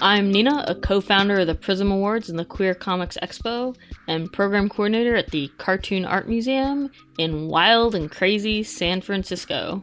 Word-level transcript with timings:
I'm 0.00 0.30
Nina, 0.30 0.64
a 0.68 0.74
co 0.74 1.00
founder 1.00 1.40
of 1.40 1.46
the 1.46 1.54
Prism 1.54 1.90
Awards 1.90 2.28
and 2.28 2.38
the 2.38 2.44
Queer 2.44 2.74
Comics 2.74 3.16
Expo, 3.22 3.74
and 4.06 4.30
program 4.30 4.68
coordinator 4.68 5.16
at 5.16 5.30
the 5.30 5.48
Cartoon 5.56 6.04
Art 6.04 6.28
Museum 6.28 6.90
in 7.18 7.48
wild 7.48 7.94
and 7.94 8.10
crazy 8.10 8.62
San 8.62 9.00
Francisco. 9.00 9.82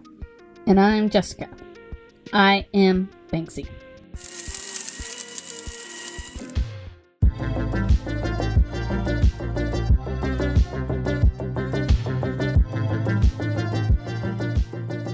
And 0.68 0.79
I'm 0.79 1.10
Jessica. 1.10 1.50
I 2.32 2.68
am 2.73 3.10
Banksy. 3.29 3.68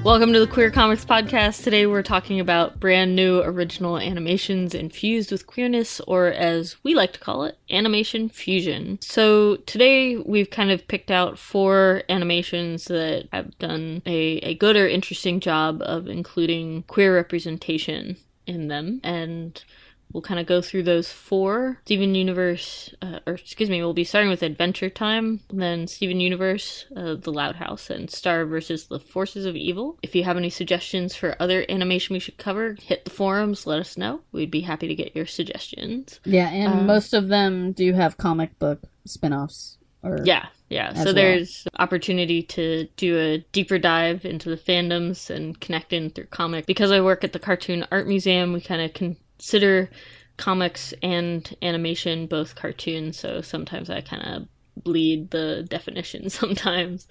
Welcome 0.09 0.33
to 0.33 0.39
the 0.39 0.47
Queer 0.47 0.71
Comics 0.71 1.05
Podcast. 1.05 1.63
Today 1.63 1.85
we're 1.85 2.01
talking 2.01 2.39
about 2.39 2.79
brand 2.79 3.15
new 3.15 3.41
original 3.41 3.99
animations 3.99 4.73
infused 4.73 5.31
with 5.31 5.45
queerness, 5.45 5.99
or 5.99 6.29
as 6.29 6.77
we 6.81 6.95
like 6.95 7.13
to 7.13 7.19
call 7.19 7.43
it, 7.43 7.59
animation 7.69 8.27
fusion. 8.27 8.97
So 9.03 9.57
today 9.57 10.17
we've 10.17 10.49
kind 10.49 10.71
of 10.71 10.87
picked 10.87 11.11
out 11.11 11.37
four 11.37 12.01
animations 12.09 12.85
that 12.85 13.27
have 13.31 13.55
done 13.59 14.01
a, 14.07 14.37
a 14.37 14.55
good 14.55 14.75
or 14.75 14.87
interesting 14.87 15.39
job 15.39 15.79
of 15.83 16.07
including 16.07 16.85
queer 16.87 17.13
representation 17.13 18.17
in 18.47 18.67
them. 18.67 19.01
And 19.03 19.63
We'll 20.11 20.23
kind 20.23 20.39
of 20.39 20.47
go 20.47 20.61
through 20.61 20.83
those 20.83 21.11
four. 21.11 21.79
Steven 21.85 22.15
Universe, 22.15 22.93
uh, 23.01 23.19
or 23.27 23.33
excuse 23.33 23.69
me, 23.69 23.79
we'll 23.81 23.93
be 23.93 24.03
starting 24.03 24.29
with 24.31 24.41
Adventure 24.41 24.89
Time, 24.89 25.41
then 25.53 25.85
Steven 25.85 26.19
Universe, 26.19 26.85
uh, 26.95 27.13
The 27.15 27.31
Loud 27.31 27.57
House, 27.57 27.89
and 27.91 28.09
Star 28.09 28.45
versus 28.45 28.87
the 28.87 28.99
Forces 28.99 29.45
of 29.45 29.55
Evil. 29.55 29.99
If 30.01 30.15
you 30.15 30.23
have 30.23 30.35
any 30.37 30.49
suggestions 30.49 31.15
for 31.15 31.35
other 31.39 31.63
animation 31.69 32.13
we 32.15 32.19
should 32.19 32.37
cover, 32.37 32.75
hit 32.81 33.05
the 33.05 33.11
forums, 33.11 33.67
let 33.67 33.79
us 33.79 33.97
know. 33.97 34.21
We'd 34.31 34.49
be 34.49 34.61
happy 34.61 34.87
to 34.87 34.95
get 34.95 35.15
your 35.15 35.27
suggestions. 35.27 36.19
Yeah, 36.25 36.49
and 36.49 36.73
Um, 36.73 36.85
most 36.87 37.13
of 37.13 37.27
them 37.27 37.71
do 37.73 37.93
have 37.93 38.17
comic 38.17 38.57
book 38.57 38.81
spin-offs. 39.05 39.77
Or 40.01 40.21
Yeah, 40.23 40.47
yeah. 40.69 40.89
as 40.91 40.99
So 40.99 41.05
well. 41.05 41.13
there's 41.13 41.67
opportunity 41.77 42.41
to 42.43 42.87
do 42.97 43.17
a 43.19 43.39
deeper 43.51 43.77
dive 43.77 44.25
into 44.25 44.49
the 44.49 44.57
fandoms 44.57 45.29
and 45.29 45.59
connect 45.59 45.93
in 45.93 46.09
through 46.09 46.27
comic. 46.27 46.65
Because 46.65 46.89
I 46.91 47.01
work 47.01 47.23
at 47.23 47.33
the 47.33 47.39
Cartoon 47.39 47.85
Art 47.91 48.07
Museum, 48.07 48.53
we 48.53 48.61
kind 48.61 48.81
of 48.81 48.93
consider 49.39 49.89
comics 50.37 50.93
and 51.01 51.55
animation 51.61 52.27
both 52.27 52.55
cartoons. 52.55 53.17
So 53.17 53.41
sometimes 53.41 53.89
I 53.89 54.01
kind 54.01 54.23
of 54.23 54.83
bleed 54.83 55.31
the 55.31 55.65
definition 55.67 56.29
sometimes. 56.29 57.07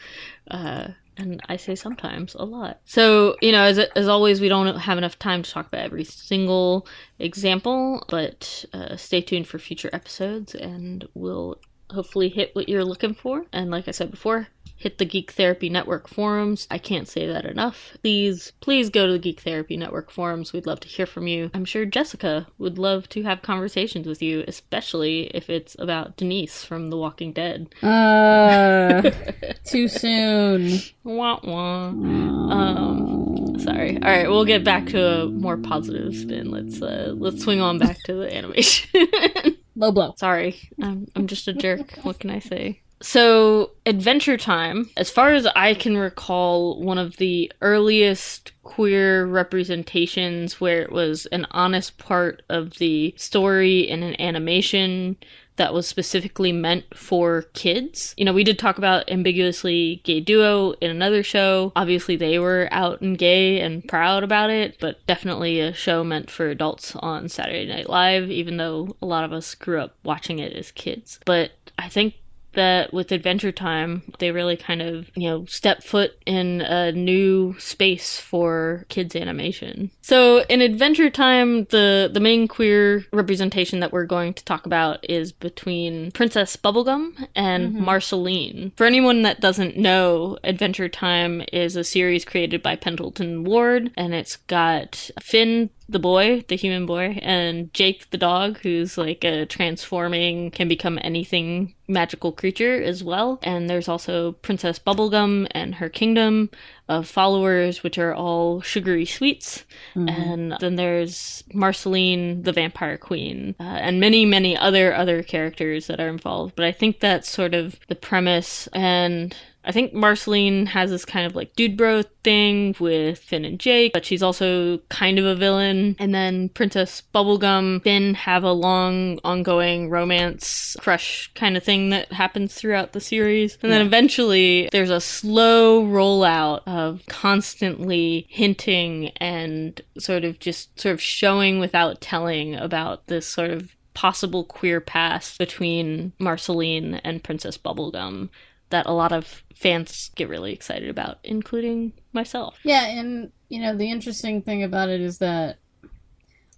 Uh, 0.50 0.88
and 1.16 1.40
I 1.48 1.56
say 1.56 1.74
sometimes 1.74 2.34
a 2.34 2.44
lot. 2.44 2.80
So, 2.84 3.34
you 3.42 3.50
know, 3.50 3.62
as, 3.62 3.78
as 3.78 4.06
always, 4.06 4.40
we 4.40 4.48
don't 4.48 4.76
have 4.76 4.98
enough 4.98 5.18
time 5.18 5.42
to 5.42 5.50
talk 5.50 5.66
about 5.66 5.82
every 5.82 6.04
single 6.04 6.86
example, 7.18 8.04
but 8.08 8.64
uh, 8.72 8.94
stay 8.96 9.20
tuned 9.20 9.48
for 9.48 9.58
future 9.58 9.90
episodes 9.92 10.54
and 10.54 11.08
we'll 11.14 11.58
hopefully 11.90 12.28
hit 12.28 12.54
what 12.54 12.68
you're 12.68 12.84
looking 12.84 13.14
for. 13.14 13.46
And 13.52 13.70
like 13.70 13.88
I 13.88 13.92
said 13.92 14.10
before, 14.10 14.48
hit 14.78 14.98
the 14.98 15.04
Geek 15.04 15.32
Therapy 15.32 15.68
Network 15.68 16.08
forums. 16.08 16.66
I 16.70 16.78
can't 16.78 17.08
say 17.08 17.26
that 17.26 17.44
enough. 17.44 17.96
Please, 18.02 18.52
please 18.60 18.90
go 18.90 19.06
to 19.06 19.12
the 19.12 19.18
Geek 19.18 19.40
Therapy 19.40 19.76
Network 19.76 20.10
forums. 20.10 20.52
We'd 20.52 20.66
love 20.66 20.80
to 20.80 20.88
hear 20.88 21.04
from 21.04 21.26
you. 21.26 21.50
I'm 21.52 21.64
sure 21.64 21.84
Jessica 21.84 22.46
would 22.58 22.78
love 22.78 23.08
to 23.10 23.24
have 23.24 23.42
conversations 23.42 24.06
with 24.06 24.22
you, 24.22 24.44
especially 24.46 25.24
if 25.34 25.50
it's 25.50 25.76
about 25.78 26.16
Denise 26.16 26.64
from 26.64 26.90
The 26.90 26.96
Walking 26.96 27.32
Dead. 27.32 27.74
Uh, 27.82 29.10
too 29.64 29.88
soon. 29.88 30.78
Wah 31.02 31.40
wah. 31.42 31.88
Um, 31.88 33.58
sorry. 33.58 33.96
All 33.96 34.08
right, 34.08 34.28
we'll 34.28 34.44
get 34.44 34.62
back 34.62 34.86
to 34.86 35.22
a 35.22 35.26
more 35.26 35.56
positive 35.56 36.14
spin. 36.14 36.50
Let's 36.52 36.80
uh, 36.80 37.14
let's 37.16 37.42
swing 37.42 37.60
on 37.60 37.78
back 37.78 37.98
to 38.04 38.14
the 38.14 38.34
animation. 38.34 39.56
Low 39.78 39.92
blow. 39.92 40.12
Sorry, 40.16 40.68
I'm 40.82 41.06
I'm 41.14 41.28
just 41.28 41.46
a 41.46 41.52
jerk. 41.52 41.96
what 42.02 42.18
can 42.18 42.30
I 42.30 42.40
say? 42.40 42.80
So, 43.00 43.70
Adventure 43.86 44.36
Time, 44.36 44.90
as 44.96 45.08
far 45.08 45.32
as 45.32 45.46
I 45.54 45.74
can 45.74 45.96
recall, 45.96 46.82
one 46.82 46.98
of 46.98 47.16
the 47.18 47.52
earliest 47.62 48.50
queer 48.64 49.24
representations 49.24 50.60
where 50.60 50.82
it 50.82 50.90
was 50.90 51.26
an 51.26 51.46
honest 51.52 51.96
part 51.98 52.42
of 52.48 52.78
the 52.78 53.14
story 53.16 53.88
in 53.88 54.02
an 54.02 54.20
animation 54.20 55.16
that 55.58 55.74
was 55.74 55.86
specifically 55.86 56.52
meant 56.52 56.96
for 56.96 57.42
kids. 57.52 58.14
You 58.16 58.24
know, 58.24 58.32
we 58.32 58.44
did 58.44 58.58
talk 58.58 58.78
about 58.78 59.10
ambiguously 59.10 60.00
gay 60.04 60.20
duo 60.20 60.72
in 60.80 60.90
another 60.90 61.22
show. 61.22 61.72
Obviously, 61.76 62.16
they 62.16 62.38
were 62.38 62.68
out 62.70 63.00
and 63.00 63.18
gay 63.18 63.60
and 63.60 63.86
proud 63.86 64.24
about 64.24 64.50
it, 64.50 64.76
but 64.80 65.04
definitely 65.06 65.60
a 65.60 65.72
show 65.72 66.02
meant 66.02 66.30
for 66.30 66.48
adults 66.48 66.96
on 66.96 67.28
Saturday 67.28 67.66
Night 67.66 67.88
Live, 67.88 68.30
even 68.30 68.56
though 68.56 68.96
a 69.02 69.06
lot 69.06 69.24
of 69.24 69.32
us 69.32 69.54
grew 69.54 69.80
up 69.80 69.94
watching 70.02 70.38
it 70.38 70.52
as 70.54 70.70
kids. 70.70 71.20
But 71.24 71.50
I 71.78 71.88
think 71.88 72.14
that 72.54 72.92
with 72.92 73.12
Adventure 73.12 73.52
Time, 73.52 74.02
they 74.18 74.30
really 74.30 74.56
kind 74.56 74.82
of, 74.82 75.10
you 75.14 75.28
know, 75.28 75.44
step 75.46 75.82
foot 75.82 76.12
in 76.26 76.60
a 76.62 76.92
new 76.92 77.58
space 77.58 78.18
for 78.18 78.84
kids 78.88 79.14
animation. 79.14 79.90
So 80.00 80.44
in 80.44 80.60
Adventure 80.60 81.10
Time, 81.10 81.64
the 81.66 82.10
the 82.12 82.20
main 82.20 82.48
queer 82.48 83.04
representation 83.12 83.80
that 83.80 83.92
we're 83.92 84.06
going 84.06 84.34
to 84.34 84.44
talk 84.44 84.66
about 84.66 85.08
is 85.08 85.32
between 85.32 86.10
Princess 86.12 86.56
Bubblegum 86.56 87.26
and 87.34 87.72
mm-hmm. 87.72 87.84
Marceline. 87.84 88.72
For 88.76 88.86
anyone 88.86 89.22
that 89.22 89.40
doesn't 89.40 89.76
know, 89.76 90.38
Adventure 90.44 90.88
Time 90.88 91.42
is 91.52 91.76
a 91.76 91.84
series 91.84 92.24
created 92.24 92.62
by 92.62 92.76
Pendleton 92.76 93.44
Ward, 93.44 93.92
and 93.96 94.14
it's 94.14 94.36
got 94.36 95.10
Finn 95.20 95.70
the 95.88 95.98
boy, 95.98 96.44
the 96.48 96.56
human 96.56 96.84
boy, 96.84 97.18
and 97.22 97.72
Jake 97.72 98.10
the 98.10 98.18
dog, 98.18 98.58
who's 98.58 98.98
like 98.98 99.24
a 99.24 99.46
transforming, 99.46 100.50
can 100.50 100.68
become 100.68 100.98
anything 101.02 101.74
magical 101.88 102.30
creature 102.32 102.82
as 102.82 103.02
well. 103.02 103.38
And 103.42 103.70
there's 103.70 103.88
also 103.88 104.32
Princess 104.32 104.78
Bubblegum 104.78 105.46
and 105.52 105.76
her 105.76 105.88
kingdom 105.88 106.50
of 106.88 107.08
followers, 107.08 107.82
which 107.82 107.98
are 107.98 108.14
all 108.14 108.60
sugary 108.62 109.04
sweets. 109.04 109.64
And 109.94 110.56
then 110.60 110.76
there's 110.76 111.44
Marceline, 111.52 112.42
the 112.42 112.52
vampire 112.52 112.98
queen, 112.98 113.54
uh, 113.60 113.62
and 113.62 114.00
many, 114.00 114.24
many 114.24 114.56
other 114.56 114.94
other 114.94 115.22
characters 115.22 115.86
that 115.88 116.00
are 116.00 116.08
involved. 116.08 116.54
But 116.56 116.64
I 116.64 116.72
think 116.72 117.00
that's 117.00 117.28
sort 117.28 117.54
of 117.54 117.78
the 117.88 117.94
premise 117.94 118.68
and 118.72 119.34
I 119.68 119.72
think 119.72 119.92
Marceline 119.92 120.64
has 120.66 120.90
this 120.90 121.04
kind 121.04 121.26
of 121.26 121.36
like 121.36 121.54
dude 121.54 121.76
bro 121.76 122.02
thing 122.24 122.74
with 122.80 123.18
Finn 123.18 123.44
and 123.44 123.60
Jake, 123.60 123.92
but 123.92 124.06
she's 124.06 124.22
also 124.22 124.78
kind 124.88 125.18
of 125.18 125.26
a 125.26 125.34
villain. 125.34 125.94
And 125.98 126.14
then 126.14 126.48
Princess 126.48 127.02
Bubblegum, 127.14 127.82
Finn 127.82 128.14
have 128.14 128.44
a 128.44 128.52
long 128.52 129.18
ongoing 129.24 129.90
romance 129.90 130.74
crush 130.80 131.30
kind 131.34 131.54
of 131.54 131.62
thing 131.62 131.90
that 131.90 132.10
happens 132.12 132.54
throughout 132.54 132.92
the 132.94 133.00
series. 133.00 133.58
And 133.62 133.70
then 133.70 133.86
eventually 133.86 134.70
there's 134.72 134.88
a 134.88 135.02
slow 135.02 135.82
rollout 135.82 136.62
of 136.78 137.02
constantly 137.08 138.26
hinting 138.28 139.08
and 139.16 139.80
sort 139.98 140.24
of 140.24 140.38
just 140.38 140.78
sort 140.80 140.94
of 140.94 141.00
showing 141.02 141.58
without 141.58 142.00
telling 142.00 142.54
about 142.54 143.06
this 143.08 143.26
sort 143.26 143.50
of 143.50 143.74
possible 143.94 144.44
queer 144.44 144.80
past 144.80 145.38
between 145.38 146.12
Marceline 146.18 146.94
and 147.02 147.24
Princess 147.24 147.58
Bubblegum 147.58 148.28
that 148.70 148.86
a 148.86 148.92
lot 148.92 149.12
of 149.12 149.42
fans 149.54 150.10
get 150.14 150.28
really 150.28 150.52
excited 150.52 150.88
about, 150.88 151.18
including 151.24 151.92
myself. 152.12 152.58
Yeah, 152.62 152.86
and 152.86 153.32
you 153.48 153.60
know 153.60 153.76
the 153.76 153.90
interesting 153.90 154.42
thing 154.42 154.62
about 154.62 154.88
it 154.88 155.00
is 155.00 155.18
that, 155.18 155.58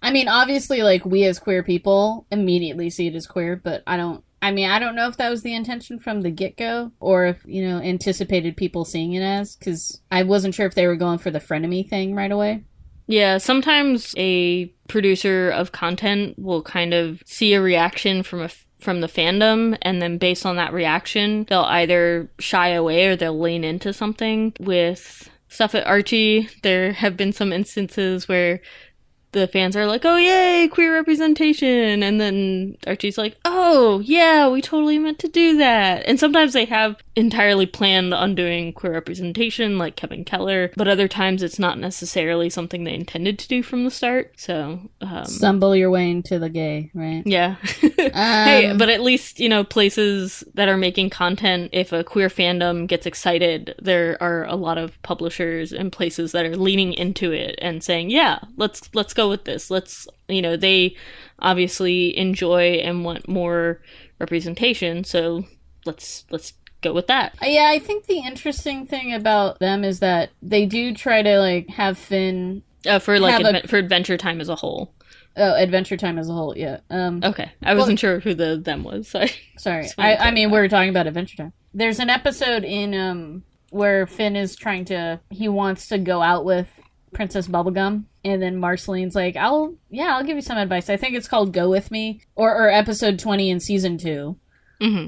I 0.01 0.11
mean, 0.11 0.27
obviously, 0.27 0.83
like 0.83 1.05
we 1.05 1.23
as 1.25 1.39
queer 1.39 1.63
people 1.63 2.27
immediately 2.31 2.89
see 2.89 3.07
it 3.07 3.15
as 3.15 3.27
queer, 3.27 3.55
but 3.55 3.83
I 3.87 3.97
don't. 3.97 4.23
I 4.41 4.51
mean, 4.51 4.69
I 4.69 4.79
don't 4.79 4.95
know 4.95 5.07
if 5.07 5.17
that 5.17 5.29
was 5.29 5.43
the 5.43 5.53
intention 5.53 5.99
from 5.99 6.21
the 6.21 6.31
get 6.31 6.57
go, 6.57 6.91
or 6.99 7.25
if 7.25 7.41
you 7.45 7.67
know 7.67 7.79
anticipated 7.79 8.57
people 8.57 8.85
seeing 8.85 9.13
it 9.13 9.21
as, 9.21 9.55
because 9.55 10.01
I 10.09 10.23
wasn't 10.23 10.55
sure 10.55 10.65
if 10.65 10.75
they 10.75 10.87
were 10.87 10.95
going 10.95 11.19
for 11.19 11.29
the 11.29 11.39
frenemy 11.39 11.87
thing 11.87 12.15
right 12.15 12.31
away. 12.31 12.63
Yeah, 13.07 13.37
sometimes 13.37 14.15
a 14.17 14.67
producer 14.87 15.49
of 15.49 15.71
content 15.71 16.39
will 16.39 16.63
kind 16.63 16.93
of 16.93 17.21
see 17.25 17.53
a 17.53 17.61
reaction 17.61 18.23
from 18.23 18.41
a 18.41 18.49
from 18.79 19.01
the 19.01 19.07
fandom 19.07 19.77
and 19.83 20.01
then 20.01 20.17
based 20.17 20.45
on 20.45 20.55
that 20.55 20.73
reaction, 20.73 21.45
they'll 21.47 21.59
either 21.61 22.31
shy 22.39 22.69
away 22.69 23.05
or 23.05 23.15
they'll 23.15 23.39
lean 23.39 23.63
into 23.63 23.93
something. 23.93 24.53
With 24.59 25.29
stuff 25.47 25.75
at 25.75 25.85
Archie, 25.85 26.49
there 26.63 26.93
have 26.93 27.15
been 27.15 27.31
some 27.31 27.53
instances 27.53 28.27
where 28.27 28.61
the 29.33 29.47
fans 29.47 29.75
are 29.77 29.85
like, 29.85 30.03
"Oh 30.05 30.17
yay, 30.17 30.67
queer 30.67 30.93
representation," 30.93 32.03
and 32.03 32.19
then 32.19 32.77
Archie's 32.87 33.17
like, 33.17 33.37
"Oh 33.45 33.99
yeah, 34.03 34.49
we 34.49 34.61
totally 34.61 34.99
meant 34.99 35.19
to 35.19 35.27
do 35.27 35.57
that." 35.57 36.03
And 36.05 36.19
sometimes 36.19 36.53
they 36.53 36.65
have 36.65 36.97
entirely 37.15 37.65
planned 37.65 38.13
on 38.13 38.35
doing 38.35 38.73
queer 38.73 38.93
representation, 38.93 39.77
like 39.77 39.95
Kevin 39.95 40.23
Keller, 40.25 40.71
but 40.75 40.87
other 40.87 41.07
times 41.07 41.43
it's 41.43 41.59
not 41.59 41.77
necessarily 41.79 42.49
something 42.49 42.83
they 42.83 42.93
intended 42.93 43.37
to 43.39 43.47
do 43.47 43.63
from 43.63 43.83
the 43.83 43.91
start. 43.91 44.33
So, 44.37 44.79
um, 45.01 45.25
Stumble 45.25 45.75
your 45.75 45.89
way 45.91 46.09
into 46.09 46.39
the 46.39 46.49
gay, 46.49 46.89
right? 46.93 47.23
yeah. 47.25 47.55
hey, 48.13 48.67
Um, 48.67 48.77
but 48.77 48.89
at 48.89 49.01
least, 49.01 49.39
you 49.39 49.49
know, 49.49 49.63
places 49.63 50.43
that 50.53 50.69
are 50.69 50.77
making 50.77 51.09
content, 51.09 51.69
if 51.73 51.91
a 51.91 52.03
queer 52.03 52.29
fandom 52.29 52.87
gets 52.87 53.05
excited, 53.05 53.75
there 53.81 54.17
are 54.21 54.45
a 54.45 54.55
lot 54.55 54.77
of 54.77 55.01
publishers 55.03 55.71
and 55.73 55.91
places 55.91 56.31
that 56.31 56.45
are 56.45 56.57
leaning 56.57 56.93
into 56.93 57.31
it 57.31 57.55
and 57.61 57.83
saying, 57.83 58.09
"Yeah, 58.09 58.39
let's 58.57 58.89
let's 58.93 59.13
go 59.13 59.20
go 59.21 59.29
with 59.29 59.43
this. 59.45 59.69
Let's 59.71 60.07
you 60.27 60.41
know 60.41 60.55
they 60.57 60.95
obviously 61.39 62.17
enjoy 62.17 62.81
and 62.83 63.03
want 63.05 63.27
more 63.27 63.81
representation, 64.19 65.03
so 65.03 65.45
let's 65.85 66.25
let's 66.29 66.53
go 66.81 66.93
with 66.93 67.07
that. 67.07 67.35
Yeah, 67.41 67.69
I 67.71 67.79
think 67.79 68.05
the 68.05 68.19
interesting 68.19 68.85
thing 68.85 69.13
about 69.13 69.59
them 69.59 69.83
is 69.83 69.99
that 69.99 70.31
they 70.41 70.65
do 70.65 70.93
try 70.93 71.21
to 71.21 71.39
like 71.39 71.69
have 71.69 71.97
Finn 71.97 72.63
Uh, 72.85 72.99
for 72.99 73.19
like 73.19 73.41
Have 73.43 73.55
a- 73.63 73.67
for 73.67 73.77
Adventure 73.77 74.17
Time 74.17 74.41
as 74.41 74.49
a 74.49 74.55
whole. 74.55 74.93
oh 75.37 75.55
Adventure 75.55 75.97
Time 75.97 76.17
as 76.17 76.29
a 76.29 76.33
whole. 76.33 76.53
Yeah. 76.57 76.79
Um 76.89 77.21
Okay, 77.23 77.51
I 77.61 77.73
wasn't 77.75 77.99
sure 77.99 78.19
who 78.19 78.33
the 78.33 78.57
them 78.57 78.83
was. 78.83 79.07
Sorry. 79.09 79.31
sorry. 79.57 79.87
I 79.97 80.15
I 80.29 80.31
mean 80.31 80.49
we 80.51 80.57
were 80.59 80.67
talking 80.69 80.89
about 80.89 81.07
Adventure 81.07 81.37
Time. 81.37 81.53
There's 81.73 81.99
an 81.99 82.09
episode 82.09 82.63
in 82.63 82.93
um 82.95 83.43
where 83.69 84.05
Finn 84.07 84.35
is 84.35 84.55
trying 84.55 84.85
to 84.85 85.19
he 85.29 85.47
wants 85.47 85.87
to 85.89 85.97
go 85.97 86.21
out 86.21 86.43
with 86.45 86.67
Princess 87.13 87.47
Bubblegum 87.47 88.05
and 88.23 88.41
then 88.41 88.57
Marceline's 88.57 89.15
like, 89.15 89.35
"I'll 89.35 89.75
yeah, 89.89 90.15
I'll 90.15 90.23
give 90.23 90.35
you 90.35 90.41
some 90.41 90.57
advice. 90.57 90.89
I 90.89 90.97
think 90.97 91.15
it's 91.15 91.27
called 91.27 91.53
Go 91.53 91.69
With 91.69 91.91
Me 91.91 92.21
or 92.35 92.55
or 92.55 92.69
episode 92.69 93.19
20 93.19 93.49
in 93.49 93.59
season 93.59 93.97
2." 93.97 94.37
hmm 94.79 95.07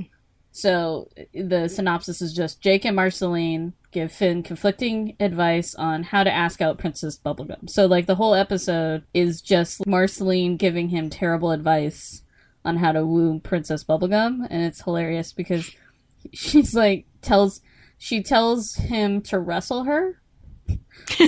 So 0.51 1.09
the 1.33 1.67
synopsis 1.67 2.21
is 2.21 2.33
just 2.33 2.61
Jake 2.61 2.85
and 2.85 2.95
Marceline 2.95 3.73
give 3.91 4.11
Finn 4.11 4.41
conflicting 4.43 5.15
advice 5.19 5.75
on 5.75 6.03
how 6.03 6.23
to 6.23 6.33
ask 6.33 6.61
out 6.61 6.79
Princess 6.79 7.17
Bubblegum. 7.17 7.69
So 7.69 7.85
like 7.85 8.07
the 8.07 8.15
whole 8.15 8.33
episode 8.33 9.03
is 9.13 9.41
just 9.41 9.85
Marceline 9.85 10.57
giving 10.57 10.89
him 10.89 11.09
terrible 11.09 11.51
advice 11.51 12.23
on 12.65 12.77
how 12.77 12.91
to 12.91 13.05
woo 13.05 13.39
Princess 13.39 13.83
Bubblegum 13.83 14.47
and 14.49 14.63
it's 14.63 14.81
hilarious 14.81 15.31
because 15.31 15.71
she's 16.33 16.73
like 16.73 17.05
tells 17.21 17.61
she 17.97 18.21
tells 18.21 18.75
him 18.75 19.21
to 19.21 19.39
wrestle 19.39 19.85
her. 19.85 20.19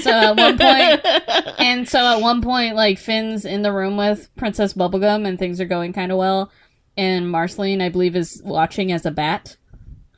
So 0.01 0.12
at 0.12 0.36
one 0.38 0.57
point 0.57 1.01
and 1.60 1.88
so 1.88 2.00
at 2.00 2.22
one 2.22 2.42
point, 2.42 2.75
like 2.75 2.98
Finn's 3.00 3.45
in 3.45 3.62
the 3.62 3.72
room 3.72 3.98
with 3.98 4.30
Princess 4.36 4.74
Bubblegum, 4.74 5.27
and 5.27 5.38
things 5.39 5.60
are 5.62 5.66
going 5.66 5.94
kind 5.94 6.12
of 6.12 6.18
well. 6.18 6.51
And 6.98 7.30
Marceline, 7.30 7.81
I 7.81 7.89
believe, 7.89 8.16
is 8.16 8.42
watching 8.45 8.92
as 8.92 9.06
a 9.06 9.12
bat, 9.12 9.57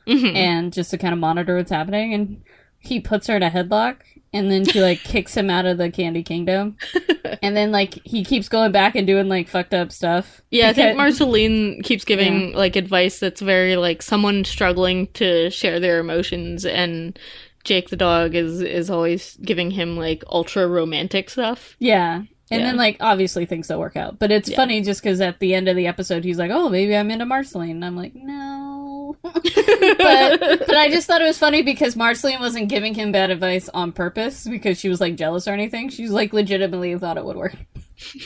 Mhm. 0.06 0.34
and 0.36 0.72
just 0.72 0.90
to 0.92 0.98
kind 0.98 1.12
of 1.12 1.18
monitor 1.18 1.56
what's 1.56 1.70
happening. 1.70 2.14
And 2.14 2.42
he 2.78 3.00
puts 3.00 3.26
her 3.26 3.36
in 3.36 3.42
a 3.42 3.50
headlock, 3.50 3.96
and 4.32 4.50
then 4.50 4.64
she 4.64 4.80
like 4.80 5.00
kicks 5.04 5.36
him 5.36 5.50
out 5.50 5.66
of 5.66 5.76
the 5.78 5.90
Candy 5.90 6.22
Kingdom. 6.22 6.76
and 7.42 7.56
then 7.56 7.72
like 7.72 7.94
he 8.04 8.24
keeps 8.24 8.48
going 8.48 8.70
back 8.72 8.94
and 8.94 9.06
doing 9.06 9.28
like 9.28 9.48
fucked 9.48 9.74
up 9.74 9.90
stuff. 9.90 10.40
Yeah, 10.50 10.68
I 10.68 10.72
think 10.72 10.88
Because- 10.90 10.96
Marceline 10.96 11.82
keeps 11.82 12.04
giving 12.04 12.52
like 12.52 12.76
advice 12.76 13.18
that's 13.18 13.40
very 13.40 13.74
like 13.76 14.00
someone 14.02 14.44
struggling 14.44 15.08
to 15.14 15.50
share 15.50 15.80
their 15.80 15.98
emotions, 15.98 16.64
and 16.64 17.18
Jake 17.68 17.90
the 17.90 17.96
dog 17.96 18.34
is 18.34 18.60
is 18.62 18.90
always 18.90 19.36
giving 19.42 19.70
him 19.70 19.96
like 19.96 20.24
ultra 20.28 20.66
romantic 20.66 21.28
stuff. 21.30 21.76
Yeah. 21.78 22.22
And 22.50 22.60
Yeah. 22.62 22.66
then, 22.68 22.76
like, 22.78 22.96
obviously 23.00 23.44
things 23.44 23.68
don't 23.68 23.78
work 23.78 23.94
out. 23.94 24.18
But 24.18 24.30
it's 24.32 24.48
Yeah. 24.48 24.56
funny 24.56 24.80
just 24.80 25.02
because 25.02 25.20
at 25.20 25.38
the 25.38 25.52
end 25.52 25.68
of 25.68 25.76
the 25.76 25.86
episode, 25.86 26.24
he's 26.24 26.38
like, 26.38 26.50
oh, 26.50 26.70
maybe 26.70 26.96
I'm 26.96 27.10
into 27.10 27.26
Marceline. 27.26 27.72
And 27.72 27.84
I'm 27.84 27.94
like, 27.94 28.14
no. 28.14 29.16
but 29.22 30.40
but 30.40 30.74
I 30.76 30.88
just 30.90 31.06
thought 31.06 31.20
it 31.20 31.26
was 31.26 31.36
funny 31.38 31.60
because 31.62 31.94
Marceline 31.94 32.40
wasn't 32.40 32.68
giving 32.70 32.94
him 32.94 33.12
bad 33.12 33.30
advice 33.30 33.68
on 33.70 33.92
purpose 33.92 34.46
because 34.48 34.78
she 34.80 34.88
was 34.88 34.98
like 35.00 35.16
jealous 35.16 35.46
or 35.46 35.52
anything. 35.52 35.90
She's 35.90 36.10
like 36.10 36.32
legitimately 36.32 36.96
thought 36.98 37.18
it 37.18 37.24
would 37.24 37.36
work. 37.36 37.54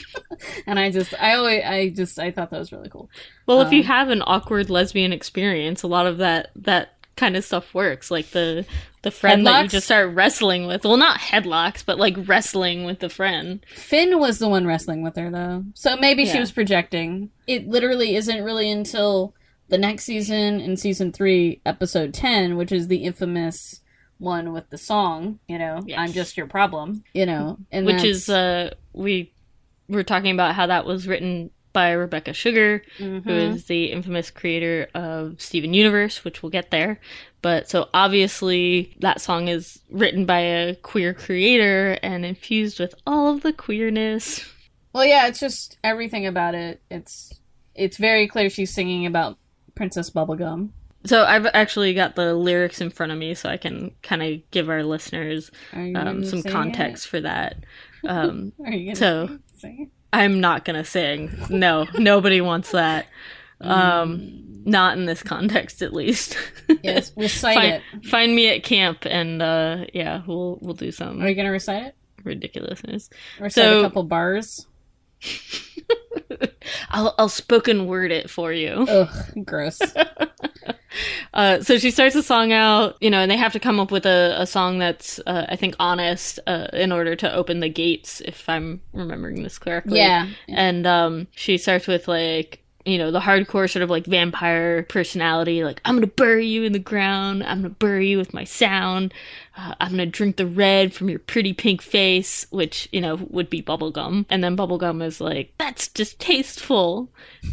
and 0.67 0.79
I 0.79 0.89
just 0.91 1.13
I 1.21 1.33
always 1.35 1.63
I 1.63 1.89
just 1.89 2.19
I 2.19 2.31
thought 2.31 2.49
that 2.51 2.59
was 2.59 2.71
really 2.71 2.89
cool. 2.89 3.09
Well, 3.45 3.61
if 3.61 3.71
you 3.73 3.79
Um, 3.79 3.85
have 3.87 4.09
an 4.09 4.23
awkward 4.25 4.69
lesbian 4.69 5.11
experience, 5.13 5.83
a 5.83 5.87
lot 5.87 6.05
of 6.07 6.17
that 6.19 6.51
that 6.55 6.93
kind 7.15 7.35
of 7.35 7.43
stuff 7.43 7.73
works. 7.73 8.09
Like 8.11 8.29
the 8.31 8.65
the 9.03 9.11
friend 9.11 9.45
that 9.45 9.63
you 9.63 9.69
just 9.69 9.85
start 9.85 10.13
wrestling 10.15 10.65
with. 10.65 10.83
Well, 10.83 10.97
not 10.97 11.19
headlocks, 11.19 11.85
but 11.85 11.99
like 11.99 12.15
wrestling 12.27 12.85
with 12.85 12.99
the 12.99 13.09
friend. 13.09 13.63
Finn 13.73 14.19
was 14.19 14.39
the 14.39 14.49
one 14.49 14.65
wrestling 14.65 15.03
with 15.03 15.15
her 15.15 15.29
though. 15.29 15.65
So 15.75 15.95
maybe 15.97 16.25
she 16.25 16.39
was 16.39 16.51
projecting. 16.51 17.29
It 17.45 17.67
literally 17.67 18.15
isn't 18.15 18.43
really 18.43 18.69
until 18.71 19.35
the 19.69 19.77
next 19.77 20.05
season 20.05 20.59
in 20.59 20.77
season 20.77 21.11
3 21.11 21.61
episode 21.65 22.13
10, 22.13 22.57
which 22.57 22.71
is 22.71 22.87
the 22.87 23.03
infamous 23.03 23.81
one 24.19 24.53
with 24.53 24.69
the 24.69 24.77
song, 24.77 25.39
you 25.47 25.57
know, 25.57 25.81
Yes. 25.85 25.99
I'm 25.99 26.13
just 26.13 26.37
your 26.37 26.47
problem, 26.47 27.03
you 27.13 27.25
know. 27.25 27.57
And 27.71 27.85
which 27.85 28.03
is 28.03 28.29
uh 28.29 28.73
we 28.93 29.33
were 29.89 30.03
talking 30.03 30.31
about 30.31 30.55
how 30.55 30.67
that 30.67 30.85
was 30.85 31.07
written 31.07 31.51
by 31.73 31.91
Rebecca 31.91 32.33
Sugar, 32.33 32.83
Mhm. 32.99 33.23
who 33.23 33.31
is 33.31 33.65
the 33.65 33.85
infamous 33.91 34.29
creator 34.31 34.87
of 34.93 35.41
Steven 35.41 35.73
Universe, 35.73 36.23
which 36.23 36.41
we'll 36.43 36.49
get 36.51 36.69
there. 36.71 36.99
But 37.41 37.69
so 37.69 37.89
obviously 37.93 38.95
that 38.99 39.19
song 39.19 39.47
is 39.49 39.79
written 39.89 40.25
by 40.25 40.39
a 40.39 40.75
queer 40.75 41.13
creator 41.13 41.97
and 42.03 42.25
infused 42.25 42.79
with 42.79 42.93
all 43.05 43.33
of 43.33 43.41
the 43.41 43.51
queerness. 43.53 44.45
Well, 44.93 45.05
yeah, 45.05 45.27
it's 45.27 45.39
just 45.39 45.77
everything 45.83 46.25
about 46.27 46.55
it. 46.55 46.81
It's 46.91 47.33
it's 47.75 47.97
very 47.97 48.27
clear 48.27 48.49
she's 48.51 48.71
singing 48.73 49.05
about 49.07 49.37
Princess 49.73 50.11
Bubblegum. 50.11 50.69
So 51.05 51.25
I've 51.25 51.47
actually 51.47 51.93
got 51.95 52.15
the 52.15 52.33
lyrics 52.35 52.79
in 52.79 52.91
front 52.91 53.11
of 53.11 53.17
me 53.17 53.33
so 53.33 53.49
I 53.49 53.57
can 53.57 53.91
kind 54.03 54.21
of 54.23 54.49
give 54.51 54.69
our 54.69 54.83
listeners 54.83 55.51
um, 55.73 56.23
some 56.23 56.43
context 56.43 57.07
for 57.07 57.19
that. 57.21 57.57
Um, 58.05 58.51
Are 58.65 58.71
you 58.73 58.93
gonna 58.93 58.95
So- 58.97 59.39
I'm 60.13 60.39
not 60.39 60.63
gonna 60.63 60.85
sing. 60.85 61.31
No, 61.49 61.85
nobody 61.97 62.39
wants 62.39 62.71
that. 62.71 63.07
Um, 63.59 64.61
not 64.65 64.97
in 64.97 65.05
this 65.05 65.23
context, 65.23 65.81
at 65.81 65.93
least. 65.93 66.37
yes, 66.83 67.11
recite 67.17 67.55
find, 67.55 67.73
it. 67.73 68.05
find 68.05 68.35
me 68.35 68.49
at 68.49 68.63
camp, 68.63 68.99
and 69.05 69.41
uh, 69.41 69.85
yeah, 69.93 70.21
we'll 70.27 70.59
we'll 70.61 70.73
do 70.75 70.91
some 70.91 71.21
Are 71.21 71.27
you 71.27 71.35
gonna 71.35 71.51
recite 71.51 71.83
it? 71.83 71.95
ridiculousness. 72.23 73.09
Recite 73.39 73.51
So- 73.63 73.79
a 73.79 73.83
couple 73.83 74.03
bars. 74.03 74.67
I'll 76.89 77.15
I'll 77.17 77.29
spoken 77.29 77.87
word 77.87 78.11
it 78.11 78.29
for 78.29 78.51
you. 78.53 78.85
Ugh, 78.87 79.45
gross. 79.45 79.79
Uh, 81.33 81.59
so 81.61 81.79
she 81.79 81.89
starts 81.89 82.13
the 82.13 82.21
song 82.21 82.51
out, 82.51 82.95
you 83.01 83.09
know, 83.09 83.17
and 83.17 83.31
they 83.31 83.35
have 83.37 83.51
to 83.53 83.59
come 83.59 83.79
up 83.79 83.89
with 83.89 84.05
a, 84.05 84.35
a 84.37 84.45
song 84.45 84.77
that's, 84.77 85.19
uh, 85.25 85.47
I 85.49 85.55
think, 85.55 85.75
honest 85.79 86.39
uh, 86.45 86.67
in 86.73 86.91
order 86.91 87.15
to 87.15 87.33
open 87.33 87.59
the 87.59 87.69
gates, 87.69 88.21
if 88.21 88.47
I'm 88.47 88.81
remembering 88.93 89.41
this 89.41 89.57
correctly. 89.57 89.97
yeah. 89.97 90.29
And 90.47 90.85
um, 90.85 91.27
she 91.31 91.57
starts 91.57 91.87
with 91.87 92.07
like, 92.07 92.63
you 92.85 92.97
know, 92.97 93.11
the 93.11 93.19
hardcore 93.19 93.69
sort 93.69 93.81
of 93.81 93.89
like 93.89 94.05
vampire 94.05 94.83
personality, 94.83 95.63
like 95.63 95.81
I'm 95.85 95.95
gonna 95.95 96.07
bury 96.07 96.47
you 96.47 96.63
in 96.63 96.73
the 96.73 96.79
ground, 96.79 97.43
I'm 97.43 97.61
gonna 97.61 97.69
bury 97.69 98.09
you 98.09 98.17
with 98.17 98.33
my 98.33 98.43
sound, 98.43 99.13
uh, 99.57 99.73
I'm 99.79 99.91
gonna 99.91 100.05
drink 100.05 100.35
the 100.35 100.45
red 100.45 100.93
from 100.93 101.09
your 101.09 101.19
pretty 101.19 101.53
pink 101.53 101.81
face, 101.81 102.45
which 102.49 102.89
you 102.91 103.01
know 103.01 103.15
would 103.29 103.49
be 103.49 103.63
bubblegum. 103.63 104.25
And 104.29 104.43
then 104.43 104.57
bubblegum 104.57 105.01
is 105.03 105.21
like, 105.21 105.53
that's 105.57 105.87
distasteful, 105.87 107.09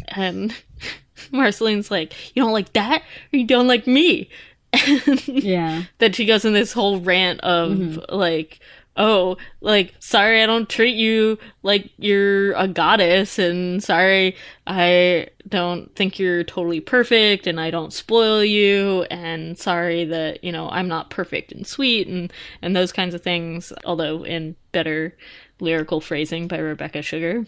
and 0.09 0.53
Marceline's 1.31 1.91
like, 1.91 2.13
you 2.35 2.41
don't 2.43 2.53
like 2.53 2.73
that, 2.73 3.01
or 3.33 3.37
you 3.39 3.45
don't 3.45 3.67
like 3.67 3.87
me. 3.87 4.29
Yeah. 5.27 5.83
That 5.99 6.15
she 6.15 6.25
goes 6.25 6.45
in 6.45 6.53
this 6.53 6.71
whole 6.73 6.99
rant 7.01 7.39
of 7.41 7.71
Mhm. 7.71 8.05
like 8.09 8.59
oh 8.97 9.37
like 9.61 9.93
sorry 9.99 10.43
i 10.43 10.45
don't 10.45 10.67
treat 10.67 10.95
you 10.97 11.39
like 11.63 11.89
you're 11.97 12.51
a 12.53 12.67
goddess 12.67 13.39
and 13.39 13.81
sorry 13.81 14.35
i 14.67 15.25
don't 15.47 15.95
think 15.95 16.19
you're 16.19 16.43
totally 16.43 16.81
perfect 16.81 17.47
and 17.47 17.57
i 17.57 17.71
don't 17.71 17.93
spoil 17.93 18.43
you 18.43 19.03
and 19.09 19.57
sorry 19.57 20.03
that 20.03 20.43
you 20.43 20.51
know 20.51 20.69
i'm 20.71 20.89
not 20.89 21.09
perfect 21.09 21.53
and 21.53 21.65
sweet 21.65 22.05
and 22.09 22.33
and 22.61 22.75
those 22.75 22.91
kinds 22.91 23.15
of 23.15 23.21
things 23.23 23.71
although 23.85 24.25
in 24.25 24.57
better 24.73 25.15
lyrical 25.61 26.01
phrasing 26.01 26.49
by 26.49 26.57
rebecca 26.57 27.01
sugar 27.01 27.45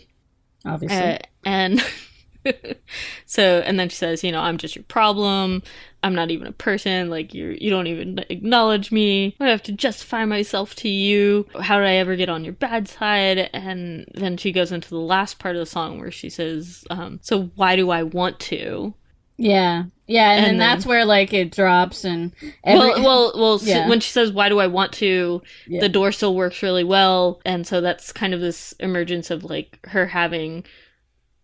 Obviously. 0.66 0.98
uh, 0.98 1.18
and 1.44 1.82
so, 3.26 3.62
and 3.66 3.80
then 3.80 3.90
she 3.90 3.96
says, 3.96 4.24
you 4.24 4.32
know, 4.32 4.42
I'm 4.42 4.58
just 4.58 4.76
your 4.76 4.84
problem. 4.84 5.64
I'm 6.02 6.16
not 6.16 6.32
even 6.32 6.48
a 6.48 6.52
person. 6.52 7.10
Like 7.10 7.34
you, 7.34 7.58
you 7.60 7.70
don't 7.70 7.88
even 7.88 8.26
acknowledge 8.30 8.92
me. 8.92 9.36
I 9.40 9.48
have 9.48 9.64
to 9.64 9.72
justify 9.72 10.26
myself 10.26 10.76
to 10.78 10.90
you. 10.90 11.48
How 11.62 11.80
did 11.80 11.88
I 11.88 11.96
ever 11.96 12.16
get 12.16 12.30
on 12.30 12.44
your 12.44 12.54
bad 12.54 12.88
side? 12.88 13.50
And 13.54 14.06
then 14.14 14.38
she 14.38 14.52
goes 14.52 14.72
into 14.72 14.90
the 14.90 14.98
last 14.98 15.40
part 15.40 15.56
of 15.56 15.60
the 15.62 15.66
song 15.66 16.00
where 16.00 16.12
she 16.12 16.30
says, 16.30 16.84
um, 16.90 17.20
"So 17.22 17.52
why 17.56 17.76
do 17.76 17.90
I 17.90 18.04
want 18.04 18.40
to?" 18.42 18.94
yeah. 19.38 19.84
Yeah, 20.06 20.32
and, 20.32 20.40
and 20.40 20.46
then 20.46 20.58
then- 20.58 20.70
that's 20.70 20.86
where 20.86 21.06
like 21.06 21.34
it 21.34 21.52
drops 21.56 22.04
and 22.04 22.34
every 22.66 22.90
well, 23.02 23.04
well, 23.04 23.32
well. 23.36 23.60
Yeah. 23.64 23.88
when 23.88 24.02
she 24.02 24.12
says, 24.12 24.34
"Why 24.34 24.50
do 24.50 24.60
I 24.60 24.68
want 24.68 24.92
to?" 24.94 25.42
Yeah. 25.66 25.80
the 25.80 25.88
door 25.88 26.12
still 26.12 26.36
works 26.36 26.62
really 26.62 26.84
well, 26.84 27.40
and 27.46 27.66
so 27.66 27.80
that's 27.80 28.12
kind 28.12 28.34
of 28.34 28.42
this 28.42 28.74
emergence 28.82 29.32
of 29.32 29.46
like 29.46 29.80
her 29.86 30.08
having 30.08 30.66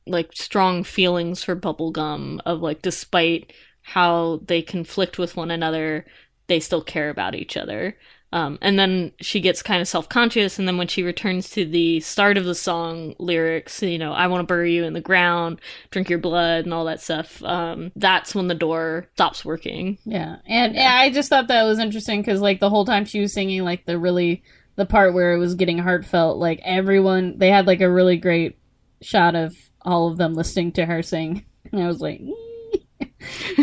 like 0.10 0.32
strong 0.34 0.84
feelings 0.84 1.44
for 1.44 1.56
bubblegum 1.56 2.40
of 2.46 2.62
like 2.62 2.82
despite 2.82 3.54
how 3.82 4.42
they 4.46 4.62
conflict 4.62 5.18
with 5.18 5.36
one 5.36 5.52
another, 5.52 6.06
they 6.48 6.60
still 6.60 6.84
care 6.84 7.10
about 7.10 7.36
each 7.36 7.58
other. 7.58 7.96
Um, 8.32 8.60
and 8.62 8.78
then 8.78 9.12
she 9.20 9.42
gets 9.42 9.64
kind 9.64 9.82
of 9.82 9.88
self 9.88 10.08
conscious, 10.08 10.60
and 10.60 10.68
then 10.68 10.78
when 10.78 10.88
she 10.88 11.02
returns 11.02 11.50
to 11.52 11.66
the 11.66 12.00
start 12.02 12.38
of 12.38 12.46
the 12.46 12.54
song 12.54 13.16
lyrics, 13.18 13.82
you 13.82 13.98
know, 13.98 14.14
I 14.14 14.28
want 14.28 14.42
to 14.42 14.52
bury 14.52 14.76
you 14.76 14.84
in 14.84 14.94
the 14.94 15.02
ground, 15.02 15.62
drink 15.90 16.10
your 16.12 16.20
blood, 16.20 16.66
and 16.66 16.74
all 16.74 16.86
that 16.86 17.02
stuff, 17.02 17.44
um, 17.44 17.92
that's 17.96 18.36
when 18.36 18.48
the 18.48 18.54
door 18.54 19.08
stops 19.14 19.44
working. 19.44 19.98
Yeah, 20.06 20.38
and 20.46 20.76
yeah. 20.76 20.94
I 20.94 21.10
just 21.10 21.30
thought 21.30 21.48
that 21.48 21.64
was 21.64 21.80
interesting 21.80 22.22
because 22.22 22.40
like 22.40 22.60
the 22.60 22.70
whole 22.70 22.86
time 22.86 23.06
she 23.06 23.20
was 23.20 23.34
singing 23.34 23.64
like 23.64 23.86
the 23.86 23.98
really 23.98 24.44
the 24.76 24.86
part 24.86 25.16
where 25.16 25.34
it 25.34 25.40
was 25.40 25.56
getting 25.56 25.80
heartfelt, 25.80 26.38
like 26.38 26.62
everyone, 26.64 27.40
they 27.40 27.50
had 27.50 27.66
like 27.66 27.82
a 27.82 27.90
really 27.90 28.18
great 28.18 28.60
shot 29.02 29.34
of 29.34 29.56
all 29.84 30.12
of 30.12 30.18
them 30.18 30.34
listening 30.34 30.72
to 30.74 30.86
her 30.86 31.02
sing, 31.02 31.46
and 31.72 31.82
I 31.84 31.88
was 31.88 32.02
like, 32.02 32.22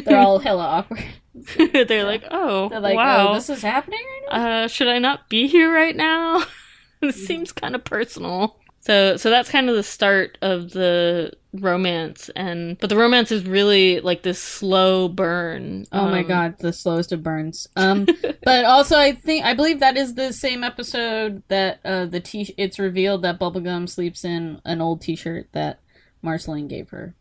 they're 0.04 0.18
all 0.18 0.38
hella 0.38 0.64
awkward. 0.64 1.04
They're 1.88 2.04
like, 2.04 2.24
oh, 2.30 2.70
They're 2.70 2.80
like, 2.80 2.96
wow. 2.96 3.28
oh, 3.28 3.34
this 3.34 3.50
is 3.50 3.60
happening 3.60 4.00
right 4.00 4.22
now. 4.38 4.64
uh, 4.64 4.68
should 4.68 4.88
I 4.88 4.98
not 4.98 5.28
be 5.28 5.46
here 5.46 5.70
right 5.72 5.94
now? 5.94 6.42
this 7.02 7.26
seems 7.26 7.52
kind 7.52 7.74
of 7.74 7.84
personal. 7.84 8.58
So, 8.80 9.16
so 9.18 9.28
that's 9.30 9.50
kind 9.50 9.68
of 9.68 9.76
the 9.76 9.82
start 9.82 10.38
of 10.40 10.70
the 10.70 11.32
romance, 11.52 12.30
and 12.36 12.78
but 12.78 12.88
the 12.88 12.96
romance 12.96 13.30
is 13.32 13.44
really 13.44 14.00
like 14.00 14.22
this 14.22 14.40
slow 14.40 15.08
burn. 15.08 15.84
Oh 15.92 16.06
my 16.08 16.20
Um, 16.20 16.26
god, 16.26 16.54
the 16.60 16.72
slowest 16.72 17.12
of 17.12 17.22
burns. 17.22 17.66
Um, 17.76 18.06
but 18.44 18.64
also 18.64 18.96
I 18.96 19.12
think 19.12 19.44
I 19.44 19.54
believe 19.54 19.80
that 19.80 19.96
is 19.96 20.14
the 20.14 20.32
same 20.32 20.62
episode 20.64 21.42
that 21.48 21.80
uh 21.84 22.06
the 22.06 22.20
t 22.20 22.54
it's 22.56 22.78
revealed 22.78 23.22
that 23.22 23.38
Bubblegum 23.40 23.88
sleeps 23.88 24.24
in 24.24 24.60
an 24.64 24.80
old 24.80 25.00
T-shirt 25.02 25.48
that 25.52 25.80
Marceline 26.22 26.68
gave 26.68 26.90
her. 26.90 27.14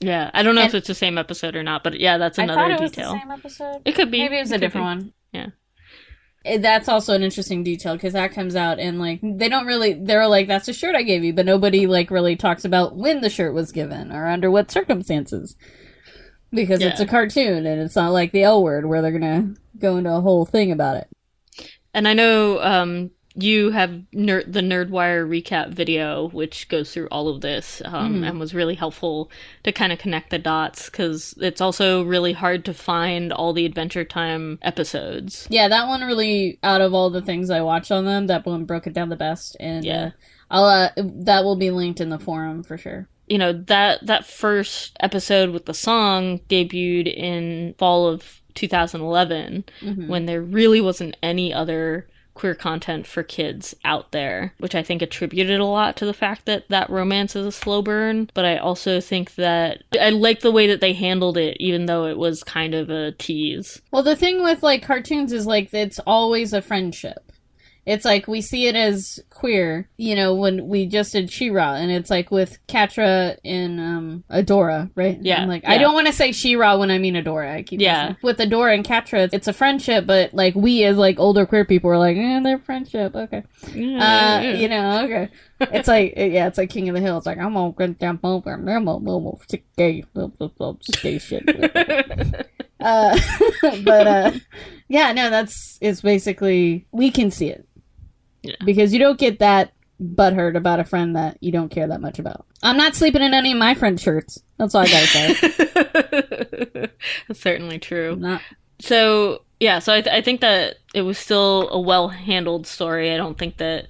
Yeah, 0.00 0.30
I 0.34 0.42
don't 0.42 0.54
know 0.56 0.62
if 0.64 0.74
it's 0.74 0.88
the 0.88 0.94
same 0.94 1.16
episode 1.16 1.54
or 1.54 1.62
not, 1.62 1.84
but 1.84 2.00
yeah, 2.00 2.18
that's 2.18 2.38
I 2.38 2.44
another 2.44 2.60
thought 2.60 2.70
it 2.72 2.80
was 2.80 2.90
detail. 2.90 3.12
the 3.12 3.20
same 3.20 3.30
episode. 3.30 3.82
It 3.84 3.94
could 3.94 4.10
be. 4.10 4.18
Maybe 4.18 4.36
it 4.36 4.40
was 4.40 4.50
a 4.52 4.58
different 4.58 4.84
be. 4.84 5.04
one. 5.04 5.12
Yeah. 5.32 5.46
Eh, 6.44 6.58
That's 6.58 6.88
also 6.88 7.14
an 7.14 7.22
interesting 7.22 7.62
detail 7.62 7.94
because 7.94 8.14
that 8.14 8.32
comes 8.32 8.56
out 8.56 8.80
and 8.80 8.98
like 8.98 9.20
they 9.22 9.48
don't 9.48 9.64
really 9.66 9.92
they're 9.94 10.26
like 10.26 10.48
that's 10.48 10.66
a 10.66 10.72
shirt 10.72 10.96
I 10.96 11.02
gave 11.04 11.22
you, 11.22 11.32
but 11.32 11.46
nobody 11.46 11.86
like 11.86 12.10
really 12.10 12.34
talks 12.34 12.64
about 12.64 12.96
when 12.96 13.20
the 13.20 13.30
shirt 13.30 13.54
was 13.54 13.70
given 13.70 14.10
or 14.10 14.26
under 14.26 14.50
what 14.50 14.70
circumstances. 14.72 15.54
Because 16.50 16.82
it's 16.82 17.00
a 17.00 17.06
cartoon 17.06 17.64
and 17.64 17.80
it's 17.80 17.96
not 17.96 18.12
like 18.12 18.32
the 18.32 18.42
L 18.42 18.62
word 18.62 18.86
where 18.86 19.00
they're 19.00 19.12
gonna 19.12 19.54
go 19.78 19.96
into 19.96 20.12
a 20.12 20.20
whole 20.20 20.44
thing 20.44 20.72
about 20.72 20.96
it. 20.96 21.08
And 21.94 22.08
I 22.08 22.12
know 22.14 22.60
um, 22.60 23.10
you 23.34 23.70
have 23.70 24.02
ner- 24.12 24.44
the 24.44 24.60
Nerdwire 24.60 25.26
recap 25.26 25.70
video, 25.70 26.28
which 26.30 26.68
goes 26.68 26.92
through 26.92 27.08
all 27.10 27.28
of 27.28 27.40
this 27.40 27.80
um, 27.84 28.20
Mhm. 28.22 28.28
and 28.28 28.40
was 28.40 28.54
really 28.54 28.74
helpful 28.74 29.30
to 29.64 29.72
kind 29.72 29.92
of 29.92 29.98
connect 29.98 30.30
the 30.30 30.38
dots 30.38 30.90
because 30.90 31.34
it's 31.40 31.60
also 31.60 32.02
really 32.02 32.32
hard 32.34 32.64
to 32.66 32.74
find 32.74 33.32
all 33.32 33.52
the 33.52 33.64
Adventure 33.66 34.04
Time 34.04 34.58
episodes. 34.62 35.46
Yeah, 35.50 35.68
that 35.68 35.88
one 35.88 36.02
really 36.02 36.58
out 36.62 36.80
of 36.80 36.92
all 36.94 37.08
the 37.10 37.22
things 37.22 37.48
I 37.50 37.62
watched 37.62 37.90
on 37.90 38.04
them, 38.04 38.26
that 38.26 38.44
one 38.44 38.64
broke 38.64 38.86
it 38.86 38.92
down 38.92 39.08
the 39.08 39.16
best. 39.16 39.56
And 39.60 39.84
Yeah. 39.84 40.04
uh, 40.04 40.10
I'll 40.50 40.64
uh, 40.64 40.88
that 40.96 41.44
will 41.44 41.56
be 41.56 41.70
linked 41.70 42.00
in 42.00 42.10
the 42.10 42.18
forum 42.18 42.62
for 42.62 42.76
sure. 42.76 43.08
You 43.28 43.38
know 43.38 43.52
that 43.52 44.04
that 44.06 44.26
first 44.26 44.94
episode 45.00 45.50
with 45.50 45.64
the 45.64 45.72
song 45.72 46.40
debuted 46.50 47.06
in 47.06 47.74
fall 47.78 48.06
of 48.08 48.42
2011 48.54 49.64
Mhm. 49.80 50.08
when 50.08 50.26
there 50.26 50.42
really 50.42 50.80
wasn't 50.82 51.16
any 51.22 51.54
other 51.54 52.06
queer 52.34 52.54
content 52.54 53.06
for 53.06 53.22
kids 53.22 53.74
out 53.84 54.12
there, 54.12 54.54
which 54.58 54.74
I 54.74 54.82
think 54.82 55.02
attributed 55.02 55.60
a 55.60 55.64
lot 55.64 55.96
to 55.96 56.06
the 56.06 56.14
fact 56.14 56.46
that 56.46 56.68
that 56.68 56.90
romance 56.90 57.36
is 57.36 57.46
a 57.46 57.52
slow 57.52 57.82
burn. 57.82 58.30
But 58.34 58.44
I 58.44 58.56
also 58.56 59.00
think 59.00 59.34
that 59.36 59.82
I 60.00 60.10
like 60.10 60.40
the 60.40 60.52
way 60.52 60.66
that 60.68 60.80
they 60.80 60.92
handled 60.92 61.36
it, 61.36 61.56
even 61.60 61.86
though 61.86 62.06
it 62.06 62.18
was 62.18 62.42
kind 62.42 62.74
of 62.74 62.90
a 62.90 63.12
tease. 63.12 63.80
Well, 63.90 64.02
the 64.02 64.16
thing 64.16 64.42
with 64.42 64.62
like 64.62 64.82
cartoons 64.82 65.32
is 65.32 65.46
like 65.46 65.72
it's 65.72 65.98
always 66.00 66.52
a 66.52 66.62
friendship. 66.62 67.31
It's 67.84 68.04
like 68.04 68.28
we 68.28 68.40
see 68.42 68.68
it 68.68 68.76
as 68.76 69.18
queer, 69.30 69.88
you 69.96 70.14
know, 70.14 70.34
when 70.36 70.68
we 70.68 70.86
just 70.86 71.10
did 71.12 71.32
She-Ra, 71.32 71.74
and 71.74 71.90
it's 71.90 72.10
like 72.10 72.30
with 72.30 72.64
Catra 72.68 73.36
and 73.44 73.80
um, 73.80 74.24
Adora, 74.30 74.88
right? 74.94 75.18
Yeah, 75.20 75.42
I'm 75.42 75.48
like 75.48 75.64
I 75.66 75.78
don't 75.78 75.92
want 75.92 76.06
to 76.06 76.12
say 76.12 76.30
She-Ra 76.30 76.76
when 76.76 76.92
I 76.92 76.98
mean 76.98 77.14
Adora. 77.14 77.52
I 77.52 77.62
keep 77.64 77.80
Yeah. 77.80 78.02
messing- 78.10 78.16
with 78.22 78.38
Adora 78.38 78.74
and 78.74 78.84
Catra, 78.86 79.28
it's 79.32 79.48
a 79.48 79.52
friendship, 79.52 80.06
but 80.06 80.32
like 80.32 80.54
we 80.54 80.84
as 80.84 80.96
like 80.96 81.18
older 81.18 81.44
queer 81.44 81.64
people 81.64 81.90
are 81.90 81.98
like, 81.98 82.16
eh, 82.16 82.40
they're 82.44 82.58
friendship, 82.58 83.16
okay. 83.16 83.42
Uh, 83.74 84.40
you 84.56 84.68
know, 84.68 85.04
okay. 85.04 85.28
It's 85.60 85.88
like 85.88 86.14
yeah, 86.16 86.46
it's 86.46 86.58
like 86.58 86.70
King 86.70 86.88
of 86.88 86.94
the 86.94 87.00
Hill. 87.00 87.16
It's 87.18 87.26
like 87.26 87.38
I'm 87.38 87.54
gonna 87.54 87.72
get 87.72 87.98
down 87.98 88.20
over, 88.22 88.52
I'm 88.52 88.64
gonna 88.64 88.96
little 88.96 89.40
gay, 89.76 90.04
gay 91.02 91.18
shit. 91.18 91.42
Uh, 92.82 93.16
but 93.84 94.06
uh, 94.08 94.32
yeah, 94.88 95.12
no, 95.12 95.30
that's 95.30 95.78
it's 95.80 96.00
basically 96.00 96.84
we 96.90 97.12
can 97.12 97.30
see 97.30 97.48
it 97.48 97.64
Yeah. 98.42 98.56
because 98.64 98.92
you 98.92 98.98
don't 98.98 99.18
get 99.18 99.38
that 99.38 99.72
butthurt 100.02 100.56
about 100.56 100.80
a 100.80 100.84
friend 100.84 101.14
that 101.14 101.38
you 101.40 101.52
don't 101.52 101.68
care 101.68 101.86
that 101.86 102.00
much 102.00 102.18
about. 102.18 102.44
I'm 102.62 102.76
not 102.76 102.94
sleeping 102.96 103.22
in 103.22 103.34
any 103.34 103.52
of 103.52 103.58
my 103.58 103.74
friend 103.74 104.00
shirts. 104.00 104.42
That's 104.58 104.74
all 104.74 104.82
I 104.82 104.86
gotta 104.88 105.06
say. 105.06 106.90
That's 107.28 107.40
certainly 107.40 107.78
true. 107.78 108.12
I'm 108.12 108.20
not 108.20 108.42
So 108.80 109.42
yeah, 109.60 109.78
so 109.78 109.94
I, 109.94 110.00
th- 110.00 110.14
I 110.14 110.22
think 110.22 110.40
that 110.40 110.76
it 110.92 111.02
was 111.02 111.18
still 111.18 111.68
a 111.70 111.80
well 111.80 112.08
handled 112.08 112.66
story. 112.66 113.12
I 113.12 113.16
don't 113.16 113.38
think 113.38 113.58
that 113.58 113.86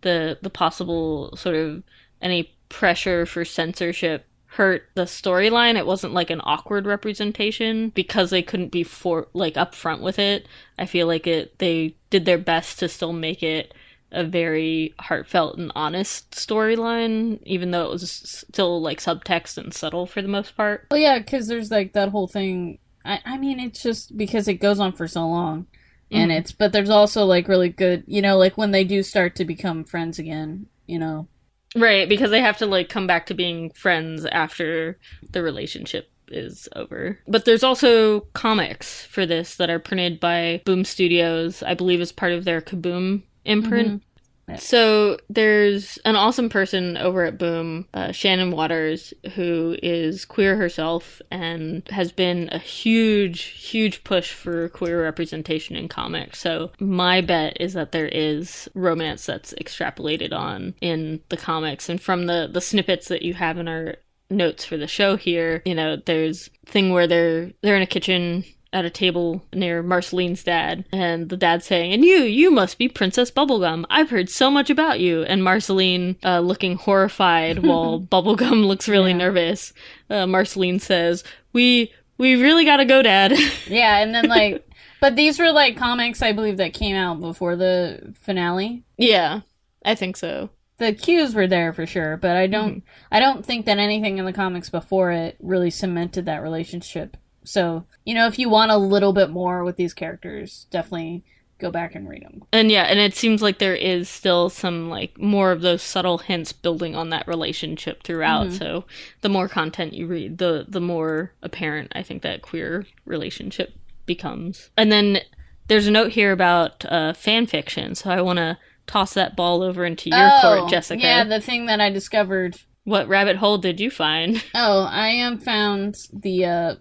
the 0.00 0.38
the 0.42 0.50
possible 0.50 1.36
sort 1.36 1.54
of 1.54 1.82
any 2.20 2.52
pressure 2.68 3.24
for 3.26 3.44
censorship 3.44 4.26
hurt 4.46 4.88
the 4.94 5.04
storyline. 5.04 5.76
It 5.76 5.86
wasn't 5.86 6.12
like 6.12 6.30
an 6.30 6.40
awkward 6.44 6.86
representation 6.86 7.90
because 7.90 8.30
they 8.30 8.42
couldn't 8.42 8.72
be 8.72 8.82
for 8.82 9.28
like 9.32 9.54
upfront 9.54 10.00
with 10.00 10.18
it. 10.18 10.46
I 10.78 10.86
feel 10.86 11.06
like 11.06 11.26
it 11.26 11.58
they 11.58 11.94
did 12.10 12.24
their 12.24 12.38
best 12.38 12.80
to 12.80 12.88
still 12.88 13.12
make 13.12 13.42
it 13.42 13.72
a 14.12 14.24
very 14.24 14.94
heartfelt 15.00 15.58
and 15.58 15.72
honest 15.74 16.30
storyline, 16.32 17.40
even 17.44 17.70
though 17.70 17.86
it 17.86 17.90
was 17.90 18.10
still 18.48 18.80
like 18.80 19.00
subtext 19.00 19.58
and 19.58 19.72
subtle 19.74 20.06
for 20.06 20.22
the 20.22 20.28
most 20.28 20.56
part. 20.56 20.86
Well, 20.90 21.00
yeah, 21.00 21.18
because 21.18 21.48
there's 21.48 21.70
like 21.70 21.92
that 21.94 22.10
whole 22.10 22.28
thing. 22.28 22.78
I, 23.04 23.20
I 23.24 23.38
mean, 23.38 23.58
it's 23.58 23.82
just 23.82 24.16
because 24.16 24.46
it 24.48 24.54
goes 24.54 24.78
on 24.78 24.92
for 24.92 25.08
so 25.08 25.26
long, 25.26 25.66
and 26.10 26.30
Mhm. 26.30 26.38
it's. 26.38 26.52
But 26.52 26.72
there's 26.72 26.90
also 26.90 27.24
like 27.24 27.48
really 27.48 27.70
good, 27.70 28.04
you 28.06 28.22
know, 28.22 28.36
like 28.38 28.56
when 28.56 28.70
they 28.70 28.84
do 28.84 29.02
start 29.02 29.34
to 29.36 29.44
become 29.44 29.84
friends 29.84 30.18
again. 30.18 30.66
You 30.86 30.98
know, 30.98 31.28
Right, 31.74 32.08
because 32.08 32.30
they 32.30 32.40
have 32.40 32.58
to 32.58 32.66
like 32.66 32.88
come 32.90 33.06
back 33.06 33.26
to 33.26 33.34
being 33.34 33.70
friends 33.70 34.26
after 34.26 34.98
the 35.30 35.42
relationship 35.42 36.10
is 36.28 36.68
over. 36.76 37.18
But 37.26 37.44
there's 37.44 37.62
also 37.64 38.20
comics 38.34 39.04
for 39.06 39.24
this 39.26 39.56
that 39.56 39.70
are 39.70 39.78
printed 39.78 40.20
by 40.20 40.60
Boom 40.64 40.84
Studios, 40.84 41.62
I 41.62 41.74
believe 41.74 42.00
as 42.00 42.12
part 42.12 42.32
of 42.32 42.44
their 42.44 42.60
Kaboom 42.60 43.22
imprint. 43.44 44.02
Yeah. 44.48 44.56
So 44.56 45.18
there's 45.30 45.98
an 46.04 46.16
awesome 46.16 46.48
person 46.48 46.96
over 46.96 47.24
at 47.24 47.38
Boom, 47.38 47.86
uh, 47.94 48.12
Shannon 48.12 48.50
Watters, 48.50 49.14
who 49.34 49.76
is 49.82 50.24
queer 50.24 50.56
herself 50.56 51.22
and 51.30 51.86
has 51.88 52.12
been 52.12 52.48
a 52.50 52.58
huge, 52.58 53.42
huge 53.42 54.02
push 54.04 54.32
for 54.32 54.68
queer 54.70 55.02
representation 55.02 55.76
in 55.76 55.88
comics. 55.88 56.40
So 56.40 56.72
my 56.80 57.20
bet 57.20 57.56
is 57.60 57.74
that 57.74 57.92
there 57.92 58.08
is 58.08 58.68
romance 58.74 59.24
that's 59.26 59.54
extrapolated 59.54 60.32
on 60.32 60.74
in 60.80 61.20
the 61.28 61.36
comics, 61.36 61.88
and 61.88 62.00
from 62.00 62.26
the 62.26 62.48
the 62.52 62.60
snippets 62.60 63.08
that 63.08 63.22
you 63.22 63.34
have 63.34 63.58
in 63.58 63.68
our 63.68 63.96
notes 64.28 64.64
for 64.64 64.76
the 64.76 64.88
show 64.88 65.16
here, 65.16 65.62
you 65.64 65.74
know, 65.74 65.96
there's 66.04 66.50
thing 66.66 66.90
where 66.90 67.06
they're 67.06 67.52
they're 67.62 67.76
in 67.76 67.82
a 67.82 67.86
kitchen 67.86 68.44
at 68.72 68.84
a 68.84 68.90
table 68.90 69.44
near 69.52 69.82
Marceline's 69.82 70.42
dad, 70.44 70.84
and 70.92 71.28
the 71.28 71.36
dad 71.36 71.62
saying, 71.62 71.92
"And 71.92 72.04
you, 72.04 72.16
you 72.22 72.50
must 72.50 72.78
be 72.78 72.88
Princess 72.88 73.30
Bubblegum. 73.30 73.84
I've 73.90 74.10
heard 74.10 74.30
so 74.30 74.50
much 74.50 74.70
about 74.70 74.98
you." 75.00 75.22
And 75.24 75.42
Marceline, 75.44 76.16
uh, 76.24 76.40
looking 76.40 76.76
horrified, 76.76 77.58
while 77.66 78.00
Bubblegum 78.00 78.64
looks 78.66 78.88
really 78.88 79.10
Yeah. 79.10 79.16
nervous. 79.18 79.72
Uh, 80.08 80.26
Marceline 80.26 80.80
says, 80.80 81.22
"We, 81.52 81.92
we 82.18 82.36
really 82.40 82.64
gotta 82.64 82.84
go, 82.84 83.02
Dad." 83.02 83.32
yeah, 83.68 83.98
and 83.98 84.14
then 84.14 84.26
like, 84.28 84.66
but 85.00 85.16
these 85.16 85.38
were 85.38 85.52
like 85.52 85.76
comics 85.76 86.22
I 86.22 86.32
believe 86.32 86.56
that 86.58 86.72
came 86.74 86.96
out 86.96 87.20
before 87.20 87.56
the 87.56 88.14
finale. 88.20 88.84
yeah, 88.96 89.40
I 89.84 89.94
think 89.94 90.16
so. 90.16 90.50
The 90.78 90.92
cues 90.94 91.34
were 91.34 91.46
there 91.46 91.72
for 91.72 91.86
sure, 91.86 92.16
but 92.16 92.36
I 92.36 92.46
don't. 92.46 92.82
I 93.10 93.20
don't 93.20 93.44
think 93.44 93.66
that 93.66 93.78
anything 93.78 94.18
in 94.18 94.24
the 94.24 94.32
comics 94.32 94.70
before 94.70 95.12
it 95.12 95.36
really 95.40 95.70
cemented 95.70 96.24
that 96.26 96.42
relationship. 96.42 97.16
So 97.44 97.84
you 98.04 98.14
know, 98.14 98.26
if 98.26 98.38
you 98.38 98.48
want 98.48 98.70
a 98.70 98.76
little 98.76 99.12
bit 99.12 99.30
more 99.30 99.64
with 99.64 99.76
these 99.76 99.94
characters, 99.94 100.66
definitely 100.70 101.24
go 101.58 101.70
back 101.70 101.94
and 101.94 102.08
read 102.08 102.24
them. 102.24 102.42
And 102.52 102.72
yeah, 102.72 102.82
and 102.84 102.98
it 102.98 103.14
seems 103.14 103.40
like 103.40 103.58
there 103.58 103.76
is 103.76 104.08
still 104.08 104.48
some 104.50 104.90
like 104.90 105.16
more 105.20 105.52
of 105.52 105.60
those 105.60 105.80
subtle 105.82 106.18
hints 106.18 106.52
building 106.52 106.96
on 106.96 107.10
that 107.10 107.28
relationship 107.28 108.02
throughout. 108.02 108.48
Mhm. 108.48 108.58
So 108.58 108.84
the 109.20 109.28
more 109.28 109.48
content 109.48 109.92
you 109.94 110.06
read, 110.08 110.38
the 110.38 110.64
the 110.68 110.80
more 110.80 111.32
apparent 111.42 111.92
I 111.94 112.02
think 112.02 112.22
that 112.22 112.42
queer 112.42 112.84
relationship 113.04 113.74
becomes. 114.06 114.70
And 114.76 114.90
then 114.90 115.20
there's 115.68 115.86
a 115.86 115.92
note 115.92 116.10
here 116.12 116.32
about 116.32 116.84
uh, 116.86 117.12
fan 117.12 117.46
fiction, 117.46 117.94
so 117.94 118.10
I 118.10 118.20
want 118.20 118.38
to 118.38 118.58
toss 118.88 119.14
that 119.14 119.36
ball 119.36 119.62
over 119.62 119.84
into 119.84 120.10
your 120.10 120.30
court, 120.40 120.68
Jessica. 120.68 121.00
Oh, 121.00 121.06
Yeah, 121.06 121.22
the 121.24 121.40
thing 121.40 121.66
that 121.66 121.80
I 121.80 121.88
discovered. 121.90 122.56
what 122.82 123.06
rabbit 123.06 123.36
hole 123.36 123.58
did 123.58 123.78
you 123.78 123.88
find? 123.90 124.42
Oh, 124.56 124.82
I 124.90 125.20
um 125.20 125.38
found 125.38 125.94
the 126.12 126.44
uh 126.44 126.74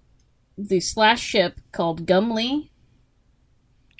the 0.68 0.80
slash 0.80 1.22
ship 1.22 1.60
called 1.72 2.06
Gumlee, 2.06 2.70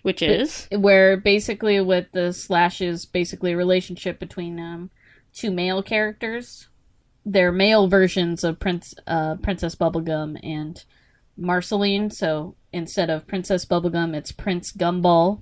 Which 0.04 0.22
is 0.22 0.68
where 0.72 1.18
basically 1.18 1.80
what 1.82 2.12
the 2.12 2.34
slash 2.34 2.82
is 2.82 3.06
basically 3.06 3.54
a 3.54 3.58
relationship 3.58 4.20
between 4.20 4.60
um 4.60 4.90
two 5.34 5.52
male 5.52 5.84
characters. 5.84 6.68
They're 7.26 7.52
male 7.52 7.88
versions 7.88 8.44
of 8.44 8.60
Prince 8.60 8.94
uh 9.08 9.36
Princess 9.36 9.76
Bubblegum 9.76 10.40
and 10.44 10.84
Marceline. 11.38 12.10
So 12.12 12.56
instead 12.72 13.10
of 13.10 13.28
Princess 13.28 13.66
Bubblegum, 13.66 14.16
it's 14.16 14.32
Prince 14.32 14.72
Gumball 14.72 15.42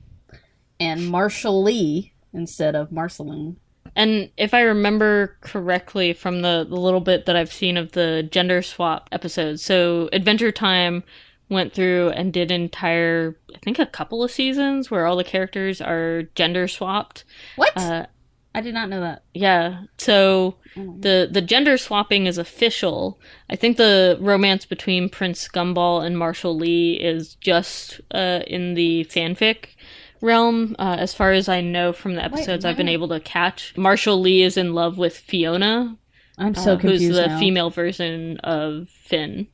and 0.79 1.09
Marshall 1.09 1.63
Lee 1.63 2.13
instead 2.33 2.75
of 2.75 2.91
Marceline. 2.91 3.57
And 3.96 4.29
if 4.38 4.53
I 4.53 4.62
remember 4.62 5.38
correctly 5.41 6.13
from 6.13 6.41
the, 6.41 6.65
the 6.67 6.75
little 6.75 7.01
bit 7.01 7.25
that 7.25 7.36
I've 7.36 7.53
seen 7.53 7.77
of 7.77 7.91
the 7.93 8.27
gender 8.31 8.62
swap 8.62 9.10
episodes, 9.12 9.63
so 9.63 10.10
Adventure 10.13 10.51
Time 10.51 11.03
went 11.50 11.74
through 11.74 12.10
and 12.10 12.31
did 12.31 12.51
entire, 12.51 13.36
I 13.53 13.58
think, 13.60 13.79
a 13.79 13.86
couple 13.86 14.24
of 14.24 14.31
seasons 14.31 14.91
where 14.91 15.05
all 15.05 15.17
the 15.17 15.24
characters 15.24 15.81
are 15.81 16.24
gender 16.36 16.67
swapped. 16.67 17.25
What? 17.55 17.75
Uh, 17.75 18.05
I 18.53 18.62
did 18.62 18.74
not 18.74 18.89
know 18.89 19.01
that. 19.01 19.24
yeah, 19.34 19.84
so 19.98 20.55
Oh 20.77 20.96
the 21.00 21.27
the 21.31 21.41
gender 21.41 21.77
swapping 21.77 22.25
is 22.25 22.38
official. 22.38 23.19
I 23.50 23.55
think 23.55 23.77
the 23.77 24.17
romance 24.19 24.65
between 24.65 25.10
Prince 25.10 25.48
Gumball 25.48 26.05
and 26.05 26.17
Marshall 26.17 26.55
Lee 26.55 26.93
is 26.93 27.36
just 27.36 28.01
uh, 28.12 28.41
in 28.48 28.75
the 28.75 29.05
fanfic 29.05 29.75
realm. 30.21 30.75
Uh, 30.79 30.97
as 30.99 31.13
far 31.13 31.31
as 31.31 31.47
I 31.49 31.61
know 31.61 31.93
from 31.93 32.15
the 32.15 32.23
episodes 32.23 32.65
I've 32.65 32.77
been 32.77 32.89
able 32.89 33.07
to 33.09 33.19
catch, 33.19 33.75
Marshall 33.77 34.19
Lee 34.19 34.43
is 34.43 34.57
in 34.57 34.73
love 34.73 34.97
with 34.97 35.17
Fiona, 35.17 35.97
I'm 36.38 36.55
so 36.55 36.73
uh, 36.73 36.77
who's 36.77 36.99
confused 36.99 37.17
the 37.17 37.27
now. 37.27 37.39
female 37.39 37.69
version 37.69 38.38
of 38.39 38.89
Finn. 38.89 39.47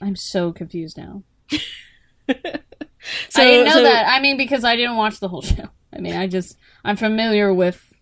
I'm 0.00 0.16
so 0.16 0.52
confused 0.52 0.96
now. 0.96 1.22
So, 3.30 3.42
I 3.42 3.46
didn't 3.46 3.66
know 3.66 3.72
so- 3.74 3.82
that. 3.84 4.08
I 4.08 4.20
mean, 4.20 4.36
because 4.36 4.64
I 4.64 4.76
didn't 4.76 4.96
watch 4.96 5.20
the 5.20 5.28
whole 5.28 5.42
show. 5.56 5.68
I 5.92 6.00
mean, 6.00 6.14
I 6.14 6.26
just 6.26 6.58
I'm 6.84 6.96
familiar 6.96 7.54
with. 7.54 7.92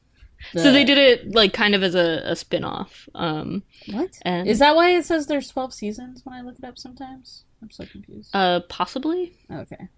The... 0.53 0.61
So 0.61 0.73
they 0.73 0.85
did 0.85 0.99
it 0.99 1.35
like 1.35 1.53
kind 1.53 1.75
of 1.75 1.83
as 1.83 1.95
a, 1.95 2.23
a 2.25 2.35
spin 2.37 2.65
off. 2.65 3.09
Um, 3.15 3.63
what? 3.91 4.11
and 4.23 4.49
Is 4.49 4.59
that 4.59 4.75
why 4.75 4.91
it 4.91 5.05
says 5.05 5.27
there's 5.27 5.49
12 5.49 5.75
seasons 5.75 6.23
when 6.25 6.35
I 6.35 6.41
look 6.41 6.57
it 6.59 6.65
up 6.65 6.79
sometimes? 6.79 7.45
I'm 7.63 7.71
so 7.71 7.85
confused. 7.87 8.31
uh, 8.35 8.61
possibly. 8.69 9.37
okay. 9.51 9.89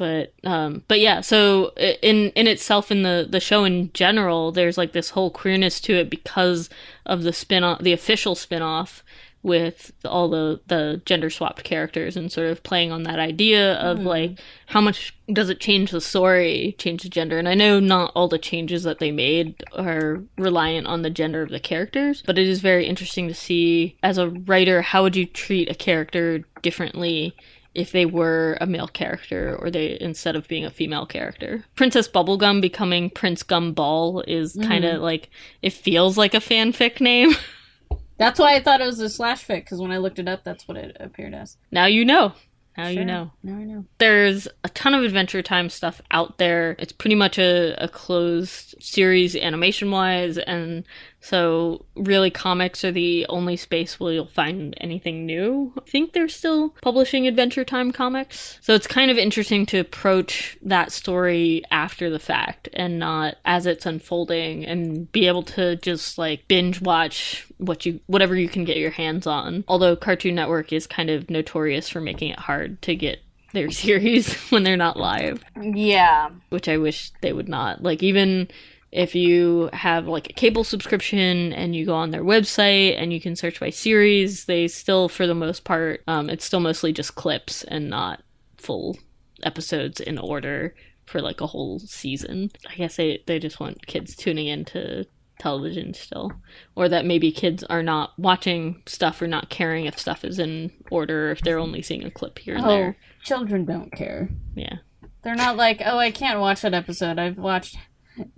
But 0.00 0.32
um 0.44 0.82
but 0.88 0.98
yeah 0.98 1.20
so 1.20 1.72
in 2.02 2.30
in 2.30 2.46
itself 2.46 2.90
in 2.90 3.02
the 3.02 3.26
the 3.28 3.38
show 3.38 3.64
in 3.64 3.92
general 3.92 4.50
there's 4.50 4.78
like 4.78 4.92
this 4.92 5.10
whole 5.10 5.30
queerness 5.30 5.78
to 5.78 5.92
it 5.94 6.08
because 6.08 6.70
of 7.04 7.22
the 7.22 7.34
spin-off 7.34 7.78
the 7.82 7.92
official 7.92 8.34
spin-off 8.34 9.04
with 9.42 9.92
all 10.06 10.28
the 10.30 10.58
the 10.68 11.02
gender 11.04 11.28
swapped 11.28 11.64
characters 11.64 12.16
and 12.16 12.32
sort 12.32 12.46
of 12.50 12.62
playing 12.62 12.90
on 12.92 13.02
that 13.02 13.18
idea 13.18 13.74
of 13.74 13.98
Hmm. 13.98 14.06
like 14.06 14.38
how 14.66 14.80
much 14.80 15.14
does 15.30 15.50
it 15.50 15.60
change 15.60 15.90
the 15.90 16.00
story 16.00 16.74
change 16.78 17.02
the 17.02 17.08
gender 17.10 17.38
and 17.38 17.48
i 17.48 17.54
know 17.54 17.78
not 17.78 18.10
all 18.14 18.26
the 18.28 18.38
changes 18.38 18.82
that 18.84 19.00
they 19.00 19.10
made 19.10 19.54
are 19.76 20.22
reliant 20.38 20.86
on 20.86 21.02
the 21.02 21.10
gender 21.10 21.42
of 21.42 21.50
the 21.50 21.60
characters 21.60 22.22
but 22.26 22.38
it 22.38 22.48
is 22.48 22.60
very 22.60 22.86
interesting 22.86 23.28
to 23.28 23.34
see 23.34 23.98
as 24.02 24.16
a 24.16 24.30
writer 24.30 24.80
how 24.80 25.02
would 25.02 25.16
you 25.16 25.26
treat 25.26 25.70
a 25.70 25.74
character 25.74 26.38
differently 26.62 27.34
if 27.74 27.92
they 27.92 28.04
were 28.04 28.58
a 28.60 28.66
male 28.66 28.88
character 28.88 29.56
or 29.60 29.70
they 29.70 29.96
instead 30.00 30.36
of 30.36 30.48
being 30.48 30.64
a 30.64 30.70
female 30.70 31.06
character. 31.06 31.64
Princess 31.76 32.08
Bubblegum 32.08 32.60
becoming 32.60 33.10
Prince 33.10 33.42
Gumball 33.42 34.24
is 34.26 34.58
kind 34.62 34.84
of 34.84 34.94
mm-hmm. 34.94 35.02
like 35.02 35.30
it 35.62 35.72
feels 35.72 36.18
like 36.18 36.34
a 36.34 36.38
fanfic 36.38 37.00
name. 37.00 37.32
That's 38.18 38.38
why 38.38 38.54
I 38.54 38.60
thought 38.60 38.82
it 38.82 38.86
was 38.86 39.00
a 39.00 39.08
slash 39.08 39.46
fic 39.46 39.64
because 39.64 39.80
when 39.80 39.92
I 39.92 39.96
looked 39.96 40.18
it 40.18 40.28
up, 40.28 40.44
that's 40.44 40.68
what 40.68 40.76
it 40.76 40.94
appeared 41.00 41.32
as. 41.32 41.56
now 41.70 41.86
you 41.86 42.04
know. 42.04 42.34
Now 42.76 42.88
you 42.88 43.04
know. 43.04 43.30
Now 43.42 43.54
I 43.56 43.64
know. 43.64 43.84
There's 43.96 44.46
a 44.62 44.68
ton 44.68 44.94
of 44.94 45.02
Adventure 45.04 45.42
Time 45.42 45.70
stuff 45.70 46.02
out 46.10 46.36
there. 46.36 46.76
It's 46.78 46.92
pretty 46.92 47.14
much 47.14 47.38
a, 47.38 47.74
a 47.82 47.88
closed 47.88 48.69
series 48.80 49.36
animation 49.36 49.90
wise, 49.90 50.38
and 50.38 50.84
so 51.20 51.84
really 51.96 52.30
comics 52.30 52.84
are 52.84 52.92
the 52.92 53.26
only 53.28 53.56
space 53.56 54.00
where 54.00 54.12
you'll 54.12 54.26
find 54.26 54.74
anything 54.80 55.26
new. 55.26 55.72
I 55.78 55.88
think 55.88 56.12
they're 56.12 56.28
still 56.28 56.70
publishing 56.82 57.26
Adventure 57.26 57.64
Time 57.64 57.92
comics. 57.92 58.58
So 58.62 58.74
it's 58.74 58.86
kind 58.86 59.10
of 59.10 59.18
interesting 59.18 59.66
to 59.66 59.78
approach 59.78 60.56
that 60.62 60.92
story 60.92 61.62
after 61.70 62.08
the 62.10 62.18
fact 62.18 62.68
and 62.72 62.98
not 62.98 63.36
as 63.44 63.66
it's 63.66 63.86
unfolding 63.86 64.64
and 64.64 65.10
be 65.12 65.26
able 65.26 65.42
to 65.42 65.76
just 65.76 66.16
like 66.18 66.48
binge 66.48 66.80
watch 66.80 67.46
what 67.58 67.84
you 67.84 68.00
whatever 68.06 68.34
you 68.34 68.48
can 68.48 68.64
get 68.64 68.78
your 68.78 68.90
hands 68.90 69.26
on. 69.26 69.64
Although 69.68 69.96
Cartoon 69.96 70.34
Network 70.34 70.72
is 70.72 70.86
kind 70.86 71.10
of 71.10 71.28
notorious 71.28 71.88
for 71.88 72.00
making 72.00 72.30
it 72.30 72.38
hard 72.38 72.80
to 72.82 72.94
get 72.96 73.18
their 73.52 73.70
series 73.72 74.32
when 74.50 74.62
they're 74.62 74.76
not 74.76 74.96
live 74.96 75.44
Yeah. 75.60 76.30
which 76.50 76.68
I 76.68 76.78
wish 76.78 77.10
they 77.20 77.32
would 77.32 77.48
not. 77.48 77.82
Like 77.82 78.02
even 78.02 78.48
if 78.92 79.14
you 79.14 79.70
have 79.72 80.06
like 80.08 80.30
a 80.30 80.32
cable 80.32 80.64
subscription 80.64 81.52
and 81.52 81.76
you 81.76 81.86
go 81.86 81.94
on 81.94 82.10
their 82.10 82.24
website 82.24 83.00
and 83.00 83.12
you 83.12 83.20
can 83.20 83.36
search 83.36 83.60
by 83.60 83.70
series, 83.70 84.46
they 84.46 84.66
still 84.68 85.08
for 85.08 85.26
the 85.26 85.34
most 85.34 85.64
part 85.64 86.02
um, 86.08 86.28
it's 86.28 86.44
still 86.44 86.60
mostly 86.60 86.92
just 86.92 87.14
clips 87.14 87.62
and 87.64 87.88
not 87.88 88.22
full 88.58 88.98
episodes 89.42 90.00
in 90.00 90.18
order 90.18 90.74
for 91.06 91.20
like 91.20 91.40
a 91.40 91.46
whole 91.46 91.78
season. 91.80 92.50
I 92.68 92.74
guess 92.74 92.96
they 92.96 93.22
they 93.26 93.38
just 93.38 93.60
want 93.60 93.86
kids 93.86 94.14
tuning 94.16 94.46
into 94.48 95.06
television 95.38 95.94
still 95.94 96.30
or 96.76 96.86
that 96.88 97.06
maybe 97.06 97.32
kids 97.32 97.64
are 97.64 97.82
not 97.82 98.12
watching 98.18 98.82
stuff 98.86 99.22
or 99.22 99.26
not 99.26 99.48
caring 99.48 99.86
if 99.86 99.98
stuff 99.98 100.22
is 100.22 100.38
in 100.38 100.70
order 100.90 101.28
or 101.28 101.30
if 101.32 101.40
they're 101.40 101.58
only 101.58 101.80
seeing 101.80 102.04
a 102.04 102.10
clip 102.10 102.38
here 102.38 102.56
and 102.56 102.64
Oh, 102.66 102.68
there. 102.68 102.96
children 103.22 103.64
don't 103.64 103.90
care. 103.90 104.28
Yeah. 104.54 104.76
They're 105.22 105.34
not 105.34 105.56
like, 105.56 105.80
oh, 105.84 105.96
I 105.98 106.10
can't 106.10 106.40
watch 106.40 106.60
that 106.60 106.74
episode. 106.74 107.18
I've 107.18 107.38
watched 107.38 107.76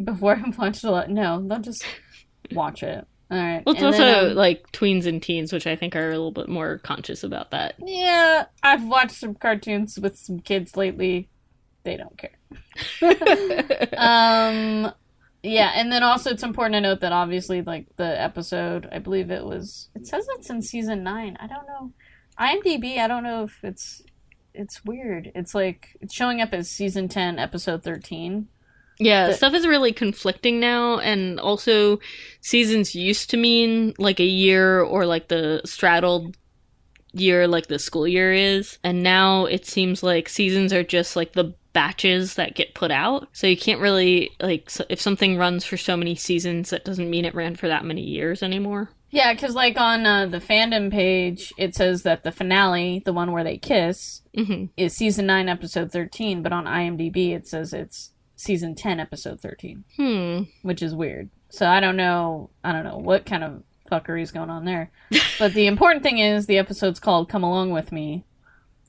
before. 0.03 0.41
I've 0.45 0.59
watched 0.59 0.85
a 0.85 0.91
lot. 0.91 1.11
No, 1.11 1.43
they'll 1.47 1.59
just 1.61 1.85
watch 2.53 2.83
it. 2.83 3.07
All 3.31 3.39
right. 3.39 3.63
Well, 3.65 3.75
it's 3.75 3.83
And 3.83 3.87
also 3.95 4.05
then, 4.05 4.31
um, 4.33 4.37
like 4.37 4.71
tweens 4.73 5.07
and 5.07 5.23
teens, 5.23 5.53
which 5.53 5.67
I 5.67 5.75
think 5.77 5.97
are 5.97 6.09
a 6.09 6.11
little 6.11 6.33
bit 6.33 6.49
more 6.49 6.79
conscious 6.79 7.25
about 7.25 7.51
that. 7.53 7.75
yeah, 7.79 8.45
I've 8.63 8.87
watched 8.87 9.13
some 9.17 9.35
cartoons 9.35 9.99
with 9.99 10.17
some 10.19 10.41
kids 10.41 10.77
lately. 10.77 11.29
They 11.85 11.97
don't 11.97 12.17
care. 12.19 12.37
Um, 13.97 14.93
yeah, 15.43 15.73
and 15.75 15.91
then 15.91 16.03
also 16.03 16.31
it's 16.31 16.43
important 16.43 16.75
to 16.75 16.81
note 16.81 17.01
that 17.01 17.13
obviously, 17.13 17.63
like 17.63 17.87
the 17.97 18.21
episode, 18.21 18.89
I 18.93 18.99
believe 19.01 19.31
it 19.31 19.45
was. 19.45 19.89
It 19.95 20.07
says 20.07 20.27
it's 20.37 20.51
in 20.51 20.63
season 20.63 21.03
nine. 21.03 21.37
I 21.41 21.47
don't 21.47 21.67
know. 21.67 21.93
IMDb. 22.39 22.99
I 22.99 23.09
don't 23.09 23.25
know 23.25 23.45
if 23.45 23.59
it's. 23.63 24.03
It's 24.55 24.85
weird. 24.85 25.33
It's 25.35 25.55
like 25.55 25.97
it's 26.01 26.15
showing 26.15 26.41
up 26.41 26.53
as 26.53 26.69
season 26.69 27.09
ten, 27.09 27.39
episode 27.39 27.83
thirteen. 27.83 28.49
Yeah, 28.99 29.29
But- 29.29 29.37
stuff 29.37 29.55
is 29.55 29.67
really 29.67 29.93
conflicting 29.93 30.61
now, 30.61 30.99
and 30.99 31.39
also 31.41 31.99
seasons 32.41 32.95
used 32.95 33.31
to 33.31 33.37
mean 33.37 33.95
like 33.99 34.21
a 34.21 34.25
year 34.25 34.81
or 34.81 35.07
like 35.07 35.29
the 35.29 35.61
straddled 35.65 36.37
year, 37.13 37.47
like 37.47 37.67
the 37.67 37.79
school 37.79 38.07
year 38.09 38.33
is, 38.33 38.79
and 38.83 39.03
now 39.03 39.45
it 39.47 39.67
seems 39.67 40.03
like 40.03 40.29
seasons 40.29 40.73
are 40.73 40.83
just 40.85 41.17
like 41.17 41.33
the 41.33 41.55
batches 41.73 42.35
that 42.35 42.55
get 42.55 42.75
put 42.75 42.91
out. 42.91 43.29
So 43.33 43.47
you 43.47 43.57
can't 43.57 43.81
really 43.81 44.31
like 44.41 44.69
so 44.71 44.85
if 44.89 45.01
something 45.01 45.37
runs 45.39 45.65
for 45.65 45.77
so 45.77 45.97
many 45.97 46.15
seasons, 46.15 46.71
that 46.71 46.85
doesn't 46.85 47.09
mean 47.11 47.25
it 47.25 47.35
ran 47.35 47.57
for 47.57 47.69
that 47.69 47.85
many 47.85 48.03
years 48.03 48.43
anymore. 48.43 48.91
Yeah, 49.11 49.35
because 49.35 49.55
like 49.55 49.79
on 49.79 50.07
uh, 50.07 50.27
the 50.27 50.39
fandom 50.39 50.91
page, 50.91 51.53
it 51.59 51.75
says 51.75 52.03
that 52.05 52.23
the 52.25 52.33
finale, 52.33 53.03
the 53.05 53.13
one 53.13 53.31
where 53.33 53.45
they 53.45 53.59
kiss, 53.59 54.23
hmm 54.35 54.67
is 54.79 54.97
season 54.97 55.27
nine, 55.27 55.49
episode 55.51 55.93
thirteen. 55.93 56.43
But 56.43 56.53
on 56.55 56.65
IMDb, 56.65 57.35
it 57.35 57.47
says 57.47 57.75
it's 57.75 58.12
season 58.43 58.75
ten, 58.75 58.99
episode 59.01 59.41
thirteen, 59.41 59.85
Hmm. 59.97 60.43
which 60.63 60.83
is 60.83 60.95
weird. 60.95 61.31
So 61.49 61.67
I 61.67 61.81
don't 61.81 61.97
know. 61.97 62.51
I 62.65 62.73
don't 62.73 62.85
know 62.85 62.99
what 62.99 63.25
kind 63.27 63.45
of 63.45 63.63
fuckery 63.91 64.23
is 64.23 64.33
going 64.33 64.51
on 64.51 64.65
there. 64.65 64.91
but 65.39 65.53
the 65.55 65.67
important 65.67 66.03
thing 66.03 66.19
is 66.19 66.47
the 66.47 66.59
episode's 66.59 66.99
called 67.01 67.29
"Come 67.29 67.45
Along 67.45 67.71
with 67.71 67.93
Me," 67.93 68.25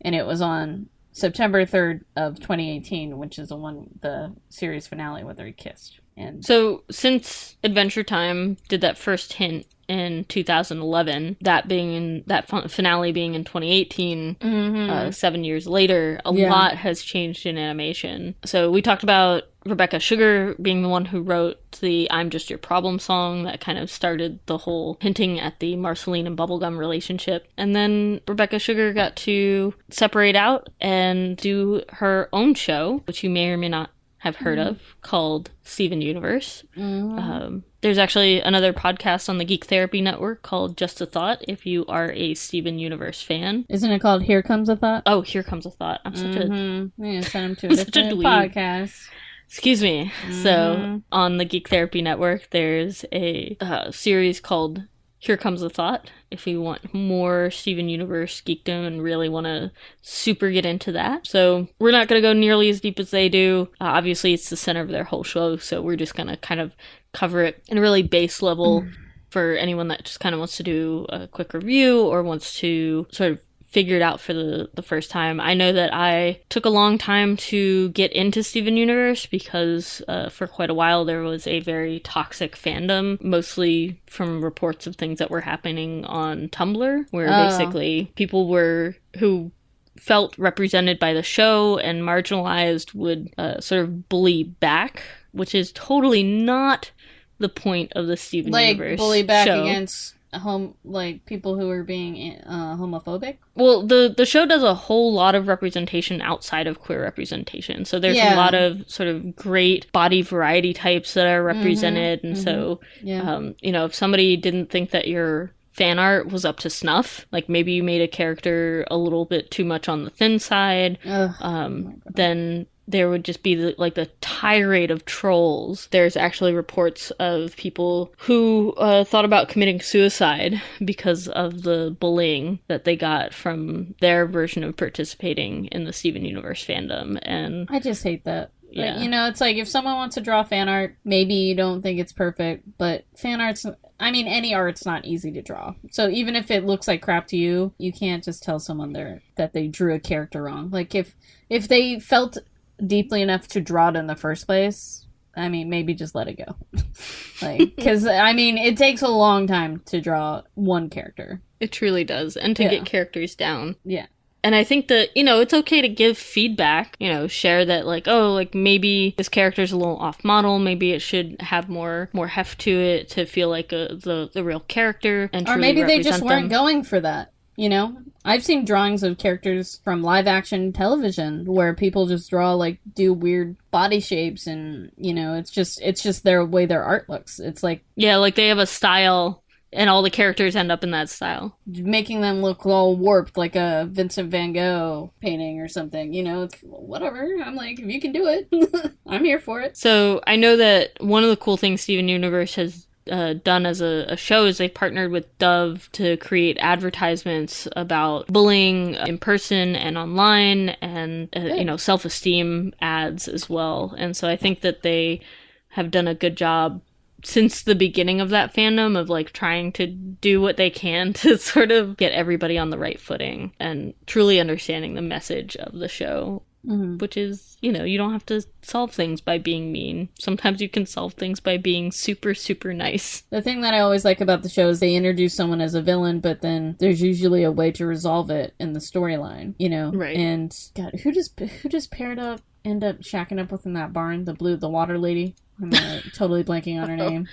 and 0.02 0.16
it 0.16 0.26
was 0.26 0.42
on 0.42 0.88
September 1.12 1.66
third 1.66 2.04
of 2.16 2.40
2018, 2.40 3.18
which 3.20 3.38
is 3.38 3.50
the 3.50 3.56
one 3.56 4.00
the 4.02 4.34
series 4.50 4.88
finale 4.88 5.24
where 5.24 5.34
they 5.36 5.52
kissed. 5.52 6.00
And 6.18 6.44
So, 6.46 6.84
since 6.92 7.56
Adventure 7.64 8.04
Time 8.04 8.58
did 8.70 8.82
that 8.82 8.98
first 8.98 9.34
hint 9.34 9.66
in 9.90 10.24
2011, 10.30 11.38
that 11.42 11.68
being 11.68 11.94
in 11.94 12.24
that 12.28 12.48
finale 12.72 13.12
being 13.12 13.36
in 13.36 13.44
2018, 13.44 14.36
Mhm. 14.40 14.90
uh, 14.90 15.12
seven 15.12 15.44
years 15.44 15.68
later, 15.68 16.20
a 16.26 16.34
Yeah. 16.34 16.50
lot 16.50 16.76
has 16.78 17.02
changed 17.02 17.46
in 17.46 17.58
animation. 17.58 18.36
So, 18.46 18.72
we 18.72 18.82
talked 18.82 19.04
about 19.04 19.44
Rebecca 19.66 19.98
Sugar 20.00 20.56
being 20.62 20.82
the 20.82 20.90
one 20.90 21.06
who 21.06 21.22
wrote 21.22 21.58
the 21.80 22.08
I'm 22.12 22.30
Just 22.30 22.50
Your 22.50 22.60
Problem 22.60 23.00
song 23.00 23.44
that 23.44 23.62
kind 23.62 23.78
of 23.78 23.90
started 23.90 24.40
the 24.46 24.58
whole 24.58 24.98
hinting 25.02 25.40
at 25.40 25.60
the 25.62 25.78
Marceline 25.78 26.28
and 26.28 26.38
Bubblegum 26.38 26.78
relationship. 26.78 27.48
And 27.58 27.74
then 27.74 28.20
Rebecca 28.28 28.60
Sugar 28.60 28.92
got 28.92 29.16
to 29.18 29.74
separate 29.90 30.36
out 30.36 30.68
and 30.82 31.38
do 31.38 31.82
her 31.94 32.28
own 32.34 32.56
show, 32.56 33.02
which 33.06 33.24
you 33.24 33.30
may 33.30 33.50
or 33.52 33.58
may 33.58 33.70
not 33.70 33.90
have 34.24 34.38
heard 34.38 34.58
of, 34.60 34.80
called 35.02 35.52
Steven 35.64 36.02
Universe. 36.02 36.64
Mhm. 36.78 37.20
Um, 37.20 37.64
there's 37.82 37.98
actually 37.98 38.40
another 38.40 38.72
podcast 38.74 39.28
on 39.30 39.38
the 39.38 39.44
Geek 39.46 39.66
Therapy 39.66 40.00
Network 40.02 40.42
called 40.42 40.78
Just 40.78 41.02
a 41.02 41.06
Thought 41.06 41.44
if 41.48 41.66
you 41.66 41.86
are 41.88 42.12
a 42.14 42.34
Steven 42.34 42.80
Universe 42.80 43.22
fan. 43.22 43.66
isn't 43.70 43.92
it 43.92 44.00
called 44.00 44.24
"Here 44.24 44.42
Comes 44.42 44.70
a 44.70 44.76
Thought"? 44.78 45.04
Oh, 45.06 45.22
here 45.22 45.44
comes 45.44 45.66
a 45.66 45.72
thought. 45.72 46.00
I'm 46.06 46.16
such 46.16 46.36
a 46.36 46.40
Mhm. 46.46 46.92
Yeah, 46.98 47.22
send 47.22 47.46
them 47.46 47.56
to 47.58 47.68
a 47.68 47.72
a 47.82 47.86
different 47.86 48.20
podcast. 48.22 49.08
Excuse 49.48 49.84
me. 49.84 50.12
So 50.32 50.76
Mhm. 50.78 51.02
on 51.12 51.38
the 51.38 51.46
Geek 51.46 51.68
Therapy 51.70 52.02
Network, 52.02 52.50
there's 52.52 53.06
a 53.14 53.56
uh, 53.60 53.92
series 53.92 54.40
called 54.40 54.84
Here 55.24 55.38
Comes 55.38 55.62
a 55.62 55.70
Thought. 55.70 56.12
If 56.32 56.46
you 56.48 56.60
want 56.60 56.94
more 56.94 57.50
Steven 57.50 57.88
Universe 57.88 58.42
geekdom 58.42 58.86
and 58.86 59.02
really 59.02 59.30
want 59.30 59.46
to 59.46 59.72
super 60.02 60.52
get 60.52 60.66
into 60.66 60.92
that. 60.92 61.26
So 61.26 61.70
we're 61.80 61.92
not 61.92 62.10
going 62.10 62.22
to 62.22 62.28
go 62.28 62.34
nearly 62.34 62.68
as 62.68 62.82
deep 62.82 63.00
as 63.00 63.12
they 63.12 63.30
do. 63.30 63.70
Uh, 63.80 63.86
obviously, 63.86 64.34
it's 64.34 64.50
the 64.50 64.58
center 64.58 64.82
of 64.82 64.90
their 64.90 65.06
whole 65.06 65.24
show, 65.24 65.56
so 65.56 65.82
we're 65.82 65.96
just 65.96 66.16
going 66.16 66.28
to 66.28 66.36
kind 66.36 66.60
of 66.60 66.76
cover 67.14 67.42
it 67.42 67.64
in 67.70 67.78
a 67.78 67.82
really 67.82 68.04
base 68.04 68.42
level 68.42 68.86
for 69.30 69.54
anyone 69.54 69.88
that 69.88 70.04
just 70.04 70.20
kind 70.20 70.36
of 70.36 70.40
wants 70.40 70.58
to 70.58 70.64
do 70.64 71.06
a 71.08 71.26
quick 71.30 71.54
review 71.54 72.02
or 72.02 72.22
wants 72.22 72.60
to 72.60 73.08
sort 73.10 73.32
of 73.32 73.40
figured 73.74 74.04
out 74.04 74.22
for 74.22 74.34
the, 74.34 74.70
the 74.76 74.84
first 74.84 75.10
time. 75.10 75.40
I 75.42 75.56
know 75.56 75.74
that 75.74 75.92
I 75.94 76.40
took 76.50 76.66
a 76.66 76.70
long 76.70 77.00
time 77.00 77.36
to 77.38 77.90
get 77.90 78.14
into 78.14 78.44
Steven 78.44 78.78
Universe 78.78 79.26
because 79.26 80.02
uh, 80.08 80.30
for 80.30 80.46
quite 80.46 80.70
a 80.70 80.76
while 80.76 81.06
there 81.06 81.22
was 81.24 81.48
a 81.48 81.60
very 81.62 82.00
toxic 82.02 82.56
fandom, 82.56 83.20
mostly 83.22 84.00
from 84.06 84.44
reports 84.44 84.86
of 84.86 84.96
things 84.96 85.18
that 85.20 85.32
were 85.32 85.42
happening 85.42 86.06
on 86.06 86.50
Tumblr, 86.50 87.06
where 87.10 87.28
Oh. 87.30 87.48
basically 87.50 88.12
people 88.16 88.48
were 88.48 88.96
who 89.18 89.52
felt 89.98 90.38
represented 90.38 91.00
by 91.00 91.14
the 91.14 91.24
show 91.24 91.78
and 91.80 92.02
marginalized 92.04 92.94
would 92.94 93.34
uh, 93.40 93.60
sort 93.60 93.82
of 93.84 94.08
bully 94.10 94.44
back, 94.44 95.02
which 95.32 95.56
is 95.56 95.72
totally 95.72 96.22
not 96.24 96.92
the 97.40 97.50
point 97.50 97.92
of 97.96 98.06
the 98.08 98.18
Steven 98.18 98.52
like 98.52 98.78
Universe 98.78 98.98
bully 99.00 99.24
back 99.24 99.48
show. 99.48 99.62
against 99.64 100.14
home 100.34 100.76
like 100.84 101.26
people 101.26 101.58
who 101.58 101.70
are 101.70 101.84
being 101.84 102.40
uh, 102.46 102.76
homophobic. 102.76 103.38
Well, 103.56 103.86
the 103.86 104.14
the 104.16 104.26
show 104.26 104.46
does 104.46 104.64
a 104.64 104.74
whole 104.74 105.14
lot 105.14 105.36
of 105.36 105.48
representation 105.48 106.22
outside 106.22 106.68
of 106.68 106.80
queer 106.80 107.02
representation. 107.02 107.86
So 107.86 108.00
there's 108.00 108.18
Yeah. 108.18 108.36
a 108.36 108.38
lot 108.38 108.54
of 108.54 108.84
sort 108.90 109.10
of 109.10 109.36
great 109.36 109.92
body 109.92 110.22
variety 110.22 110.74
types 110.74 111.14
that 111.14 111.28
are 111.28 111.44
represented, 111.44 112.24
and 112.24 112.38
so 112.38 112.80
Yeah. 113.04 113.22
um, 113.36 113.56
you 113.62 113.72
know 113.72 113.86
if 113.86 113.94
somebody 113.96 114.38
didn't 114.38 114.70
think 114.70 114.92
that 114.92 115.08
your 115.08 115.52
fan 115.72 115.98
art 115.98 116.28
was 116.32 116.46
up 116.46 116.60
to 116.60 116.70
snuff, 116.70 117.26
like 117.32 117.50
maybe 117.50 117.72
you 117.74 117.82
made 117.82 118.02
a 118.02 118.08
character 118.08 118.86
a 118.92 118.98
little 118.98 119.26
bit 119.26 119.50
too 119.50 119.66
much 119.66 119.90
on 119.90 120.04
the 120.04 120.12
thin 120.12 120.38
side, 120.38 121.00
um, 121.42 122.00
then 122.14 122.68
there 122.94 123.10
would 123.10 123.26
just 123.26 123.42
be 123.42 123.56
the, 123.56 123.76
like 123.80 123.96
the 123.96 124.06
tirade 124.22 124.92
of 124.92 125.04
trolls. 125.04 125.90
There's 125.92 126.16
actually 126.16 126.54
reports 126.54 127.10
of 127.20 127.58
people 127.58 128.14
who 128.20 128.74
uh, 128.78 129.04
thought 129.04 129.26
about 129.26 129.50
committing 129.50 129.82
suicide 129.82 130.62
because 130.86 131.28
of 131.28 131.64
the 131.64 131.98
bullying 132.00 132.60
that 132.68 132.86
they 132.86 132.96
got 132.96 133.34
from 133.34 133.96
their 134.00 134.28
version 134.28 134.64
of 134.64 134.78
participating 134.78 135.66
in 135.66 135.86
the 135.86 135.92
Steven 135.92 136.24
Universe 136.24 136.64
fandom. 136.66 137.18
And 137.24 137.68
I 137.72 137.80
just 137.80 138.04
hate 138.04 138.26
that. 138.26 138.52
Yeah. 138.70 138.94
Like, 138.94 139.04
you 139.04 139.10
know, 139.10 139.28
it's 139.28 139.42
like 139.42 139.58
if 139.58 139.68
someone 139.68 139.96
wants 139.96 140.16
to 140.16 140.22
draw 140.22 140.44
fan 140.44 140.70
art, 140.70 140.96
maybe 141.04 141.34
you 141.34 141.56
don't 141.56 141.82
think 141.82 142.00
it's 142.00 142.14
perfect, 142.14 142.78
but 142.78 143.06
fan 143.16 143.42
art's 143.42 143.66
I 144.00 144.12
mean 144.12 144.28
any 144.28 144.54
art's 144.54 144.86
not 144.86 145.06
easy 145.06 145.32
to 145.32 145.42
draw. 145.42 145.76
So 145.92 146.10
even 146.10 146.36
if 146.36 146.52
it 146.52 146.66
looks 146.66 146.88
like 146.88 147.02
crap 147.02 147.28
to 147.28 147.38
you, 147.38 147.74
you 147.78 147.92
can't 147.92 148.24
just 148.24 148.44
tell 148.44 148.60
someone 148.60 148.94
they 148.94 149.20
that 149.36 149.54
they 149.54 149.68
drew 149.68 149.94
a 149.94 150.00
character 150.00 150.44
wrong. 150.44 150.70
Like 150.70 150.94
if 150.94 151.16
if 151.50 151.68
they 151.68 152.00
felt 152.00 152.38
deeply 152.86 153.22
enough 153.22 153.48
to 153.50 153.62
draw 153.62 153.90
it 153.90 153.96
in 153.96 154.08
the 154.08 154.16
first 154.16 154.46
place, 154.46 155.06
I 155.36 155.50
mean, 155.50 155.70
maybe 155.70 155.94
just 155.94 156.16
let 156.16 156.28
it 156.28 156.38
go. 156.38 156.56
like 157.42 157.76
cuz 157.78 158.06
I 158.06 158.34
mean, 158.34 158.58
it 158.58 158.78
takes 158.78 159.02
a 159.02 159.08
long 159.08 159.48
time 159.48 159.82
to 159.88 160.00
draw 160.02 160.42
one 160.56 160.90
character. 160.90 161.42
it 161.60 161.72
truly 161.72 162.04
does. 162.04 162.36
And 162.38 162.56
to 162.58 162.64
Yeah. 162.64 162.70
get 162.70 162.86
characters 162.86 163.36
down. 163.36 163.76
Yeah. 163.86 164.08
And 164.46 164.54
I 164.56 164.66
think 164.66 164.90
that, 164.90 165.16
you 165.16 165.24
know, 165.24 165.40
it's 165.40 165.54
okay 165.54 165.80
to 165.82 165.88
give 165.88 166.18
feedback, 166.18 166.98
you 167.00 167.08
know, 167.08 167.28
share 167.28 167.64
that 167.64 167.86
like, 167.88 168.10
oh, 168.10 168.34
like 168.34 168.54
maybe 168.54 169.14
this 169.18 169.30
character's 169.30 169.72
a 169.72 169.78
little 169.78 169.96
off 169.98 170.24
model, 170.26 170.60
maybe 170.60 170.92
it 170.92 171.00
should 171.02 171.38
have 171.42 171.70
more 171.70 172.10
more 172.14 172.28
heft 172.28 172.60
to 172.62 172.72
it 172.72 173.08
to 173.12 173.26
feel 173.26 173.48
like 173.50 173.72
a, 173.72 173.96
the 173.96 174.30
the 174.34 174.44
real 174.44 174.60
character 174.60 175.30
and 175.34 175.48
or 175.48 175.56
maybe 175.56 175.82
they 175.84 176.02
just 176.02 176.22
weren't 176.22 176.50
them. 176.50 176.60
going 176.60 176.84
for 176.84 177.00
that 177.00 177.32
you 177.56 177.70
know? 177.70 177.98
I've 178.26 178.44
seen 178.44 178.66
drawings 178.66 179.04
of 179.04 179.18
characters 179.18 179.82
from 179.84 180.02
live 180.02 180.28
action 180.28 180.72
television 180.72 181.46
where 181.46 181.74
people 181.74 182.06
just 182.08 182.30
draw 182.30 182.54
like 182.54 182.80
do 182.96 183.14
weird 183.14 183.58
body 183.70 184.00
shapes 184.00 184.48
and 184.48 184.92
you 184.96 185.14
know 185.14 185.34
it's 185.34 185.52
just 185.52 185.82
it's 185.82 186.02
just 186.02 186.24
their 186.24 186.46
way 186.46 186.66
their 186.66 186.84
art 186.84 187.10
looks. 187.10 187.40
It's 187.40 187.64
like 187.64 187.84
Yeah, 187.96 188.18
like 188.18 188.36
they 188.36 188.48
have 188.48 188.60
a 188.60 188.66
style 188.66 189.44
and 189.74 189.90
all 189.90 190.04
the 190.04 190.10
characters 190.12 190.56
end 190.56 190.72
up 190.72 190.84
in 190.84 190.92
that 190.92 191.10
style. 191.10 191.58
making 191.66 192.22
them 192.22 192.42
look 192.42 192.66
all 192.66 192.96
warped 192.96 193.38
like 193.38 193.56
a 193.56 193.88
vincent 193.92 194.30
van 194.30 194.54
gogh 194.54 195.12
painting 195.20 195.60
or 195.60 195.68
something 195.68 196.14
you 196.14 196.24
know? 196.24 196.44
It's 196.44 196.60
whatever. 196.62 197.28
I'm 197.44 197.56
like 197.56 197.80
if 197.80 197.86
you 197.86 198.00
can 198.00 198.14
do 198.14 198.28
it 198.28 198.94
i'm 199.08 199.26
here 199.26 199.40
for 199.40 199.60
it. 199.62 199.76
So 199.76 200.22
I 200.26 200.38
know 200.38 200.56
that 200.58 200.92
one 201.02 201.24
of 201.24 201.30
the 201.30 201.38
cool 201.38 201.58
things 201.58 201.82
Steven 201.82 202.08
Universe 202.08 202.56
has 202.56 202.88
uh, 203.10 203.34
done 203.34 203.66
as 203.66 203.82
a, 203.82 204.06
a 204.10 204.18
show 204.18 204.46
is 204.46 204.58
they've 204.58 204.74
partnered 204.74 205.12
with 205.12 205.38
Dove 205.38 205.90
to 205.94 206.18
create 206.18 206.58
advertisements 206.60 207.68
about 207.76 208.28
bullying 208.28 208.96
in 208.96 209.18
person 209.18 209.76
and 209.76 209.98
online, 209.98 210.70
and 210.82 211.30
uh, 211.36 211.40
you 211.40 211.66
know 211.66 211.78
self 211.78 212.06
esteem 212.06 212.74
ads 212.82 213.28
as 213.28 213.50
well. 213.50 213.94
And 213.98 214.16
so 214.16 214.30
I 214.30 214.36
think 214.36 214.62
that 214.62 214.84
they 214.84 215.22
have 215.70 215.92
done 215.92 216.08
a 216.08 216.16
good 216.16 216.38
job 216.38 216.82
since 217.24 217.64
the 217.64 217.76
beginning 217.76 218.22
of 218.22 218.30
that 218.30 218.54
fandom 218.54 218.98
of 218.98 219.10
like 219.10 219.32
trying 219.32 219.72
to 219.72 219.88
do 219.88 220.42
what 220.42 220.58
they 220.58 220.70
can 220.70 221.14
to 221.14 221.38
sort 221.38 221.72
of 221.72 221.98
get 221.98 222.12
everybody 222.12 222.58
on 222.58 222.70
the 222.70 222.78
right 222.78 223.00
footing 223.00 223.54
and 223.60 223.94
truly 224.06 224.40
understanding 224.40 224.94
the 224.94 225.02
message 225.02 225.56
of 225.58 225.74
the 225.74 225.88
show 225.88 226.44
Mhm. 226.66 227.02
which 227.02 227.18
is, 227.18 227.58
you 227.62 227.72
know, 227.74 227.84
you 227.84 227.98
don't 227.98 228.14
have 228.14 228.26
to 228.28 228.42
solve 228.62 228.92
things 228.94 229.20
by 229.20 229.38
being 229.38 229.72
mean. 229.72 230.08
Sometimes 230.18 230.62
you 230.62 230.70
can 230.70 230.86
solve 230.86 231.14
things 231.14 231.40
by 231.42 231.58
being 231.58 231.92
super, 231.92 232.34
super 232.34 232.74
nice. 232.74 233.22
The 233.32 233.42
thing 233.42 233.60
that 233.62 233.74
I 233.74 233.80
always 233.80 234.06
like 234.06 234.22
about 234.22 234.44
the 234.44 234.50
show 234.50 234.70
is 234.70 234.80
they 234.80 234.96
introduce 234.96 235.34
someone 235.34 235.60
as 235.60 235.76
a 235.76 235.82
villain, 235.82 236.22
but 236.22 236.42
then 236.42 236.78
there's 236.80 237.02
usually 237.02 237.44
a 237.44 237.52
way 237.52 237.72
to 237.74 237.86
resolve 237.86 238.30
it 238.30 238.54
in 238.60 238.72
the 238.72 238.80
storyline, 238.80 239.56
you 239.58 239.68
know. 239.68 239.92
Right. 239.92 240.16
And 240.16 240.56
God, 240.74 241.02
who 241.04 241.12
does 241.12 241.32
who 241.62 241.68
does 241.68 241.88
Peridot 241.88 242.40
end 242.64 242.84
up 242.84 243.02
shacking 243.02 243.42
up 243.42 243.52
with 243.52 243.66
in 243.66 243.74
that 243.74 243.92
barn? 243.92 244.24
The 244.24 244.34
blue, 244.34 244.56
the 244.56 244.70
water 244.70 244.98
lady. 244.98 245.36
I'm 245.62 245.74
uh, 245.74 246.00
totally 246.14 246.44
blanking 246.46 246.82
on 246.82 246.88
her 246.88 246.96
name. 246.96 247.28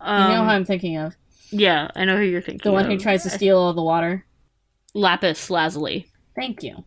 Um, 0.00 0.22
you 0.30 0.36
know 0.36 0.44
who 0.44 0.50
I'm 0.50 0.64
thinking 0.66 0.98
of? 0.98 1.16
yeah, 1.50 1.88
I 1.96 2.04
know 2.04 2.16
who 2.16 2.22
you're 2.24 2.42
thinking. 2.42 2.68
The 2.68 2.72
one 2.72 2.90
who 2.90 2.98
tries 2.98 3.22
to 3.22 3.30
steal 3.30 3.58
all 3.58 3.72
the 3.72 3.82
water. 3.82 4.26
Lapis 4.92 5.48
Lazuli. 5.48 6.10
Thank 6.36 6.62
you. 6.62 6.84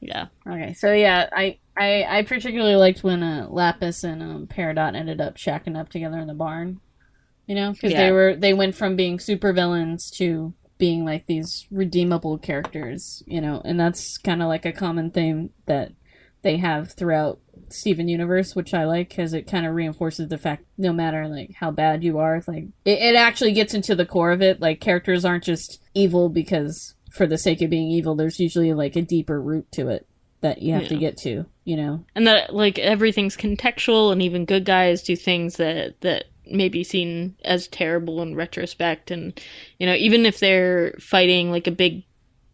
Yeah. 0.00 0.26
Okay, 0.46 0.74
so 0.74 0.92
yeah, 0.92 1.28
I 1.32 1.58
I, 1.76 2.04
I 2.08 2.22
particularly 2.22 2.76
liked 2.76 3.02
when 3.04 3.22
uh, 3.22 3.46
Lapis 3.50 4.04
and 4.04 4.22
um, 4.22 4.46
Peridot 4.46 4.94
ended 4.96 5.20
up 5.20 5.36
shacking 5.36 5.78
up 5.78 5.88
together 5.88 6.18
in 6.18 6.26
the 6.28 6.34
barn. 6.34 6.80
You 7.46 7.54
know, 7.54 7.72
because 7.72 7.92
Yeah. 7.92 8.06
they 8.06 8.12
were 8.12 8.36
they 8.36 8.52
went 8.54 8.74
from 8.74 8.94
being 8.96 9.18
super 9.18 9.52
villains 9.52 10.10
to 10.18 10.54
being 10.76 11.04
like 11.04 11.26
these 11.26 11.66
redeemable 11.70 12.38
characters. 12.38 13.22
You 13.26 13.40
know, 13.40 13.62
and 13.64 13.78
that's 13.80 14.18
kind 14.18 14.42
of 14.42 14.48
like 14.48 14.64
a 14.66 14.72
common 14.72 15.10
theme 15.10 15.50
that 15.66 15.92
they 16.42 16.58
have 16.58 16.92
throughout 16.92 17.40
Steven 17.70 18.06
Universe, 18.08 18.54
which 18.54 18.72
I 18.74 18.84
like 18.84 19.08
because 19.08 19.32
it 19.34 19.48
kind 19.50 19.66
of 19.66 19.74
reinforces 19.74 20.28
the 20.28 20.38
fact 20.38 20.64
no 20.76 20.92
matter 20.92 21.26
like 21.26 21.52
how 21.58 21.70
bad 21.72 22.04
you 22.04 22.18
are, 22.18 22.42
like 22.46 22.64
it, 22.84 22.98
it 23.00 23.16
actually 23.16 23.52
gets 23.52 23.74
into 23.74 23.94
the 23.96 24.06
core 24.06 24.30
of 24.30 24.42
it. 24.42 24.60
Like 24.60 24.80
characters 24.80 25.24
aren't 25.24 25.44
just 25.44 25.80
evil 25.94 26.28
because 26.28 26.94
for 27.10 27.26
the 27.26 27.38
sake 27.38 27.60
of 27.62 27.70
being 27.70 27.90
evil. 27.90 28.14
There's 28.14 28.40
usually 28.40 28.72
like 28.72 28.96
a 28.96 29.02
deeper 29.02 29.40
root 29.40 29.70
to 29.72 29.88
it 29.88 30.06
that 30.40 30.62
you 30.62 30.72
have 30.74 30.88
to 30.88 30.96
get 30.96 31.16
to. 31.18 31.46
You 31.64 31.76
know, 31.76 32.04
And 32.14 32.26
that 32.26 32.54
like 32.54 32.78
everything's 32.78 33.36
contextual 33.36 34.12
and 34.12 34.22
even 34.22 34.44
good 34.44 34.64
guys 34.64 35.02
do 35.02 35.16
things 35.16 35.56
that 35.56 36.00
that 36.00 36.24
may 36.50 36.68
be 36.68 36.82
seen 36.82 37.36
as 37.44 37.68
terrible 37.68 38.22
in 38.22 38.34
retrospect 38.34 39.10
and 39.10 39.38
you 39.78 39.86
know, 39.86 39.94
even 39.94 40.24
if 40.24 40.40
they're 40.40 40.94
fighting 40.98 41.50
like 41.50 41.66
a 41.66 41.72
big 41.72 42.04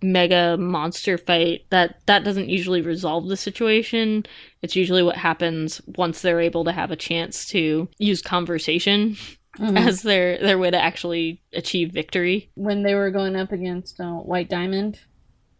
mega 0.02 0.56
monster 0.58 1.16
fight 1.16 1.64
that 1.70 1.98
that 2.06 2.24
doesn't 2.24 2.50
usually 2.50 2.82
resolve 2.82 3.26
the 3.26 3.38
situation 3.38 4.24
it's 4.60 4.76
usually 4.76 5.02
what 5.02 5.16
happens 5.16 5.80
once 5.96 6.20
they're 6.20 6.42
able 6.42 6.62
to 6.62 6.72
have 6.72 6.90
a 6.90 6.96
chance 6.96 7.46
to 7.46 7.88
use 7.96 8.20
conversation 8.20 9.16
Mhm. 9.58 9.78
as 9.86 10.02
their 10.02 10.38
their 10.38 10.58
way 10.58 10.70
to 10.70 10.76
actually 10.82 11.40
achieve 11.52 11.92
victory 11.92 12.50
when 12.56 12.82
they 12.82 12.94
were 12.94 13.10
going 13.10 13.36
up 13.36 13.52
against 13.52 14.00
uh, 14.00 14.12
White 14.14 14.48
Diamond. 14.48 14.98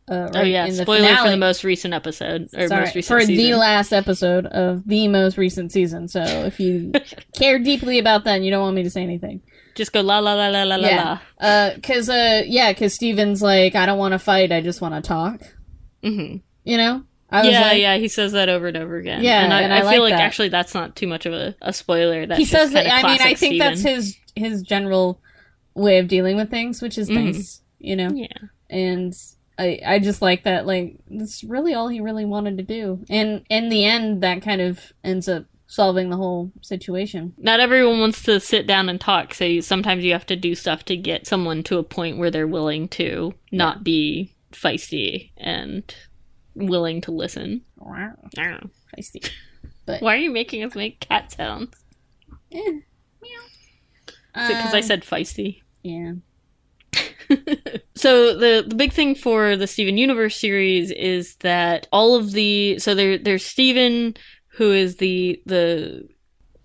Uh, 0.07 0.29
oh 0.35 0.43
yeah 0.43 0.67
in 0.67 0.77
the 0.77 0.83
spoiler 0.83 1.17
for 1.17 1.31
the 1.31 1.37
most 1.39 1.65
recent 1.65 1.95
episode 1.95 2.49
or 2.55 2.69
Sorry, 2.69 2.81
most 2.85 2.95
recent 2.95 3.21
for 3.23 3.27
the 3.27 3.55
last 3.55 3.91
episode 3.91 4.45
of 4.47 4.87
the 4.87 5.09
most 5.09 5.39
recent 5.39 5.73
season. 5.73 6.09
So 6.09 6.21
if 6.23 6.61
you 6.61 6.93
care 7.39 7.59
deeply 7.59 7.99
about 7.99 8.25
that, 8.25 8.37
and 8.37 8.45
you 8.45 8.51
don't 8.51 8.61
want 8.63 8.77
me 8.77 8.83
to 8.83 8.91
say 8.91 9.03
anything. 9.03 9.41
just 9.75 9.93
go 9.95 10.03
la 10.03 10.19
la 10.19 10.35
la 10.35 10.49
la 10.49 10.65
la 10.65 10.77
la 10.77 10.89
Yeah. 10.89 11.19
la 11.41 11.47
Uh, 11.49 11.71
cause 11.83 12.11
uh, 12.11 12.43
yeah, 12.47 12.71
cause 12.75 12.93
Steven's 12.95 13.41
like, 13.41 13.75
I 13.77 13.87
don't 13.87 13.97
want 13.99 14.13
to 14.13 14.19
fight, 14.19 14.53
I 14.53 14.61
just 14.61 14.83
want 14.83 14.95
to 14.95 15.01
talk. 15.09 15.41
hmm 16.03 16.37
You 16.65 16.77
know? 16.77 17.05
Yeah, 17.43 17.61
like, 17.63 17.81
yeah, 17.81 17.97
he 17.97 18.09
says 18.09 18.33
that 18.33 18.49
over 18.49 18.69
and 18.69 18.77
over 18.77 18.97
again. 18.97 19.23
Yeah, 19.23 19.43
and 19.45 19.53
I, 19.53 19.63
and 19.63 19.73
I, 19.73 19.79
I 19.79 19.81
feel 19.93 20.03
like 20.03 20.13
like 20.13 20.19
that. 20.19 20.21
actually 20.21 20.49
that's 20.51 20.75
not 20.75 20.95
too 20.97 21.07
much 21.07 21.27
of 21.27 21.33
a, 21.33 21.55
a 21.63 21.73
spoiler. 21.73 22.27
That's 22.27 22.39
he 22.39 22.45
says 22.45 22.73
that. 22.73 22.87
I 22.87 23.03
mean, 23.09 23.21
I 23.21 23.35
think 23.35 23.59
that's 23.59 23.83
his 23.83 24.17
his 24.37 24.63
general 24.63 25.21
way 25.75 25.99
of 25.99 26.09
dealing 26.09 26.37
with 26.37 26.51
things, 26.51 26.81
which 26.83 26.99
is 26.99 27.09
Mhm. 27.11 27.25
nice. 27.35 27.61
You 27.79 27.97
know? 27.97 28.11
Yeah, 28.13 28.27
and 28.71 29.15
I 29.59 29.81
I 29.85 29.99
just 29.99 30.23
like 30.23 30.45
that 30.45 30.67
like 30.67 30.97
that's 31.11 31.45
really 31.45 31.75
all 31.75 31.89
he 31.89 32.01
really 32.01 32.25
wanted 32.25 32.57
to 32.59 32.65
do. 32.65 33.05
And 33.11 33.45
in 33.49 33.69
the 33.69 33.85
end 33.85 34.23
that 34.23 34.43
kind 34.43 34.61
of 34.61 34.93
ends 35.03 35.29
up 35.29 35.45
solving 35.67 36.11
the 36.11 36.17
whole 36.17 36.53
situation. 36.61 37.33
Not 37.39 37.59
everyone 37.59 37.99
wants 37.99 38.23
to 38.25 38.39
sit 38.39 38.67
down 38.67 38.89
and 38.89 39.01
talk, 39.01 39.35
so 39.35 39.45
you, 39.45 39.61
sometimes 39.63 40.05
you 40.05 40.13
have 40.13 40.27
to 40.27 40.37
do 40.37 40.55
stuff 40.55 40.85
to 40.85 40.97
get 40.97 41.27
someone 41.27 41.63
to 41.65 41.79
a 41.79 41.83
point 41.83 42.19
where 42.19 42.31
they're 42.31 42.47
willing 42.47 42.87
to 42.89 43.35
not 43.51 43.83
be 43.83 44.35
feisty 44.53 45.31
and 45.37 45.83
willing 46.55 47.01
to 47.03 47.11
listen. 47.11 47.63
Wow, 47.77 48.13
I 48.39 48.43
don't 48.43 48.51
know. 48.65 48.71
feisty. 48.97 49.31
Why 49.87 50.15
are 50.15 50.19
you 50.19 50.31
making 50.31 50.63
us 50.65 50.75
make 50.75 51.01
cat 51.01 51.31
sounds? 51.33 51.75
Eh, 52.53 52.59
meow. 53.23 53.41
Because 54.33 54.75
I 54.75 54.79
Um, 54.79 54.83
said 54.83 55.03
feisty? 55.03 55.61
yeah. 55.83 56.13
so 57.97 58.37
the 58.39 58.65
the 58.67 58.75
big 58.75 58.93
thing 58.93 59.15
for 59.15 59.57
the 59.57 59.67
Steven 59.67 59.97
Universe 59.97 60.37
series 60.37 60.91
is 60.91 61.37
that 61.37 61.87
all 61.91 62.15
of 62.17 62.33
the 62.33 62.79
so 62.79 62.95
there 62.95 63.17
there's 63.19 63.45
Steven 63.45 64.15
who 64.49 64.73
is 64.73 64.97
the 64.97 65.41
the 65.47 66.07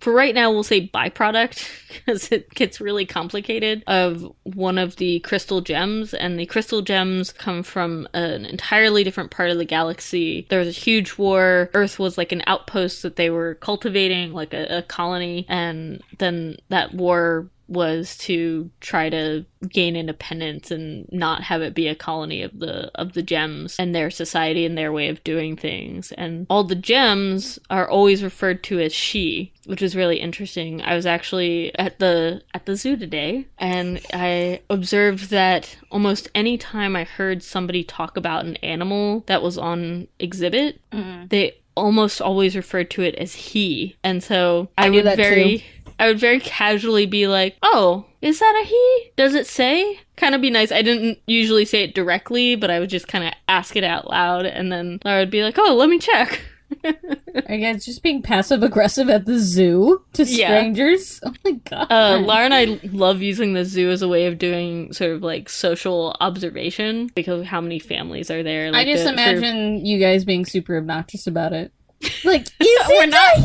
for 0.00 0.12
right 0.12 0.34
now 0.34 0.50
we'll 0.50 0.62
say 0.62 0.88
byproduct 0.88 1.68
because 1.88 2.32
it 2.32 2.50
gets 2.50 2.80
really 2.80 3.06
complicated 3.06 3.84
of 3.86 4.32
one 4.42 4.78
of 4.78 4.96
the 4.96 5.20
crystal 5.20 5.60
gems 5.60 6.14
and 6.14 6.38
the 6.38 6.46
crystal 6.46 6.82
gems 6.82 7.32
come 7.32 7.62
from 7.62 8.08
an 8.14 8.44
entirely 8.46 9.04
different 9.04 9.30
part 9.30 9.50
of 9.50 9.58
the 9.58 9.64
galaxy. 9.64 10.46
There 10.48 10.58
was 10.58 10.68
a 10.68 10.72
huge 10.72 11.18
war. 11.18 11.70
Earth 11.74 11.98
was 11.98 12.16
like 12.16 12.32
an 12.32 12.42
outpost 12.46 13.02
that 13.02 13.16
they 13.16 13.30
were 13.30 13.54
cultivating 13.56 14.32
like 14.32 14.54
a, 14.54 14.78
a 14.78 14.82
colony 14.82 15.46
and 15.48 16.02
then 16.18 16.56
that 16.70 16.94
war 16.94 17.48
was 17.70 18.16
to 18.18 18.70
try 18.80 19.08
to 19.08 19.44
gain 19.68 19.94
independence 19.96 20.70
and 20.70 21.06
not 21.12 21.42
have 21.44 21.62
it 21.62 21.74
be 21.74 21.86
a 21.86 21.94
colony 21.94 22.42
of 22.42 22.58
the 22.58 22.90
of 22.96 23.12
the 23.12 23.22
gems 23.22 23.76
and 23.78 23.94
their 23.94 24.10
society 24.10 24.66
and 24.66 24.76
their 24.76 24.92
way 24.92 25.08
of 25.08 25.22
doing 25.24 25.56
things. 25.56 26.12
And 26.12 26.46
all 26.50 26.64
the 26.64 26.74
gems 26.74 27.58
are 27.70 27.88
always 27.88 28.22
referred 28.22 28.62
to 28.64 28.80
as 28.80 28.92
she 28.92 29.52
which 29.66 29.82
is 29.82 29.94
really 29.94 30.16
interesting. 30.16 30.82
I 30.82 30.96
was 30.96 31.06
actually 31.06 31.72
at 31.78 31.98
the 32.00 32.42
at 32.54 32.66
the 32.66 32.74
zoo 32.76 32.96
today 32.96 33.46
and 33.58 34.00
i 34.12 34.60
observed 34.68 35.30
that 35.30 35.76
almost 35.90 36.28
any 36.34 36.58
time 36.58 36.96
i 36.96 37.04
heard 37.04 37.42
somebody 37.42 37.84
talk 37.84 38.16
about 38.16 38.44
an 38.44 38.56
animal 38.56 39.22
that 39.26 39.42
was 39.42 39.56
on 39.58 40.08
exhibit 40.18 40.80
Mm. 40.92 41.28
they 41.28 41.54
almost 41.76 42.20
always 42.20 42.56
referred 42.56 42.90
to 42.90 43.02
it 43.02 43.14
as 43.14 43.32
he. 43.34 43.96
And 44.02 44.22
so 44.22 44.68
i, 44.76 44.86
I 44.86 44.90
would 44.90 45.04
very 45.16 45.64
i 46.00 46.06
would 46.08 46.18
very 46.18 46.40
casually 46.40 47.06
be 47.06 47.28
like 47.28 47.56
oh 47.62 48.04
is 48.20 48.40
that 48.40 48.60
a 48.62 48.66
he 48.66 49.12
does 49.16 49.34
it 49.34 49.46
say 49.46 49.98
kind 50.16 50.34
of 50.34 50.40
be 50.40 50.50
nice 50.50 50.72
i 50.72 50.82
didn't 50.82 51.18
usually 51.28 51.64
say 51.64 51.84
it 51.84 51.94
directly 51.94 52.56
but 52.56 52.70
i 52.70 52.80
would 52.80 52.90
just 52.90 53.06
kind 53.06 53.24
of 53.24 53.32
ask 53.48 53.76
it 53.76 53.84
out 53.84 54.10
loud 54.10 54.44
and 54.46 54.72
then 54.72 54.98
laura 55.04 55.20
would 55.20 55.30
be 55.30 55.42
like 55.44 55.56
oh 55.58 55.74
let 55.74 55.88
me 55.88 55.98
check 55.98 56.40
you 56.84 57.58
guys 57.58 57.84
just 57.84 58.00
being 58.02 58.22
passive 58.22 58.62
aggressive 58.62 59.10
at 59.10 59.26
the 59.26 59.40
zoo 59.40 60.04
to 60.12 60.22
Yeah. 60.24 60.46
strangers? 60.46 61.20
Oh 61.26 61.32
my 61.44 61.50
god. 61.68 61.86
uh, 61.90 62.18
Laura 62.24 62.44
and 62.44 62.54
I 62.54 62.78
love 62.92 63.20
using 63.22 63.54
the 63.54 63.64
zoo 63.64 63.90
as 63.90 64.02
a 64.02 64.08
way 64.08 64.26
of 64.26 64.38
doing 64.38 64.92
sort 64.92 65.10
of 65.10 65.20
like 65.22 65.48
social 65.48 66.16
observation 66.20 67.10
because 67.16 67.40
of 67.40 67.46
how 67.46 67.60
many 67.60 67.80
families 67.80 68.30
are 68.30 68.44
there. 68.44 68.70
I 68.72 68.84
just 68.84 69.02
the- 69.04 69.16
sort 69.16 69.18
of- 69.18 69.42
imagine 69.42 69.84
you 69.84 69.98
guys 69.98 70.24
being 70.24 70.46
super 70.46 70.76
obnoxious 70.78 71.26
about 71.26 71.52
it. 71.52 71.72
Like, 72.24 72.42
is 72.42 72.50
We're 72.88 73.02
it 73.02 73.10
not- 73.10 73.36
a 73.36 73.40
he? 73.40 73.44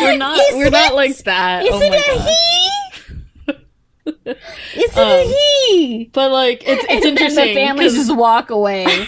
We're 0.00 0.16
not 0.18 0.38
Is 0.38 0.54
we're 0.56 0.70
not 0.70 0.94
like 0.94 1.16
that. 1.24 1.64
Is 1.64 1.70
oh 1.72 1.80
it 1.80 1.92
a 1.94 2.16
God. 2.16 2.28
he? 2.28 2.68
Is 4.82 4.96
it 4.96 4.96
Um, 4.96 5.08
a 5.08 5.24
he? 5.24 6.10
But 6.12 6.30
like 6.32 6.62
it's 6.66 6.84
it's 6.88 7.06
interesting. 7.12 7.46
the 7.48 7.54
families 7.54 7.94
just 7.94 8.14
walk 8.14 8.50
away. 8.50 9.06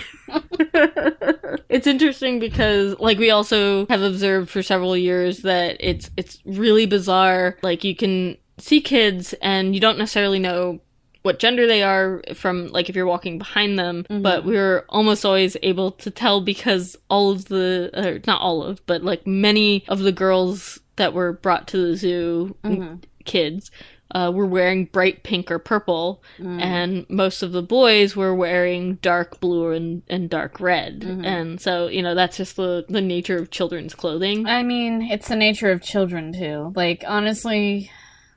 it's 1.69 1.87
interesting 1.87 2.39
because 2.39 2.99
like 2.99 3.19
we 3.19 3.31
also 3.31 3.87
have 3.87 4.03
observed 4.03 4.51
for 4.51 4.63
several 4.63 4.97
years 4.97 5.39
that 5.43 5.77
it's 5.81 6.11
it's 6.17 6.41
really 6.45 6.87
bizarre 6.87 7.57
like 7.63 7.85
you 7.85 7.95
can 7.95 8.37
see 8.59 8.81
kids 8.81 9.35
and 9.43 9.75
you 9.75 9.81
don't 9.81 9.99
necessarily 9.99 10.39
know 10.39 10.81
what 11.25 11.39
gender 11.39 11.67
they 11.67 11.83
are 11.83 12.23
from 12.35 12.69
like 12.69 12.89
if 12.89 12.95
you're 12.95 13.07
walking 13.07 13.39
behind 13.39 13.79
them 13.79 14.05
Mhm. 14.11 14.23
but 14.23 14.45
we 14.45 14.55
were 14.57 14.85
almost 14.91 15.25
always 15.25 15.57
able 15.63 15.91
to 15.93 16.11
tell 16.11 16.41
because 16.43 16.97
all 17.09 17.31
of 17.31 17.47
the 17.47 17.91
or 17.95 18.21
not 18.27 18.41
all 18.41 18.63
of 18.63 18.85
but 18.87 19.03
like 19.03 19.27
many 19.27 19.85
of 19.89 19.99
the 20.01 20.13
girls 20.13 20.79
that 20.97 21.13
were 21.15 21.33
brought 21.33 21.67
to 21.69 21.79
the 21.79 21.97
zoo 21.97 22.55
Mhm. 22.63 23.03
kids 23.25 23.71
uh, 24.15 24.31
were 24.33 24.47
wearing 24.47 24.85
bright 24.85 25.23
pink 25.25 25.51
or 25.51 25.59
purple 25.59 26.23
Mm. 26.39 26.61
and 26.63 27.07
most 27.09 27.43
of 27.43 27.51
the 27.53 27.63
boys 27.63 28.15
were 28.15 28.35
wearing 28.35 28.97
dark 29.03 29.41
blue 29.41 29.73
and, 29.73 30.03
and 30.09 30.29
dark 30.31 30.61
red 30.61 31.01
Mhm. 31.01 31.25
and 31.25 31.61
so 31.61 31.89
you 31.89 32.03
know 32.03 32.15
that's 32.15 32.37
just 32.37 32.55
the, 32.57 32.85
the 32.89 33.01
nature 33.01 33.39
of 33.39 33.51
children's 33.51 33.95
clothing 33.95 34.47
I 34.47 34.63
mean, 34.63 35.01
it's 35.11 35.29
the 35.29 35.37
nature 35.37 35.71
of 35.73 35.81
children 35.83 36.33
too. 36.35 36.73
Like 36.77 37.03
honestly, 37.09 37.91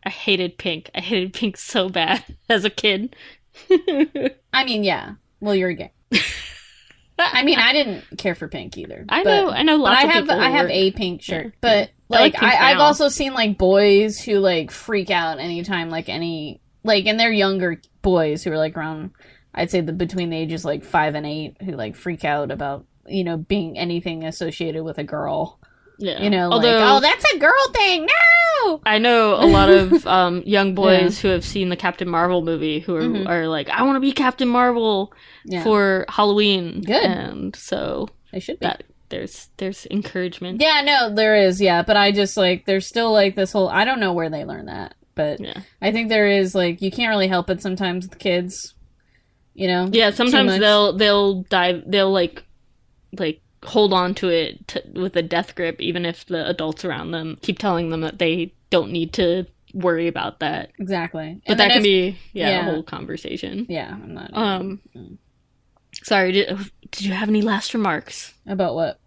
i 0.07 0.09
hated 0.09 0.57
pink 0.57 0.89
i 0.95 1.01
hated 1.01 1.33
pink 1.33 1.57
so 1.57 1.89
bad 1.89 2.23
as 2.49 2.65
a 2.65 2.69
kid 2.69 3.15
I 4.53 4.63
mean, 4.65 4.83
yeah. 4.83 5.13
Well, 5.39 5.55
you're 5.55 5.73
gay. 5.73 5.91
I 7.19 7.43
mean, 7.43 7.57
I 7.57 7.73
didn't 7.73 8.03
care 8.19 8.35
for 8.35 8.47
pink 8.47 8.77
either. 8.77 9.03
i 9.09 9.23
but- 9.23 9.29
know 9.29 9.49
i 9.49 9.63
know 9.63 9.77
But 9.77 9.83
lots 9.83 10.03
I 10.03 10.05
have 10.07 10.29
I 10.29 10.49
have 10.49 10.69
a 10.69 10.91
pink 10.91 11.21
shirt, 11.23 11.45
Yeah. 11.45 11.51
but 11.61 11.89
I 11.89 11.89
like 12.09 12.33
like 12.35 12.43
I, 12.43 12.71
I've 12.71 12.79
also 12.79 13.09
seen 13.09 13.33
like 13.33 13.57
boys 13.57 14.19
who 14.19 14.39
like 14.39 14.69
freak 14.71 15.09
out 15.09 15.39
anytime 15.39 15.89
like 15.89 16.07
any 16.09 16.61
like 16.83 17.05
and 17.07 17.19
they're 17.19 17.31
younger 17.31 17.81
boys 18.03 18.43
who 18.43 18.51
are 18.51 18.57
like 18.57 18.77
around 18.77 19.11
I'd 19.55 19.71
say 19.71 19.81
the 19.81 19.91
between 19.93 20.29
the 20.29 20.37
ages 20.37 20.63
like 20.63 20.83
five 20.85 21.15
and 21.15 21.25
eight 21.25 21.57
who 21.63 21.71
like 21.71 21.95
freak 21.95 22.23
out 22.23 22.51
about 22.51 22.85
you 23.07 23.23
know 23.23 23.37
being 23.37 23.77
anything 23.79 24.23
associated 24.23 24.83
with 24.83 24.99
a 24.99 25.03
girl. 25.03 25.59
Yeah. 25.99 26.21
You 26.21 26.29
know, 26.29 26.51
although 26.51 26.75
like 26.79 26.89
oh 26.89 26.99
that's 26.99 27.25
a 27.33 27.37
girl 27.39 27.67
thing. 27.73 28.05
No. 28.07 28.81
I 28.85 28.97
know 28.97 29.35
a 29.35 29.45
lot 29.47 29.69
of 29.69 30.05
um, 30.17 30.41
young 30.45 30.75
boys 30.75 31.19
who 31.19 31.27
have 31.29 31.45
seen 31.45 31.69
the 31.69 31.75
Captain 31.75 32.09
Marvel 32.09 32.41
movie 32.41 32.79
who 32.79 32.95
are, 32.95 33.01
Mhm. 33.01 33.27
are 33.27 33.47
like, 33.47 33.69
I 33.69 33.83
want 33.83 33.95
to 33.95 33.99
be 34.01 34.11
Captain 34.11 34.47
Marvel 34.47 35.13
Yeah, 35.45 35.63
for 35.63 36.05
Halloween. 36.09 36.81
Good. 36.81 37.03
And 37.03 37.55
so 37.55 38.09
they 38.31 38.39
should 38.39 38.59
be. 38.59 38.65
that 38.65 38.83
there's 39.09 39.49
there's 39.57 39.87
encouragement. 39.89 40.59
Yeah, 40.61 40.81
no, 40.81 41.13
there 41.15 41.35
is. 41.35 41.61
Yeah, 41.61 41.81
but 41.83 41.95
I 41.97 42.11
just 42.11 42.35
like 42.35 42.65
there's 42.65 42.87
still 42.87 43.11
like 43.13 43.35
this 43.35 43.51
whole. 43.51 43.69
I 43.69 43.85
don't 43.85 43.99
know 43.99 44.13
where 44.13 44.29
they 44.29 44.43
learn 44.43 44.65
that, 44.65 44.95
but 45.15 45.39
Yeah. 45.39 45.61
I 45.81 45.91
think 45.91 46.09
there 46.09 46.27
is 46.27 46.53
like 46.53 46.81
you 46.81 46.91
can't 46.91 47.09
really 47.09 47.27
help 47.29 47.49
it 47.49 47.61
sometimes 47.61 48.07
with 48.09 48.19
kids. 48.19 48.73
You 49.53 49.67
know. 49.67 49.89
Yeah, 49.91 50.11
sometimes 50.11 50.59
they'll 50.59 50.93
they'll 50.97 51.43
dive 51.43 51.83
they'll 51.87 52.11
like 52.11 52.43
like 53.17 53.41
hold 53.63 53.91
on 53.93 54.13
to 54.15 54.29
it 54.29 54.67
t- 54.67 54.79
with 54.93 55.15
a 55.15 55.21
death 55.23 55.55
grip 55.55 55.81
even 55.81 56.05
if 56.05 56.25
the 56.27 56.47
adults 56.47 56.85
around 56.85 57.11
them 57.11 57.37
keep 57.41 57.57
telling 57.59 57.89
them 57.89 58.01
that 58.01 58.19
they 58.19 58.53
don't 58.69 58.91
need 58.91 59.13
to 59.13 59.45
worry 59.73 60.07
about 60.07 60.39
that. 60.39 60.71
Exactly. 60.79 61.41
But 61.45 61.51
And 61.53 61.59
that 61.59 61.67
can 61.69 61.77
if- 61.79 61.83
be 61.83 62.17
yeah, 62.33 62.49
yeah. 62.49 62.59
a 62.61 62.63
whole 62.71 62.83
conversation. 62.83 63.65
Yeah, 63.69 63.89
I'm 63.91 64.13
not. 64.13 64.29
Um 64.33 64.79
Mm. 64.95 65.17
sorry, 66.03 66.31
did 66.31 66.57
did 66.91 67.01
you 67.05 67.13
have 67.13 67.29
any 67.29 67.41
last 67.41 67.73
remarks? 67.73 68.33
About 68.45 68.75
what? 68.75 68.99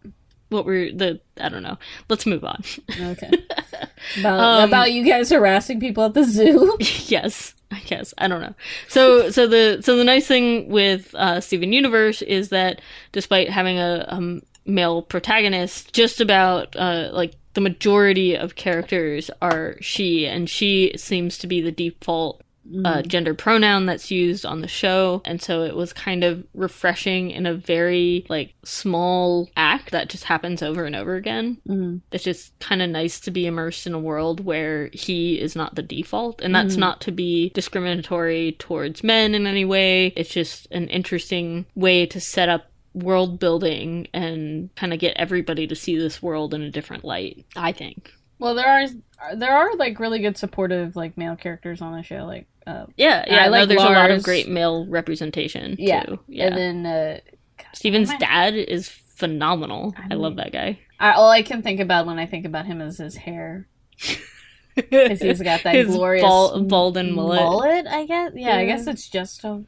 What 0.50 0.64
were 0.64 0.90
the 0.92 1.20
I 1.40 1.48
don't 1.48 1.62
know. 1.62 1.78
Let's 2.08 2.26
move 2.26 2.44
on. 2.44 2.62
Okay. 3.00 3.30
About 4.20 4.40
Um, 4.40 4.68
about 4.68 4.92
you 4.92 5.04
guys 5.04 5.30
harassing 5.30 5.78
people 5.78 6.04
at 6.04 6.14
the 6.14 6.24
zoo. 6.24 6.76
yes 7.06 7.54
guess 7.90 8.14
i 8.18 8.26
don't 8.28 8.40
know. 8.40 8.54
So 8.88 9.30
so 9.30 9.46
the 9.46 9.80
so 9.82 9.96
the 9.96 10.04
nice 10.04 10.26
thing 10.26 10.68
with 10.68 11.14
uh 11.14 11.40
steven 11.40 11.72
universe 11.72 12.22
is 12.22 12.48
that 12.48 12.80
despite 13.12 13.50
having 13.50 13.78
a, 13.78 14.06
um 14.08 14.42
male 14.64 15.02
protagonist 15.02 15.92
just 15.92 16.20
about 16.20 16.74
uh 16.76 17.10
like 17.12 17.34
the 17.54 17.60
majority 17.60 18.36
of 18.36 18.54
characters 18.54 19.30
are 19.42 19.76
she 19.80 20.26
and 20.26 20.48
she 20.48 20.92
seems 20.96 21.36
to 21.38 21.46
be 21.46 21.60
the 21.60 21.72
default 21.72 22.42
uh, 22.84 23.02
gender 23.02 23.34
pronoun 23.34 23.86
that's 23.86 24.10
used 24.10 24.46
on 24.46 24.60
the 24.60 24.68
show. 24.68 25.22
And 25.24 25.40
so 25.42 25.62
it 25.62 25.74
was 25.76 25.92
kind 25.92 26.24
of 26.24 26.44
refreshing 26.54 27.30
in 27.30 27.46
a 27.46 27.54
very 27.54 28.24
like 28.28 28.54
small 28.64 29.48
act 29.56 29.90
that 29.90 30.08
just 30.08 30.24
happens 30.24 30.62
over 30.62 30.84
and 30.84 30.94
over 30.96 31.14
again. 31.16 31.58
Mhm. 31.68 32.00
it's 32.12 32.24
just 32.24 32.58
kind 32.60 32.82
of 32.82 32.90
nice 32.90 33.20
to 33.20 33.30
be 33.30 33.46
immersed 33.46 33.86
in 33.86 33.94
a 33.94 33.98
world 33.98 34.44
where 34.44 34.90
he 34.92 35.40
is 35.40 35.56
not 35.56 35.74
the 35.74 35.82
default. 35.82 36.40
And 36.40 36.54
that's 36.54 36.76
Mhm. 36.76 36.80
not 36.80 37.00
to 37.02 37.12
be 37.12 37.50
discriminatory 37.54 38.52
towards 38.58 39.02
men 39.02 39.34
in 39.34 39.46
any 39.46 39.64
way. 39.64 40.08
It's 40.16 40.30
just 40.30 40.66
an 40.70 40.88
interesting 40.88 41.66
way 41.74 42.06
to 42.06 42.20
set 42.20 42.48
up 42.48 42.66
world 42.94 43.38
building 43.38 44.08
and 44.12 44.68
kind 44.74 44.92
of 44.92 44.98
get 44.98 45.16
everybody 45.16 45.66
to 45.66 45.76
see 45.76 45.96
this 45.96 46.20
world 46.22 46.52
in 46.52 46.60
a 46.62 46.70
different 46.70 47.04
light 47.04 47.44
i 47.54 47.70
think. 47.70 48.12
Well, 48.40 48.54
there 48.56 48.66
are 48.66 48.86
there 49.36 49.52
are 49.54 49.76
like 49.76 50.00
really 50.00 50.18
good 50.18 50.36
supportive 50.38 50.96
like 50.96 51.16
male 51.18 51.36
characters 51.36 51.82
on 51.82 51.92
the 51.94 52.02
show, 52.02 52.24
like 52.24 52.46
uh, 52.66 52.86
yeah 52.96 53.24
yeah 53.26 53.36
I 53.36 53.40
I 53.40 53.44
know 53.46 53.50
like 53.50 53.68
there's 53.68 53.82
a 53.82 53.86
lot 53.86 54.10
of 54.10 54.22
great 54.22 54.48
male 54.48 54.86
representation 54.86 55.76
yeah, 55.78 56.04
too 56.04 56.20
yeah 56.28 56.46
and 56.46 56.56
then 56.56 56.86
uh, 56.86 57.20
steven's 57.72 58.10
I- 58.10 58.18
dad 58.18 58.54
is 58.54 58.88
phenomenal 58.88 59.94
I 59.98 60.14
i, 60.14 60.14
love 60.14 60.36
that 60.36 60.50
guy 60.50 60.78
I, 61.00 61.12
all 61.12 61.30
I 61.30 61.42
can 61.42 61.62
think 61.62 61.80
about 61.80 62.06
when 62.06 62.18
I 62.18 62.26
think 62.26 62.44
about 62.44 62.66
him 62.66 62.82
is 62.82 62.98
his 62.98 63.16
hair 63.16 63.66
because 64.74 65.20
he's 65.20 65.40
got 65.40 65.62
that 65.62 65.86
glorious 65.86 66.22
bald, 66.22 66.68
bald 66.68 66.96
and 66.98 67.14
mullet, 67.14 67.86
I 67.86 68.04
guess. 68.04 68.32
Yeah, 68.34 68.56
I 68.56 68.66
guess 68.66 68.86
it's 68.86 69.08
just 69.08 69.42
a. 69.44 69.64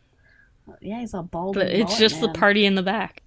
Yeah, 0.81 1.01
he's 1.01 1.15
a 1.15 1.23
bald. 1.23 1.55
but 1.55 1.69
it's 1.69 1.93
mullet 1.93 1.99
just 1.99 2.21
the 2.21 2.29
party 2.29 2.67
in 2.67 2.75
the 2.75 2.83
back 2.83 3.23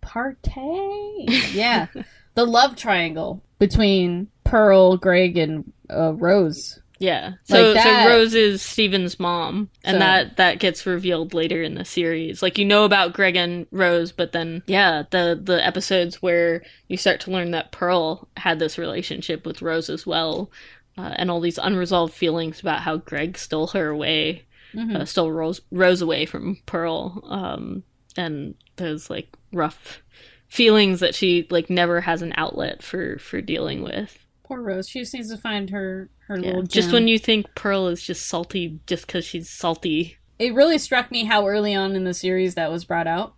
Partay. 0.00 1.52
Yeah. 1.52 1.88
the 2.34 2.44
love 2.44 2.76
triangle 2.76 3.42
between 3.58 4.28
Pearl, 4.44 4.96
Greg, 4.96 5.36
and 5.36 5.72
uh, 5.90 6.14
Rose. 6.14 6.80
Yeah. 7.00 7.34
So 7.44 7.72
Like 7.72 7.82
so 7.82 8.06
Rose 8.08 8.34
is 8.34 8.60
Steven's 8.62 9.20
mom, 9.20 9.70
and 9.84 9.94
So- 9.96 9.98
that 10.00 10.36
that 10.36 10.58
gets 10.58 10.84
revealed 10.86 11.32
later 11.34 11.62
in 11.62 11.74
the 11.74 11.84
series. 11.84 12.42
Like 12.42 12.58
you 12.58 12.64
know 12.64 12.84
about 12.84 13.12
Greg 13.12 13.36
and 13.36 13.66
Rose, 13.70 14.10
but 14.12 14.32
then 14.32 14.62
yeah, 14.66 15.04
the 15.10 15.38
the 15.40 15.64
episodes 15.64 16.20
where 16.20 16.62
you 16.88 16.96
start 16.96 17.20
to 17.20 17.30
learn 17.30 17.52
that 17.52 17.70
Pearl 17.72 18.28
had 18.36 18.58
this 18.58 18.78
relationship 18.78 19.46
with 19.46 19.62
Rose 19.62 19.88
as 19.88 20.06
well, 20.06 20.50
uh, 20.96 21.12
and 21.16 21.30
all 21.30 21.40
these 21.40 21.58
unresolved 21.58 22.14
feelings 22.14 22.60
about 22.60 22.80
how 22.80 22.96
Greg 22.96 23.38
stole 23.38 23.68
her 23.68 23.88
away, 23.88 24.42
Mhm. 24.74 24.96
uh, 24.96 25.04
stole 25.04 25.30
Rose 25.30 25.60
Rose 25.70 26.02
away 26.02 26.26
from 26.26 26.58
Pearl, 26.66 27.22
um, 27.28 27.84
and 28.16 28.54
those 28.76 29.08
like 29.08 29.28
rough 29.52 30.02
feelings 30.48 31.00
that 31.00 31.14
she 31.14 31.46
like 31.50 31.70
never 31.70 32.00
has 32.00 32.22
an 32.22 32.32
outlet 32.36 32.82
for 32.82 33.18
for 33.18 33.40
dealing 33.40 33.82
with. 33.82 34.24
Poor 34.42 34.60
Rose. 34.62 34.88
She 34.88 35.00
just 35.00 35.14
needs 35.14 35.30
to 35.30 35.36
find 35.36 35.70
her 35.70 36.10
her 36.28 36.38
Yeah. 36.38 36.46
little. 36.46 36.62
Just 36.62 36.92
when 36.92 37.08
you 37.08 37.18
think 37.18 37.46
Pearl 37.54 37.88
is 37.88 38.02
just 38.02 38.26
salty 38.26 38.78
just 38.86 39.06
because 39.06 39.24
she's 39.24 39.50
salty. 39.50 40.16
it 40.38 40.54
really 40.54 40.78
struck 40.78 41.10
me 41.10 41.24
how 41.24 41.46
early 41.48 41.74
on 41.74 41.96
in 41.96 42.04
the 42.04 42.14
series 42.14 42.54
that 42.54 42.70
was 42.70 42.84
brought 42.84 43.06
out. 43.08 43.34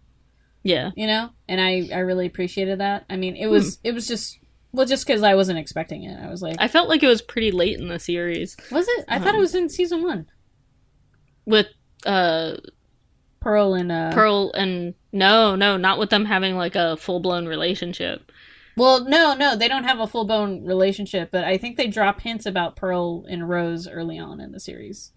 Yeah. 0.63 0.91
You 0.95 1.07
know, 1.07 1.31
and 1.49 1.61
I 1.61 1.89
I 1.95 2.01
really 2.01 2.27
appreciated 2.27 2.81
that. 2.81 3.07
I 3.09 3.17
mean, 3.17 3.35
it 3.37 3.47
was 3.47 3.79
it 3.83 3.93
was 3.95 4.07
just 4.07 4.39
well, 4.73 4.87
just 4.87 5.07
because 5.07 5.23
I 5.23 5.35
wasn't 5.35 5.59
expecting 5.59 6.05
it. 6.05 6.21
I 6.23 6.29
was 6.29 6.43
like, 6.43 6.57
I 6.59 6.69
felt 6.69 6.89
like 6.89 7.03
it 7.03 7.09
was 7.09 7.23
pretty 7.23 7.51
late 7.51 7.79
in 7.81 7.89
the 7.89 7.99
series 7.99 8.57
was 8.71 8.87
it? 8.89 9.05
I 9.09 9.19
thought 9.19 9.35
it 9.35 9.37
um, 9.37 9.41
was 9.41 9.55
in 9.55 9.69
season 9.69 10.03
one. 10.03 10.27
with 11.47 11.67
uh 12.07 12.57
Pearl 13.41 13.75
and 13.75 13.91
uh, 13.91 14.13
Pearl 14.13 14.53
and 14.53 14.95
no, 15.13 15.57
no, 15.57 15.77
not 15.79 15.99
with 15.99 16.11
them 16.11 16.27
having 16.27 16.57
like 16.57 16.77
a 16.77 16.97
full-blown 16.99 17.47
relationship. 17.47 18.31
Well, 18.81 19.05
no, 19.05 19.35
no, 19.35 19.57
they 19.57 19.69
don't 19.69 19.85
have 19.85 20.01
a 20.01 20.07
full 20.07 20.25
blown 20.25 20.65
relationship, 20.65 21.31
but 21.31 21.45
I 21.45 21.59
think 21.59 21.77
they 21.77 21.87
drop 21.87 22.23
hints 22.23 22.47
about 22.47 22.77
Pearl 22.77 23.27
and 23.29 23.47
Rose 23.47 23.87
early 23.87 24.19
on 24.19 24.41
in 24.41 24.53
the 24.53 24.59
series. 24.61 25.13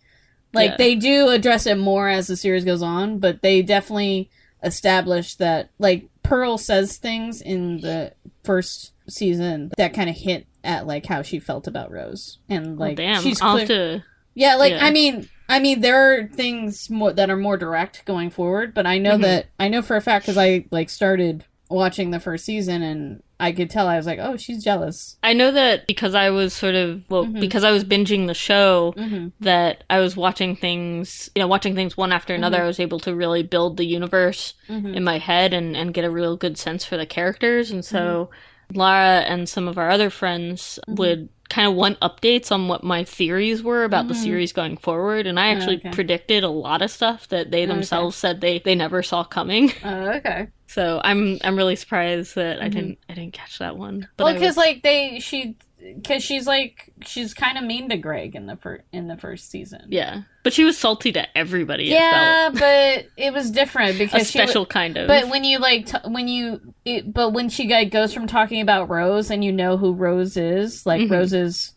Like 0.54 0.72
Yeah. 0.72 0.78
they 0.78 0.96
do 0.96 1.30
address 1.30 1.66
it 1.66 1.78
more 1.78 2.10
as 2.10 2.28
the 2.28 2.36
series 2.36 2.66
goes 2.66 2.82
on, 2.84 3.20
but 3.20 3.42
they 3.42 3.62
definitely 3.62 4.30
establish 4.64 5.36
that 5.36 5.70
like 5.80 6.08
Pearl 6.24 6.58
says 6.58 6.98
things 6.98 7.42
in 7.42 7.80
the 7.80 8.12
first 8.44 8.92
season 9.08 9.72
that 9.78 9.94
kind 9.94 10.10
of 10.10 10.16
hint 10.18 10.46
at 10.66 10.86
like 10.86 11.06
how 11.06 11.22
she 11.22 11.40
felt 11.40 11.66
about 11.66 11.90
Rose 11.90 12.40
and 12.50 12.78
Like, 12.78 12.90
like 12.90 12.98
damn, 12.98 13.22
she's 13.24 13.40
clear- 13.40 13.66
to. 13.68 14.04
yeah, 14.36 14.56
like 14.56 14.74
Yeah. 14.74 14.86
I 14.86 14.92
mean, 14.92 15.30
I 15.48 15.60
mean, 15.60 15.80
there 15.80 16.20
are 16.20 16.28
things 16.28 16.90
more 16.90 17.14
that 17.14 17.30
are 17.30 17.38
more 17.38 17.56
direct 17.58 18.04
going 18.04 18.30
forward, 18.30 18.74
but 18.74 18.86
I 18.86 18.98
know 18.98 19.18
Mhm. 19.18 19.22
that 19.22 19.46
I 19.58 19.70
know 19.70 19.82
for 19.82 19.96
a 19.96 20.02
fact 20.02 20.26
because 20.26 20.38
I 20.38 20.66
like 20.72 20.90
started 20.90 21.46
watching 21.70 22.12
the 22.12 22.20
first 22.20 22.46
season 22.46 22.84
and 22.84 23.24
I 23.40 23.52
could 23.52 23.70
tell 23.70 23.88
I 23.88 23.98
was 23.98 24.06
like, 24.06 24.20
oh, 24.22 24.38
she's 24.38 24.64
jealous. 24.64 25.18
I 25.24 25.34
know 25.34 25.52
that 25.52 25.88
because 25.88 26.16
I 26.16 26.30
was 26.30 26.54
sort 26.54 26.76
of 26.76 27.04
well, 27.10 27.26
Mhm. 27.26 27.40
because 27.42 27.64
I 27.64 27.72
was 27.72 27.84
binging 27.84 28.28
the 28.28 28.34
show. 28.34 28.94
Mm-hmm. 28.98 29.28
That 29.42 29.84
I 29.90 30.00
was 30.00 30.16
watching 30.16 30.56
things, 30.56 31.30
you 31.36 31.42
know, 31.42 31.48
watching 31.48 31.76
things 31.76 31.98
one 31.98 32.12
after 32.12 32.34
another. 32.34 32.60
Mhm. 32.60 32.64
I 32.64 32.68
was 32.68 32.80
able 32.80 33.00
to 33.02 33.14
really 33.16 33.44
build 33.44 33.78
the 33.78 33.86
universe 33.86 34.54
Mm-hmm. 34.70 34.94
in 34.94 35.04
my 35.04 35.18
head 35.18 35.54
and, 35.54 35.76
and 35.76 35.94
get 35.94 36.06
a 36.06 36.12
real 36.12 36.38
good 36.38 36.58
sense 36.58 36.86
for 36.86 36.96
the 36.96 37.06
characters. 37.06 37.70
And 37.72 37.84
so 37.84 38.30
Lara 38.74 39.20
and 39.22 39.50
some 39.50 39.68
of 39.68 39.78
our 39.78 39.90
other 39.90 40.10
friends 40.10 40.80
Mhm. 40.88 40.96
would 40.98 41.30
kind 41.54 41.68
of 41.68 41.76
want 41.76 42.00
updates 42.00 42.52
on 42.52 42.68
what 42.68 42.84
my 42.84 43.04
theories 43.04 43.62
were 43.62 43.84
about 43.84 44.08
the 44.08 44.14
Mhm. 44.16 44.24
series 44.24 44.54
going 44.54 44.76
forward. 44.78 45.28
And 45.28 45.40
I 45.40 45.48
actually 45.50 45.78
okay. 45.78 45.92
predicted 45.92 46.44
a 46.44 46.50
lot 46.50 46.82
of 46.82 46.90
stuff 46.90 47.28
that 47.28 47.52
they 47.52 47.64
Okay. 47.64 47.74
themselves 47.74 48.16
said 48.16 48.42
they, 48.42 48.58
they 48.60 48.74
never 48.74 49.04
saw 49.04 49.24
coming. 49.24 49.72
Oh, 49.84 50.10
okay. 50.18 50.48
So 50.74 51.00
I'm 51.04 51.38
I'm 51.44 51.56
really 51.56 51.76
surprised 51.76 52.34
that 52.34 52.60
I 52.60 52.66
Mhm. 52.68 52.72
didn't 52.72 52.98
I 53.08 53.14
didn't 53.14 53.34
catch 53.34 53.60
that 53.60 53.78
one. 53.78 54.08
But 54.18 54.24
Well, 54.24 54.34
because 54.34 54.56
was- 54.56 54.66
like 54.66 54.82
they 54.82 55.20
she 55.20 55.56
because 55.96 56.24
she's 56.24 56.48
like 56.48 56.94
she's 57.06 57.34
kind 57.34 57.58
of 57.58 57.64
mean 57.64 57.90
to 57.90 57.98
Greg 57.98 58.36
in 58.36 58.46
the 58.46 58.56
fir- 58.56 58.84
in 58.92 59.08
the 59.08 59.18
first 59.18 59.50
season. 59.52 59.82
yeah, 59.90 60.22
but 60.44 60.54
she 60.54 60.64
was 60.64 60.78
salty 60.78 61.12
to 61.12 61.38
everybody. 61.38 61.92
It 61.92 61.96
yeah, 61.96 62.50
but 62.54 63.06
it 63.18 63.34
was 63.34 63.52
different 63.52 63.96
a 63.96 63.98
because 63.98 64.30
she 64.30 64.40
wa- 64.40 64.46
special 64.46 64.66
kind 64.66 64.98
of. 64.98 65.08
But 65.08 65.30
when 65.30 65.44
you 65.44 65.60
like, 65.60 65.88
t- 65.88 65.98
when 66.10 66.28
you, 66.28 66.74
it, 66.86 67.14
but 67.14 67.32
when 67.32 67.50
she 67.50 67.68
like 67.68 67.92
goes 67.92 68.14
from 68.14 68.28
talking 68.28 68.62
about 68.62 68.90
Rose 68.90 69.30
and 69.30 69.44
you 69.44 69.52
know 69.52 69.78
who 69.78 69.94
Rose 69.94 70.38
is, 70.38 70.86
like 70.86 71.02
Mhm. 71.02 71.12
Rose 71.12 71.34
is, 71.34 71.74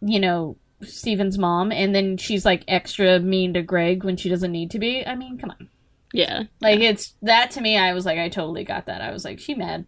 you 0.00 0.18
know, 0.20 0.56
Steven's 0.82 1.38
mom, 1.38 1.70
and 1.72 1.94
then 1.94 2.16
she's 2.16 2.44
like 2.44 2.64
extra 2.66 3.20
mean 3.20 3.54
to 3.54 3.62
Greg 3.62 4.02
when 4.02 4.16
she 4.16 4.28
doesn't 4.28 4.50
need 4.52 4.70
to 4.72 4.78
be. 4.78 5.06
I 5.06 5.14
mean, 5.14 5.38
come 5.38 5.50
on, 5.50 5.68
yeah, 6.12 6.44
like 6.60 6.80
it's 6.80 7.14
that 7.22 7.50
to 7.52 7.60
me. 7.60 7.76
I 7.76 7.92
was 7.92 8.06
like, 8.06 8.18
I 8.18 8.28
totally 8.28 8.64
got 8.64 8.86
that. 8.86 9.02
I 9.02 9.10
was 9.12 9.24
like, 9.24 9.38
she 9.38 9.54
mad. 9.54 9.86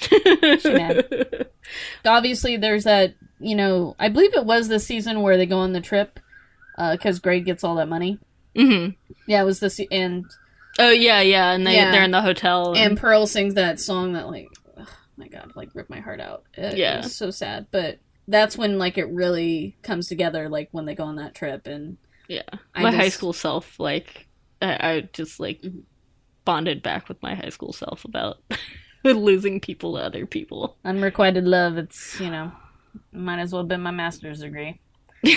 Obviously, 2.04 2.56
there's 2.56 2.84
that. 2.84 3.14
You 3.38 3.54
know, 3.54 3.94
I 3.98 4.08
believe 4.08 4.34
it 4.34 4.46
was 4.46 4.68
the 4.68 4.80
season 4.80 5.20
where 5.22 5.36
they 5.36 5.46
go 5.46 5.58
on 5.58 5.72
the 5.72 5.80
trip 5.80 6.18
because 6.92 7.18
Greg 7.18 7.44
gets 7.44 7.64
all 7.64 7.76
that 7.76 7.88
money. 7.88 8.18
hmm 8.56 8.88
Yeah, 9.26 9.42
it 9.42 9.44
was 9.44 9.60
this, 9.60 9.76
se- 9.76 9.88
and 9.90 10.30
Oh 10.78 10.90
yeah, 10.90 11.20
yeah, 11.20 11.52
and 11.52 11.66
they 11.66 11.74
Yeah. 11.74 11.92
they're 11.92 12.02
in 12.04 12.10
the 12.10 12.22
hotel. 12.22 12.74
And, 12.74 12.92
and 12.92 12.98
Pearl 12.98 13.26
sings 13.26 13.54
that 13.54 13.80
song 13.80 14.12
that 14.14 14.28
like 14.28 14.48
oh 14.78 14.86
my 15.16 15.28
god 15.28 15.52
like 15.54 15.70
ripped 15.74 15.90
my 15.90 16.00
heart 16.00 16.20
out 16.20 16.44
it, 16.54 16.76
Yeah. 16.76 17.00
it 17.00 17.04
so 17.10 17.30
sad 17.30 17.66
but 17.70 17.98
that's 18.28 18.58
when 18.58 18.78
like 18.78 18.98
it 18.98 19.08
really 19.08 19.76
comes 19.82 20.08
together 20.08 20.48
like 20.50 20.68
when 20.72 20.84
they 20.84 20.94
go 20.94 21.04
on 21.04 21.16
that 21.16 21.34
trip 21.34 21.66
and 21.66 21.96
yeah, 22.28 22.42
I 22.74 22.82
my 22.82 22.90
high 22.90 23.08
school 23.10 23.32
self 23.32 23.78
like 23.78 24.26
I, 24.60 24.72
I 24.96 25.08
just 25.12 25.38
like 25.40 25.60
Mhm. 25.62 25.82
bonded 26.44 26.82
back 26.82 27.08
with 27.08 27.22
my 27.22 27.34
high 27.34 27.50
school 27.50 27.72
self 27.72 28.04
about 28.06 28.38
losing 29.30 29.60
people 29.60 29.94
to 29.96 30.02
other 30.02 30.26
people. 30.26 30.76
unrequited 30.84 31.44
love 31.44 31.76
it's 31.78 32.18
you 32.20 32.30
know 32.30 32.50
might 33.12 33.38
as 33.40 33.52
well 33.52 33.62
have 33.62 33.68
been 33.68 33.80
my 33.82 33.90
master's 33.90 34.40
degree 34.40 34.80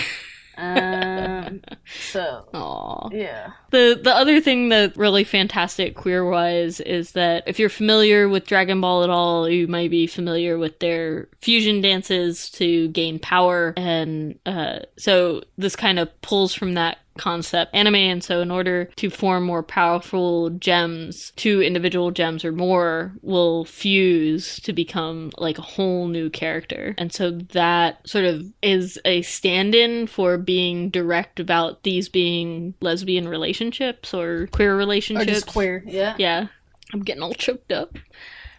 um 0.56 1.62
so 1.86 2.46
Aww. 2.52 3.10
yeah 3.12 3.52
The 3.70 3.98
the 4.02 4.14
other 4.14 4.40
thing 4.40 4.68
that 4.70 4.96
really 4.96 5.24
fantastic 5.24 5.94
queer 5.94 6.28
wise 6.28 6.80
is 6.80 7.12
that 7.12 7.44
if 7.46 7.58
you're 7.58 7.68
familiar 7.70 8.28
with 8.28 8.46
Dragon 8.46 8.80
Ball 8.80 9.02
at 9.04 9.10
all, 9.10 9.48
you 9.48 9.66
might 9.68 9.90
be 9.90 10.06
familiar 10.06 10.58
with 10.58 10.78
their 10.80 11.28
fusion 11.40 11.80
dances 11.80 12.50
to 12.50 12.88
gain 12.88 13.18
power, 13.18 13.72
and 13.76 14.38
uh, 14.44 14.80
so 14.98 15.42
this 15.56 15.76
kind 15.76 15.98
of 15.98 16.08
pulls 16.20 16.52
from 16.52 16.74
that 16.74 16.98
concept 17.18 17.74
anime. 17.74 17.94
And 17.96 18.22
so, 18.24 18.40
in 18.40 18.50
order 18.50 18.86
to 18.96 19.10
form 19.10 19.44
more 19.44 19.62
powerful 19.62 20.50
gems, 20.50 21.32
two 21.36 21.62
individual 21.62 22.10
gems 22.10 22.44
or 22.44 22.52
more 22.52 23.12
will 23.22 23.64
fuse 23.64 24.58
to 24.60 24.72
become 24.72 25.30
like 25.38 25.58
a 25.58 25.62
whole 25.62 26.08
new 26.08 26.30
character. 26.30 26.94
And 26.98 27.12
so 27.12 27.30
that 27.30 28.06
sort 28.08 28.24
of 28.24 28.44
is 28.62 28.98
a 29.04 29.22
stand-in 29.22 30.06
for 30.06 30.38
being 30.38 30.90
direct 30.90 31.40
about 31.40 31.82
these 31.82 32.08
being 32.08 32.74
lesbian 32.80 33.28
relationships 33.28 34.14
or 34.14 34.46
queer 34.48 34.76
relationships 34.76 35.30
or 35.30 35.34
just 35.34 35.46
queer 35.46 35.82
yeah 35.86 36.14
Yeah. 36.18 36.46
I'm 36.92 37.00
getting 37.00 37.22
all 37.22 37.34
choked 37.34 37.72
up. 37.72 37.96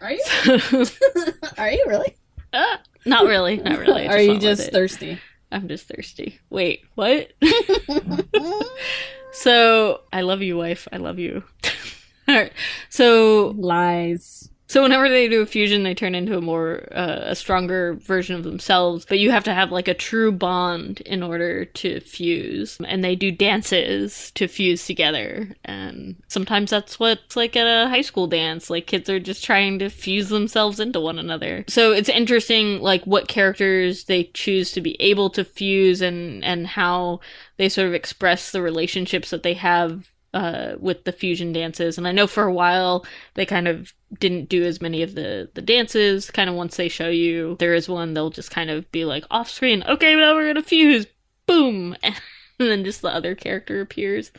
are 0.00 0.12
you 0.12 0.22
are 1.58 1.70
you 1.70 1.84
really 1.86 2.16
Ah, 2.54 2.80
not 3.06 3.24
really. 3.26 3.56
Not 3.56 3.78
really. 3.78 4.06
Are 4.08 4.20
you 4.20 4.38
just 4.38 4.70
thirsty 4.72 5.18
I'm 5.52 5.68
just 5.68 5.86
thirsty. 5.86 6.40
Wait, 6.50 6.84
what? 6.94 7.32
so, 9.32 10.00
I 10.12 10.22
love 10.22 10.42
you, 10.42 10.56
wife. 10.56 10.88
I 10.90 10.96
love 10.96 11.18
you. 11.18 11.44
all 12.28 12.34
right. 12.34 12.52
So, 12.88 13.54
lies 13.58 14.48
So 14.72 14.82
whenever 14.82 15.10
they 15.10 15.28
do 15.28 15.42
a 15.42 15.46
fusion, 15.46 15.82
they 15.82 15.92
turn 15.92 16.14
into 16.14 16.34
a 16.34 16.40
more 16.40 16.88
uh, 16.92 17.24
a 17.24 17.36
stronger 17.36 17.92
version 17.92 18.36
of 18.36 18.42
themselves. 18.42 19.04
But 19.04 19.18
you 19.18 19.30
have 19.30 19.44
to 19.44 19.52
have 19.52 19.70
like 19.70 19.86
a 19.86 19.92
true 19.92 20.32
bond 20.32 21.02
in 21.02 21.22
order 21.22 21.66
to 21.66 22.00
fuse, 22.00 22.78
and 22.86 23.04
they 23.04 23.14
do 23.14 23.30
dances 23.30 24.30
to 24.30 24.48
fuse 24.48 24.86
together. 24.86 25.54
And 25.62 26.16
sometimes 26.28 26.70
that's 26.70 26.98
what's 26.98 27.36
like 27.36 27.54
at 27.54 27.66
a 27.66 27.90
high 27.90 28.00
school 28.00 28.26
dance. 28.26 28.70
Like 28.70 28.86
kids 28.86 29.10
are 29.10 29.20
just 29.20 29.44
trying 29.44 29.78
to 29.80 29.90
fuse 29.90 30.30
themselves 30.30 30.80
into 30.80 31.00
one 31.00 31.18
another. 31.18 31.66
So 31.68 31.92
it's 31.92 32.08
interesting, 32.08 32.80
like 32.80 33.04
what 33.04 33.28
characters 33.28 34.04
they 34.04 34.24
choose 34.32 34.72
to 34.72 34.80
be 34.80 34.96
able 35.02 35.28
to 35.30 35.44
fuse, 35.44 36.00
and 36.00 36.42
and 36.42 36.66
how 36.66 37.20
they 37.58 37.68
sort 37.68 37.88
of 37.88 37.94
express 37.94 38.52
the 38.52 38.62
relationships 38.62 39.28
that 39.28 39.42
they 39.42 39.52
have 39.52 40.11
uh, 40.34 40.74
with 40.78 41.04
the 41.04 41.12
fusion 41.12 41.52
dances. 41.52 41.98
And 41.98 42.08
I 42.08 42.12
know 42.12 42.26
for 42.26 42.44
a 42.44 42.52
while 42.52 43.04
they 43.34 43.46
kind 43.46 43.68
of 43.68 43.92
didn't 44.18 44.48
do 44.48 44.64
as 44.64 44.80
many 44.80 45.02
of 45.02 45.14
the 45.14 45.50
the 45.54 45.62
dances. 45.62 46.30
Kind 46.30 46.50
of 46.50 46.56
once 46.56 46.76
they 46.76 46.88
show 46.88 47.08
you 47.08 47.56
there 47.58 47.74
is 47.74 47.88
one, 47.88 48.14
they'll 48.14 48.30
just 48.30 48.50
kind 48.50 48.70
of 48.70 48.90
be 48.92 49.04
like 49.04 49.24
off 49.30 49.50
screen. 49.50 49.82
Okay, 49.86 50.14
now 50.14 50.34
we're 50.34 50.48
gonna 50.48 50.62
fuse. 50.62 51.06
Boom, 51.46 51.96
and 52.02 52.16
then 52.58 52.84
just 52.84 53.02
the 53.02 53.08
other 53.08 53.34
character 53.34 53.80
appears. 53.80 54.30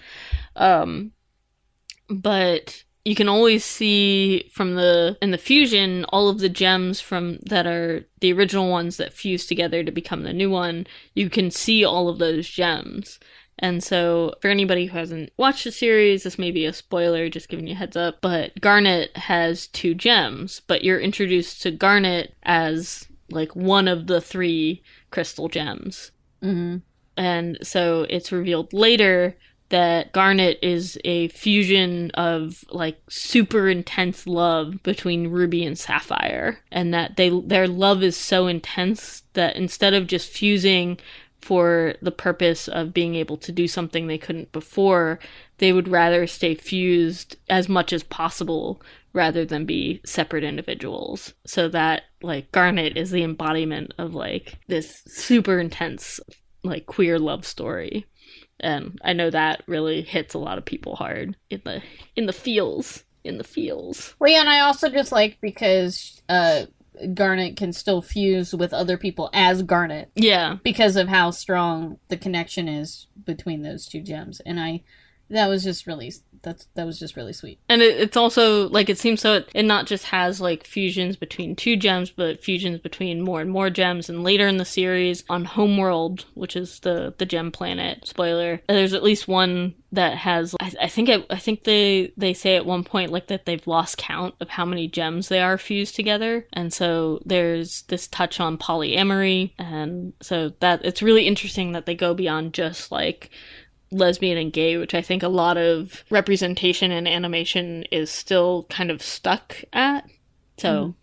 Um, 0.55 1.11
but 2.09 2.83
you 3.05 3.15
can 3.15 3.27
always 3.27 3.65
see 3.65 4.49
from 4.53 4.75
the 4.75 5.17
in 5.21 5.31
the 5.31 5.37
fusion 5.37 6.05
all 6.05 6.29
of 6.29 6.39
the 6.39 6.49
gems 6.49 7.01
from 7.01 7.39
that 7.43 7.67
are 7.67 8.05
the 8.21 8.31
original 8.31 8.69
ones 8.69 8.97
that 8.97 9.13
fuse 9.13 9.45
together 9.45 9.83
to 9.83 9.91
become 9.91 10.23
the 10.23 10.31
new 10.31 10.49
one 10.49 10.87
you 11.13 11.29
can 11.29 11.51
see 11.51 11.83
all 11.83 12.07
of 12.07 12.17
those 12.19 12.47
gems 12.47 13.19
And 13.60 13.84
so, 13.84 14.34
for 14.41 14.47
anybody 14.47 14.88
who 14.88 14.97
hasn't 14.97 15.32
watched 15.38 15.64
the 15.64 15.72
series, 15.72 16.24
this 16.24 16.39
may 16.39 16.51
be 16.51 16.66
a 16.66 16.74
spoiler, 16.74 17.30
just 17.30 17.49
giving 17.49 17.68
you 17.68 17.74
a 17.74 17.78
heads 17.78 17.95
up. 17.95 18.20
But 18.22 18.60
Garnet 18.60 19.16
has 19.16 19.68
two 19.68 19.93
gems, 19.93 20.62
but 20.68 20.84
you're 20.84 20.99
introduced 20.99 21.62
to 21.62 21.72
Garnet 21.72 22.36
as 22.43 23.08
like 23.30 23.56
one 23.56 23.88
of 23.88 24.08
the 24.08 24.22
three 24.22 24.84
crystal 25.12 25.47
gems. 25.49 26.12
hmm 26.41 26.78
And 27.16 27.58
so 27.62 28.06
it's 28.10 28.32
revealed 28.32 28.74
later 28.74 29.36
that 29.70 30.12
Garnet 30.12 30.60
is 30.62 30.99
a 31.04 31.30
fusion 31.30 32.12
of 32.12 32.64
like 32.70 32.99
super 33.10 33.68
intense 33.68 34.28
love 34.28 34.84
between 34.84 35.30
Ruby 35.30 35.66
and 35.66 35.78
Sapphire 35.78 36.60
and 36.72 36.93
that 36.93 37.16
they 37.16 37.30
their 37.30 37.68
love 37.68 38.04
is 38.04 38.16
so 38.16 38.45
intense 38.45 39.24
that 39.34 39.56
instead 39.56 39.95
of 39.95 40.06
just 40.06 40.30
fusing 40.30 40.99
for 41.43 41.95
the 42.01 42.11
purpose 42.11 42.67
of 42.69 42.93
being 42.93 43.15
able 43.15 43.37
to 43.37 43.51
do 43.51 43.67
something 43.67 44.07
they 44.07 44.17
couldn't 44.17 44.51
before, 44.53 45.19
they 45.57 45.73
would 45.73 45.89
rather 45.89 46.25
stay 46.25 46.55
fused 46.55 47.35
as 47.49 47.67
much 47.67 47.91
as 47.91 48.03
possible 48.03 48.81
rather 49.11 49.45
than 49.45 49.65
be 49.65 50.01
separate 50.05 50.43
individuals. 50.43 51.33
So 51.45 51.67
that 51.69 52.03
like 52.21 52.51
Garnet 52.51 52.97
is 52.97 53.11
the 53.11 53.23
embodiment 53.23 53.93
of 53.97 54.15
like 54.15 54.57
this 54.67 55.03
super 55.05 55.59
intense 55.59 56.19
like 56.63 56.85
queer 56.85 57.19
love 57.19 57.45
story. 57.45 58.05
And 58.59 58.97
I 59.03 59.11
know 59.11 59.29
that 59.29 59.63
really 59.67 60.01
hits 60.01 60.33
a 60.33 60.39
lot 60.39 60.57
of 60.57 60.65
people 60.65 60.95
hard 60.95 61.35
in 61.49 61.61
the 61.65 61.83
in 62.15 62.25
the 62.25 62.33
feels. 62.33 63.03
In 63.25 63.37
the 63.37 63.43
feels. 63.43 64.15
Well, 64.19 64.31
yeah, 64.31 64.41
and 64.41 64.49
I 64.49 64.61
also 64.61 64.89
just 64.89 65.11
like 65.11 65.37
because 65.41 66.21
uh, 66.29 66.65
Garnet 67.13 67.55
can 67.57 67.73
still 67.73 68.01
fuse 68.01 68.53
with 68.53 68.73
other 68.73 68.97
people 68.97 69.29
as 69.33 69.63
Garnet 69.63 70.11
Yeah. 70.15 70.57
because 70.63 70.95
of 70.95 71.07
how 71.07 71.31
strong 71.31 71.97
the 72.09 72.17
connection 72.17 72.67
is 72.67 73.07
between 73.25 73.61
those 73.61 73.85
two 73.87 74.01
gems, 74.01 74.39
and 74.41 74.59
I 74.59 74.83
that 75.34 75.47
was 75.47 75.63
just 75.63 75.88
really 75.88 76.11
that's 76.43 76.67
that 76.75 76.86
was 76.86 76.99
just 76.99 77.15
really 77.15 77.34
sweet. 77.34 77.59
And 77.69 77.81
it, 77.81 77.99
it's 77.99 78.17
also 78.17 78.69
like 78.69 78.89
it 78.89 78.99
seems 78.99 79.21
so 79.21 79.36
it, 79.36 79.49
it 79.55 79.63
not 79.63 79.88
just 79.88 80.05
has 80.05 80.39
like 80.39 80.65
fusions 80.65 81.15
between 81.15 81.55
two 81.55 81.75
gems, 81.75 82.11
but 82.11 82.43
fusions 82.43 82.79
between 82.79 83.21
more 83.21 83.41
and 83.41 83.49
more 83.49 83.69
gems. 83.69 84.09
And 84.09 84.23
later 84.23 84.47
in 84.47 84.57
the 84.57 84.65
series, 84.65 85.23
on 85.29 85.45
Homeworld, 85.45 86.25
which 86.36 86.55
is 86.55 86.79
the 86.81 87.13
the 87.17 87.25
gem 87.25 87.51
planet, 87.51 88.05
spoiler, 88.05 88.61
there's 88.67 88.93
at 88.93 89.03
least 89.03 89.27
one 89.27 89.73
that 89.93 90.17
has. 90.17 90.53
I, 90.59 90.73
I 90.81 90.88
think 90.88 91.09
it, 91.09 91.25
I 91.29 91.38
think 91.38 91.63
they 91.63 92.11
they 92.17 92.34
say 92.34 92.55
at 92.55 92.65
one 92.65 92.84
point 92.84 93.11
like 93.11 93.27
that 93.27 93.45
they've 93.45 93.65
lost 93.65 93.97
count 93.97 94.36
of 94.41 94.49
how 94.49 94.65
many 94.65 94.88
gems 94.88 95.29
they 95.29 95.39
are 95.39 95.57
fused 95.57 95.95
together. 95.95 96.45
And 96.53 96.73
so 96.73 97.21
there's 97.25 97.84
this 97.84 98.07
touch 98.07 98.39
on 98.39 98.57
polyamory, 98.57 99.53
and 99.57 100.13
so 100.21 100.51
that 100.59 100.84
it's 100.84 101.01
really 101.01 101.25
interesting 101.25 101.71
that 101.71 101.86
they 101.86 101.95
go 101.95 102.13
beyond 102.13 102.53
just 102.53 102.91
like 102.91 103.31
lesbian 103.93 104.37
and 104.37 104.51
gay, 104.51 104.77
which 104.77 104.93
I 104.93 105.01
think 105.01 105.23
a 105.23 105.27
lot 105.29 105.57
of 105.57 106.03
representation 106.09 106.91
in 106.91 107.07
animation 107.07 107.83
is 107.91 108.09
still 108.11 108.65
kind 108.69 108.91
of 108.91 109.01
stuck 109.01 109.57
at. 109.71 110.05
So 110.57 110.69
Mhm. 110.69 110.93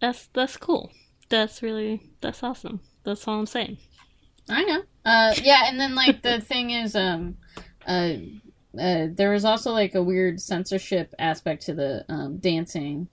that's 0.00 0.28
that's 0.32 0.56
cool. 0.56 0.90
That's 1.28 1.62
really 1.62 2.00
that's 2.20 2.42
awesome. 2.42 2.80
That's 3.04 3.26
all 3.28 3.38
I'm 3.40 3.46
saying. 3.46 3.78
I 4.48 4.64
know. 4.64 4.82
Uh, 5.04 5.34
yeah, 5.42 5.62
and 5.66 5.78
then 5.80 5.94
like 5.94 6.22
the 6.22 6.40
thing 6.50 6.70
is, 6.70 6.96
um, 6.96 7.36
uh, 7.86 8.14
uh, 8.78 9.06
there 9.10 9.30
was 9.30 9.44
also 9.44 9.72
like 9.72 9.94
a 9.94 10.02
weird 10.02 10.40
censorship 10.40 11.14
aspect 11.18 11.66
to 11.66 11.74
the 11.74 12.04
um, 12.08 12.38
dancing 12.38 13.08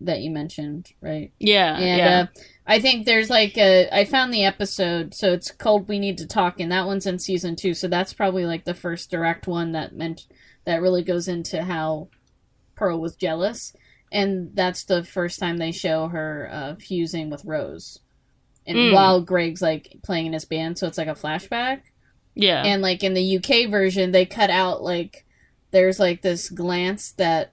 that 0.00 0.20
you 0.20 0.30
mentioned, 0.30 0.92
right? 1.00 1.32
Yeah, 1.38 1.76
And 1.76 1.98
yeah. 1.98 2.20
uh, 2.20 2.26
I 2.66 2.80
think 2.80 3.06
there's 3.06 3.30
like 3.30 3.56
a. 3.56 3.88
I 3.92 4.04
found 4.04 4.32
the 4.32 4.44
episode, 4.44 5.14
so 5.14 5.32
it's 5.32 5.50
called 5.50 5.88
"We 5.88 5.98
Need 5.98 6.18
to 6.18 6.26
Talk," 6.26 6.60
and 6.60 6.70
that 6.72 6.86
one's 6.86 7.06
in 7.06 7.18
season 7.18 7.56
two. 7.56 7.74
So 7.74 7.88
that's 7.88 8.12
probably 8.12 8.44
like 8.44 8.64
the 8.64 8.74
first 8.74 9.10
direct 9.10 9.46
one 9.46 9.72
that 9.72 9.94
meant 9.94 10.26
that 10.64 10.82
really 10.82 11.02
goes 11.04 11.28
into 11.28 11.62
how 11.62 12.08
Pearl 12.74 13.00
was 13.00 13.14
jealous, 13.16 13.72
and 14.12 14.50
that's 14.54 14.84
the 14.84 15.04
first 15.04 15.38
time 15.38 15.56
they 15.58 15.72
show 15.72 16.08
her 16.08 16.48
uh, 16.52 16.74
fusing 16.74 17.30
with 17.30 17.44
Rose, 17.44 18.00
and 18.66 18.76
Mm. 18.76 18.92
while 18.94 19.20
Greg's 19.22 19.62
like 19.62 19.96
playing 20.02 20.26
in 20.26 20.32
his 20.32 20.44
band, 20.44 20.76
so 20.76 20.86
it's 20.88 20.98
like 20.98 21.08
a 21.08 21.14
flashback. 21.14 21.82
yeah. 22.34 22.62
And 22.64 22.82
like 22.82 23.02
in 23.04 23.14
the 23.14 23.36
UK 23.38 23.70
version, 23.70 24.10
they 24.10 24.26
cut 24.26 24.50
out 24.50 24.82
like 24.82 25.24
there's 25.70 25.98
like 26.00 26.20
this 26.22 26.48
glance 26.50 27.12
that 27.12 27.52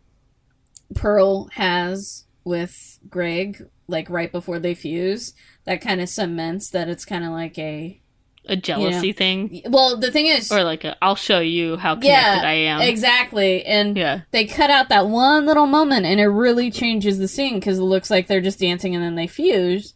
Pearl 0.96 1.50
has 1.54 2.26
with 2.44 3.00
Greg, 3.10 3.66
like 3.88 4.10
right 4.10 4.32
before 4.32 4.60
they 4.60 4.74
fuse. 4.76 5.34
That 5.66 5.82
kind 5.82 6.02
of 6.02 6.10
cements 6.10 6.70
that 6.72 6.90
it's 6.90 7.06
kind 7.06 7.24
of 7.24 7.32
like 7.32 7.58
a. 7.58 8.02
a 8.48 8.56
jealousy 8.58 9.14
thing. 9.14 9.62
Well, 9.70 9.98
the 9.98 10.12
thing 10.12 10.26
is, 10.26 10.52
Or 10.52 10.64
like 10.64 10.84
a, 10.84 10.98
I'll 11.02 11.16
show 11.16 11.40
you 11.40 11.78
how 11.78 11.96
connected 11.96 12.10
Yeah, 12.10 12.42
I 12.44 12.54
am. 12.54 12.82
exactly, 12.82 13.64
and 13.66 13.96
yeah. 13.96 14.22
they 14.32 14.46
cut 14.46 14.70
out 14.70 14.90
that 14.90 15.08
one 15.08 15.46
little 15.46 15.68
moment, 15.68 16.06
and 16.06 16.20
it 16.20 16.28
really 16.28 16.70
changes 16.70 17.18
the 17.18 17.28
scene 17.30 17.56
because 17.60 17.78
it 17.80 17.84
looks 17.84 18.10
like 18.12 18.28
they're 18.28 18.42
just 18.42 18.60
dancing 18.60 18.94
and 18.94 19.04
then 19.04 19.16
they 19.16 19.28
fuse, 19.28 19.94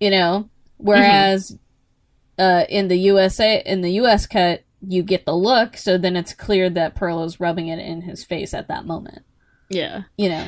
you 0.00 0.10
know. 0.10 0.50
Whereas, 0.78 1.56
uh, 2.38 2.64
in 2.68 2.88
the 2.88 2.98
USA, 2.98 3.62
in 3.64 3.80
the 3.82 3.92
US 3.92 4.26
cut, 4.26 4.64
you 4.86 5.02
get 5.02 5.24
the 5.24 5.34
look, 5.34 5.76
so 5.76 5.96
then 5.96 6.16
it's 6.16 6.34
clear 6.34 6.68
that 6.70 6.94
Pearl 6.96 7.22
is 7.24 7.38
rubbing 7.40 7.68
it 7.68 7.78
in 7.78 8.02
his 8.02 8.24
face 8.24 8.52
at 8.52 8.68
that 8.68 8.84
moment, 8.84 9.24
Yeah. 9.70 10.02
you 10.18 10.28
know. 10.28 10.46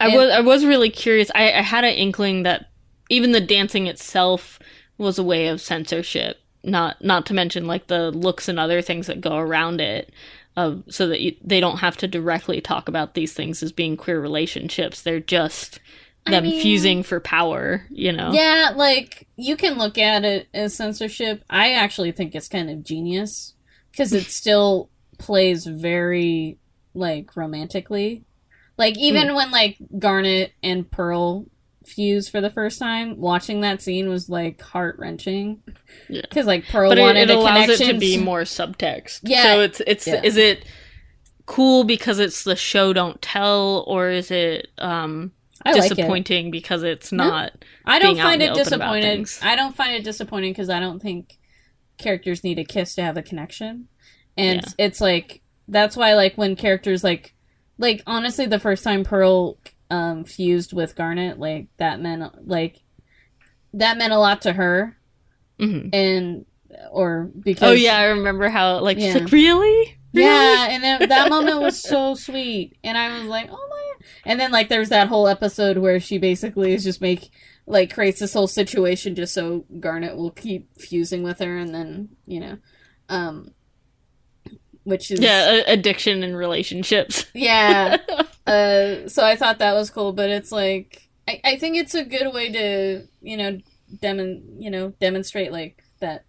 I 0.00 0.06
And- 0.08 0.16
was 0.16 0.30
I 0.30 0.40
was 0.40 0.64
really 0.64 0.90
curious. 0.90 1.30
I, 1.34 1.52
I 1.52 1.62
had 1.62 1.84
an 1.84 1.94
inkling 1.94 2.42
that 2.44 2.66
even 3.08 3.32
the 3.32 3.40
dancing 3.40 3.86
itself 3.86 4.58
was 4.98 5.18
a 5.18 5.22
way 5.24 5.48
of 5.48 5.60
censorship. 5.60 6.38
Not 6.64 7.02
not 7.04 7.24
to 7.26 7.34
mention 7.34 7.66
like 7.66 7.86
the 7.86 8.10
looks 8.10 8.48
and 8.48 8.58
other 8.58 8.82
things 8.82 9.06
that 9.06 9.20
go 9.20 9.36
around 9.36 9.80
it, 9.80 10.12
of 10.56 10.82
so 10.88 11.06
that 11.08 11.20
you, 11.20 11.36
they 11.42 11.60
don't 11.60 11.78
have 11.78 11.96
to 11.98 12.08
directly 12.08 12.60
talk 12.60 12.88
about 12.88 13.14
these 13.14 13.32
things 13.32 13.62
as 13.62 13.72
being 13.72 13.96
queer 13.96 14.20
relationships. 14.20 15.00
They're 15.02 15.20
just 15.20 15.78
I 16.26 16.32
them 16.32 16.44
mean- 16.44 16.60
fusing 16.60 17.02
for 17.04 17.20
power. 17.20 17.86
You 17.90 18.12
know. 18.12 18.32
Yeah, 18.32 18.72
like 18.74 19.26
you 19.36 19.56
can 19.56 19.78
look 19.78 19.98
at 19.98 20.24
it 20.24 20.48
as 20.52 20.74
censorship. 20.74 21.44
I 21.48 21.72
actually 21.72 22.12
think 22.12 22.34
it's 22.34 22.48
kind 22.48 22.68
of 22.70 22.82
genius 22.84 23.54
because 23.92 24.12
it 24.12 24.24
still 24.24 24.90
plays 25.16 25.64
very 25.64 26.58
like 26.92 27.36
romantically. 27.36 28.24
Like 28.78 28.96
even 28.96 29.34
when 29.34 29.50
like 29.50 29.76
Garnet 29.98 30.52
and 30.62 30.90
Pearl 30.90 31.46
fuse 31.84 32.28
for 32.28 32.40
the 32.40 32.50
first 32.50 32.78
time, 32.78 33.18
watching 33.18 33.60
that 33.62 33.82
scene 33.82 34.08
was 34.08 34.28
like 34.28 34.60
heart 34.62 34.96
wrenching. 34.98 35.62
Yeah. 36.08 36.22
Because 36.22 36.46
like 36.46 36.64
Pearl 36.68 36.90
but 36.90 36.98
it, 36.98 37.02
wanted 37.02 37.30
it 37.30 37.34
a 37.34 37.38
allows 37.38 37.62
connection. 37.66 37.88
it 37.90 37.92
to 37.94 37.98
be 37.98 38.16
more 38.18 38.42
subtext. 38.42 39.20
Yeah. 39.24 39.42
So 39.42 39.60
it's 39.62 39.80
it's 39.86 40.06
Yeah. 40.06 40.22
is 40.22 40.36
it 40.36 40.64
cool 41.46 41.84
because 41.84 42.18
it's 42.18 42.44
the 42.44 42.56
show 42.56 42.92
don't 42.92 43.20
tell, 43.20 43.84
or 43.88 44.10
is 44.10 44.30
it 44.30 44.68
um 44.78 45.32
I 45.64 45.72
like 45.72 45.86
it. 45.90 45.96
disappointing 45.96 46.50
because 46.52 46.82
it's 46.84 47.10
No. 47.10 47.28
not? 47.28 47.64
I 47.84 47.98
don't 47.98 48.16
find 48.16 48.40
in 48.42 48.50
it 48.50 48.54
the 48.54 48.60
open 48.60 48.74
about 48.74 48.94
disappointed. 48.94 49.28
I 49.42 49.56
don't 49.56 49.74
find 49.76 49.94
it 49.96 50.04
disappointing 50.04 50.52
because 50.52 50.70
I 50.70 50.78
don't 50.78 51.00
think 51.02 51.36
characters 51.96 52.44
need 52.44 52.58
a 52.60 52.64
kiss 52.64 52.94
to 52.94 53.02
have 53.02 53.16
a 53.16 53.22
connection, 53.22 53.88
and 54.36 54.60
Yeah. 54.62 54.86
it's 54.86 55.00
like 55.00 55.40
that's 55.66 55.96
why 55.96 56.14
like 56.14 56.36
when 56.38 56.54
characters 56.54 57.02
like 57.02 57.34
like 57.78 58.02
honestly 58.06 58.46
the 58.46 58.58
first 58.58 58.84
time 58.84 59.04
Pearl 59.04 59.58
um 59.90 60.24
fused 60.24 60.72
with 60.72 60.94
Garnet 60.96 61.38
like 61.38 61.68
that 61.78 62.00
meant 62.00 62.46
like 62.46 62.80
that 63.74 63.96
meant 63.98 64.12
a 64.12 64.18
lot 64.18 64.42
to 64.42 64.52
her 64.52 64.96
Mhm. 65.60 65.90
and 65.94 66.44
or 66.92 67.30
because 67.40 67.70
Oh 67.70 67.72
yeah, 67.72 67.96
I 67.96 68.04
remember 68.06 68.48
how 68.48 68.80
like 68.80 68.98
she's 68.98 69.14
like 69.14 69.32
really. 69.32 69.98
yeah, 70.12 70.68
and 70.70 70.82
then 70.84 71.08
that 71.08 71.28
moment 71.30 71.60
was 71.60 71.82
so 71.82 72.14
sweet, 72.14 72.76
and 72.84 72.96
I 72.96 73.18
was 73.18 73.26
like, 73.28 73.48
oh 73.50 73.66
my! 73.70 74.06
And 74.24 74.38
then 74.38 74.52
like 74.52 74.68
there's 74.68 74.90
that 74.90 75.08
whole 75.08 75.26
episode 75.26 75.78
where 75.78 75.98
she 75.98 76.18
basically 76.18 76.72
is 76.74 76.84
just 76.84 77.00
make 77.00 77.30
like 77.66 77.92
creates 77.92 78.20
this 78.20 78.32
whole 78.34 78.46
situation 78.46 79.14
just 79.14 79.34
so 79.34 79.64
Garnet 79.80 80.16
will 80.16 80.30
keep 80.30 80.68
fusing 80.78 81.22
with 81.22 81.40
her, 81.40 81.56
and 81.58 81.74
then 81.74 82.10
you 82.26 82.40
know, 82.40 82.58
um, 83.08 83.50
which 84.88 85.10
is 85.10 85.20
Yeah, 85.20 85.50
a- 85.66 85.72
addiction 85.72 86.22
and 86.22 86.36
relationships. 86.36 87.26
yeah. 87.34 87.98
Uh, 88.48 89.06
so 89.08 89.22
I 89.26 89.36
thought 89.36 89.58
that 89.58 89.74
was 89.74 89.90
cool, 89.90 90.14
but 90.14 90.30
it's 90.30 90.50
like 90.50 91.06
I, 91.28 91.38
I 91.44 91.56
think 91.58 91.76
it's 91.76 91.94
a 91.94 92.02
good 92.02 92.32
way 92.32 92.50
to 92.50 93.06
you 93.20 93.36
know 93.36 93.58
demon 94.00 94.56
you 94.58 94.70
know 94.70 94.94
demonstrate 95.00 95.52
like 95.52 95.84
that 96.00 96.24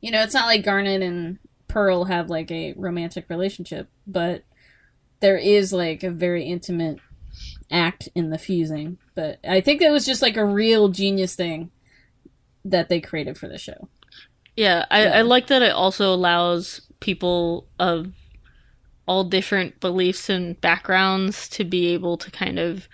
you 0.00 0.12
know 0.12 0.22
it's 0.22 0.32
not 0.32 0.46
like 0.46 0.62
Garnet 0.64 1.02
and 1.02 1.40
Pearl 1.66 2.04
have 2.04 2.30
like 2.30 2.52
a 2.52 2.74
romantic 2.74 3.28
relationship, 3.28 3.88
but 4.06 4.44
there 5.18 5.36
is 5.36 5.72
like 5.72 6.04
a 6.04 6.10
very 6.12 6.44
intimate 6.44 7.00
act 7.68 8.08
in 8.14 8.30
the 8.30 8.38
fusing. 8.38 8.98
But 9.16 9.40
I 9.42 9.60
think 9.60 9.80
that 9.80 9.90
was 9.90 10.06
just 10.06 10.22
like 10.22 10.36
a 10.36 10.44
real 10.44 10.86
genius 10.88 11.34
thing 11.34 11.72
that 12.64 12.88
they 12.88 13.00
created 13.00 13.38
for 13.38 13.48
the 13.48 13.58
show. 13.58 13.88
Yeah, 14.56 14.84
I, 14.88 15.02
Yeah. 15.02 15.18
I 15.18 15.22
like 15.22 15.48
that 15.48 15.62
it 15.62 15.72
also 15.72 16.14
allows 16.14 16.80
people 17.00 17.66
of 17.78 18.12
all 19.06 19.24
different 19.24 19.80
beliefs 19.80 20.28
and 20.28 20.60
backgrounds 20.60 21.48
to 21.48 21.64
be 21.64 21.88
able 21.88 22.16
to 22.16 22.30
kind 22.30 22.58
of 22.58 22.88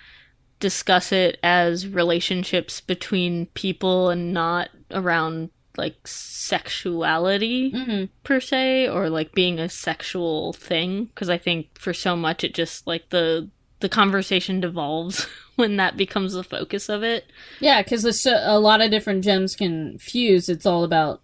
discuss 0.60 1.12
it 1.12 1.38
as 1.42 1.86
relationships 1.86 2.80
between 2.80 3.46
people 3.46 4.08
and 4.08 4.32
not 4.32 4.70
around 4.90 5.50
like 5.76 6.08
sexuality 6.08 7.68
hmm 7.70 8.04
per 8.24 8.40
se 8.40 8.88
or 8.88 9.10
like 9.10 9.32
being 9.32 9.58
a 9.58 9.68
sexual 9.68 10.54
thing 10.54 11.04
because 11.04 11.28
I 11.28 11.36
think 11.36 11.78
for 11.78 11.92
so 11.92 12.16
much 12.16 12.42
it 12.42 12.54
just 12.54 12.86
like 12.86 13.10
the 13.10 13.50
the 13.80 13.88
conversation 13.88 14.60
devolves 14.60 15.26
when 15.56 15.76
that 15.76 15.96
becomes 15.96 16.32
the 16.32 16.44
focus 16.44 16.88
of 16.88 17.02
it. 17.02 17.26
Yeah, 17.60 17.82
because 17.82 18.26
a 18.26 18.58
lot 18.58 18.80
of 18.80 18.90
different 18.90 19.24
gems 19.24 19.54
can 19.54 19.98
fuse. 19.98 20.48
It's 20.48 20.66
all 20.66 20.84
about 20.84 21.20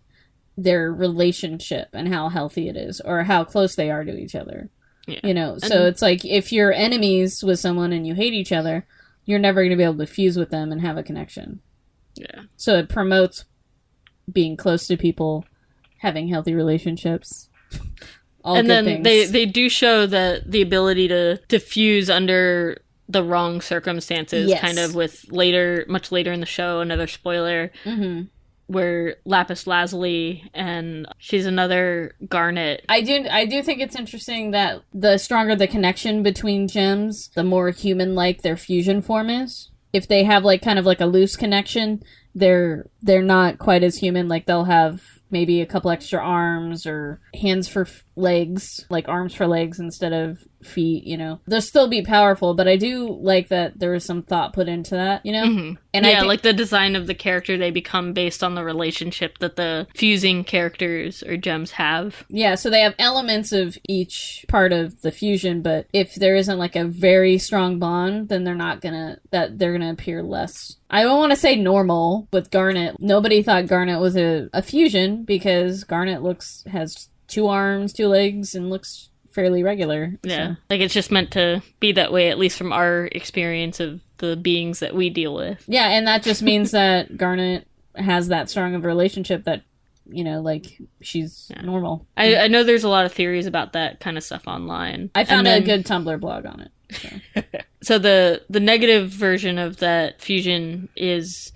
their 0.56 0.92
relationship 0.92 1.88
and 1.92 2.12
how 2.12 2.28
healthy 2.28 2.68
it 2.68 2.76
is, 2.76 3.00
or 3.00 3.24
how 3.24 3.44
close 3.44 3.74
they 3.74 3.90
are 3.90 4.04
to 4.04 4.16
each 4.16 4.34
other. 4.34 4.68
Yeah. 5.06 5.20
You 5.24 5.34
know, 5.34 5.58
so 5.58 5.86
it's 5.86 6.00
like 6.02 6.24
if 6.24 6.52
you're 6.52 6.72
enemies 6.72 7.42
with 7.42 7.58
someone 7.58 7.92
and 7.92 8.06
you 8.06 8.14
hate 8.14 8.34
each 8.34 8.52
other, 8.52 8.86
you're 9.24 9.38
never 9.40 9.60
going 9.62 9.70
to 9.70 9.76
be 9.76 9.82
able 9.82 9.98
to 9.98 10.06
fuse 10.06 10.36
with 10.36 10.50
them 10.50 10.70
and 10.70 10.80
have 10.80 10.96
a 10.96 11.02
connection. 11.02 11.60
Yeah. 12.14 12.42
So 12.56 12.76
it 12.78 12.88
promotes 12.88 13.44
being 14.32 14.56
close 14.56 14.86
to 14.86 14.96
people, 14.96 15.44
having 15.98 16.28
healthy 16.28 16.54
relationships. 16.54 17.48
All 18.44 18.56
and 18.56 18.68
then 18.68 18.84
things. 18.84 19.04
they 19.04 19.26
they 19.26 19.46
do 19.46 19.68
show 19.68 20.04
that 20.06 20.50
the 20.50 20.62
ability 20.62 21.08
to 21.08 21.38
diffuse 21.48 22.10
under 22.10 22.76
the 23.08 23.22
wrong 23.22 23.60
circumstances 23.60 24.48
Yes. 24.50 24.60
kind 24.60 24.78
of 24.80 24.94
with 24.96 25.24
later 25.30 25.84
much 25.88 26.10
later 26.10 26.32
in 26.32 26.40
the 26.40 26.46
show 26.46 26.80
another 26.80 27.06
spoiler 27.06 27.70
hmm 27.84 28.22
where 28.72 29.16
lapis 29.24 29.66
lazuli 29.66 30.50
and 30.54 31.06
she's 31.18 31.46
another 31.46 32.14
garnet 32.28 32.84
I 32.88 33.00
do 33.00 33.26
I 33.30 33.46
do 33.46 33.62
think 33.62 33.80
it's 33.80 33.96
interesting 33.96 34.50
that 34.50 34.82
the 34.92 35.18
stronger 35.18 35.56
the 35.56 35.66
connection 35.66 36.22
between 36.22 36.68
gems, 36.68 37.30
the 37.34 37.44
more 37.44 37.70
human 37.70 38.14
like 38.14 38.42
their 38.42 38.56
fusion 38.56 39.02
form 39.02 39.30
is. 39.30 39.70
If 39.92 40.08
they 40.08 40.24
have 40.24 40.44
like 40.44 40.62
kind 40.62 40.78
of 40.78 40.86
like 40.86 41.00
a 41.00 41.06
loose 41.06 41.36
connection, 41.36 42.02
they're 42.34 42.86
they're 43.00 43.22
not 43.22 43.58
quite 43.58 43.82
as 43.82 43.96
human 43.96 44.28
like 44.28 44.46
they'll 44.46 44.64
have 44.64 45.02
maybe 45.30 45.62
a 45.62 45.66
couple 45.66 45.90
extra 45.90 46.20
arms 46.20 46.86
or 46.86 47.20
hands 47.40 47.66
for 47.66 47.82
f- 47.82 48.04
legs, 48.16 48.84
like 48.90 49.08
arms 49.08 49.34
for 49.34 49.46
legs 49.46 49.80
instead 49.80 50.12
of 50.12 50.38
feet, 50.62 51.04
you 51.04 51.16
know. 51.16 51.40
They'll 51.46 51.60
still 51.60 51.88
be 51.88 52.02
powerful, 52.02 52.54
but 52.54 52.68
I 52.68 52.76
do 52.76 53.18
like 53.20 53.48
that 53.48 53.78
there 53.78 53.90
was 53.92 54.04
some 54.04 54.22
thought 54.22 54.52
put 54.52 54.68
into 54.68 54.94
that, 54.94 55.24
you 55.24 55.32
know. 55.32 55.44
Mhm. 55.44 55.76
And 55.94 56.06
I 56.06 56.10
yeah 56.10 56.22
like 56.22 56.42
the 56.42 56.52
design 56.52 56.96
of 56.96 57.06
the 57.06 57.14
character 57.14 57.56
they 57.56 57.70
become 57.70 58.12
based 58.12 58.42
on 58.42 58.54
the 58.54 58.64
relationship 58.64 59.38
that 59.38 59.56
the 59.56 59.86
fusing 59.94 60.44
characters 60.44 61.22
or 61.22 61.36
gems 61.36 61.72
have 61.72 62.24
Yeah, 62.28 62.54
so 62.54 62.70
they 62.70 62.80
have 62.80 62.94
elements 62.98 63.52
of 63.52 63.76
each 63.88 64.44
part 64.48 64.72
of 64.72 65.02
the 65.02 65.10
fusion, 65.10 65.62
but 65.62 65.86
if 65.92 66.14
there 66.14 66.36
isn't 66.36 66.58
like 66.58 66.76
a 66.76 66.84
very 66.84 67.38
strong 67.38 67.78
bond, 67.78 68.28
then 68.28 68.44
they're 68.44 68.54
not 68.54 68.80
gonna 68.80 69.18
that 69.30 69.58
they're 69.58 69.72
gonna 69.72 69.92
appear 69.92 70.22
less. 70.22 70.76
I 70.90 71.02
don't 71.02 71.18
want 71.18 71.32
to 71.32 71.36
say 71.36 71.56
normal 71.56 72.28
with 72.32 72.50
Garnet. 72.50 72.96
Nobody 72.98 73.42
thought 73.42 73.66
Garnet 73.66 74.00
was 74.00 74.16
a, 74.16 74.48
a 74.52 74.62
fusion 74.62 75.24
because 75.24 75.84
Garnet 75.84 76.22
looks 76.22 76.64
has 76.70 77.08
two 77.28 77.48
arms, 77.48 77.94
two 77.94 78.08
legs, 78.08 78.54
and 78.54 78.68
looks 78.68 79.08
fairly 79.32 79.62
regular. 79.62 80.18
yeah 80.22 80.48
So- 80.48 80.56
like 80.70 80.80
it's 80.80 80.94
just 80.94 81.10
meant 81.10 81.30
to 81.32 81.62
be 81.80 81.92
that 81.92 82.12
way 82.12 82.28
at 82.30 82.38
least 82.38 82.58
from 82.58 82.72
our 82.72 83.06
experience 83.12 83.80
of 83.80 84.00
the 84.18 84.36
beings 84.36 84.78
that 84.80 84.94
we 84.94 85.10
deal 85.10 85.34
with 85.34 85.64
yeah, 85.66 85.88
and 85.88 86.06
that 86.06 86.22
just 86.22 86.42
means 86.42 86.70
that 86.72 87.16
Garnet 87.16 87.66
has 87.96 88.28
that 88.28 88.48
strong 88.50 88.74
of 88.74 88.84
a 88.84 88.86
relationship 88.88 89.44
that 89.44 89.62
you 90.08 90.24
know, 90.24 90.40
like 90.40 90.78
she's 91.00 91.48
Yeah. 91.54 91.62
normal. 91.62 92.06
I, 92.16 92.36
I 92.36 92.48
know 92.48 92.64
there's 92.64 92.82
a 92.84 92.88
lot 92.88 93.06
of 93.06 93.12
theories 93.12 93.46
about 93.46 93.72
that 93.74 94.00
kind 94.00 94.18
of 94.18 94.24
stuff 94.24 94.42
online 94.48 95.10
I 95.14 95.24
found 95.24 95.46
And 95.46 95.62
a 95.62 95.66
good 95.66 95.86
Tumblr 95.86 96.20
blog 96.20 96.44
on 96.44 96.60
it. 96.60 96.70
So. 97.34 97.42
so 97.82 97.98
the 97.98 98.42
the 98.50 98.60
negative 98.60 99.10
version 99.10 99.58
of 99.58 99.76
that 99.78 100.20
fusion 100.20 100.88
is 100.96 101.52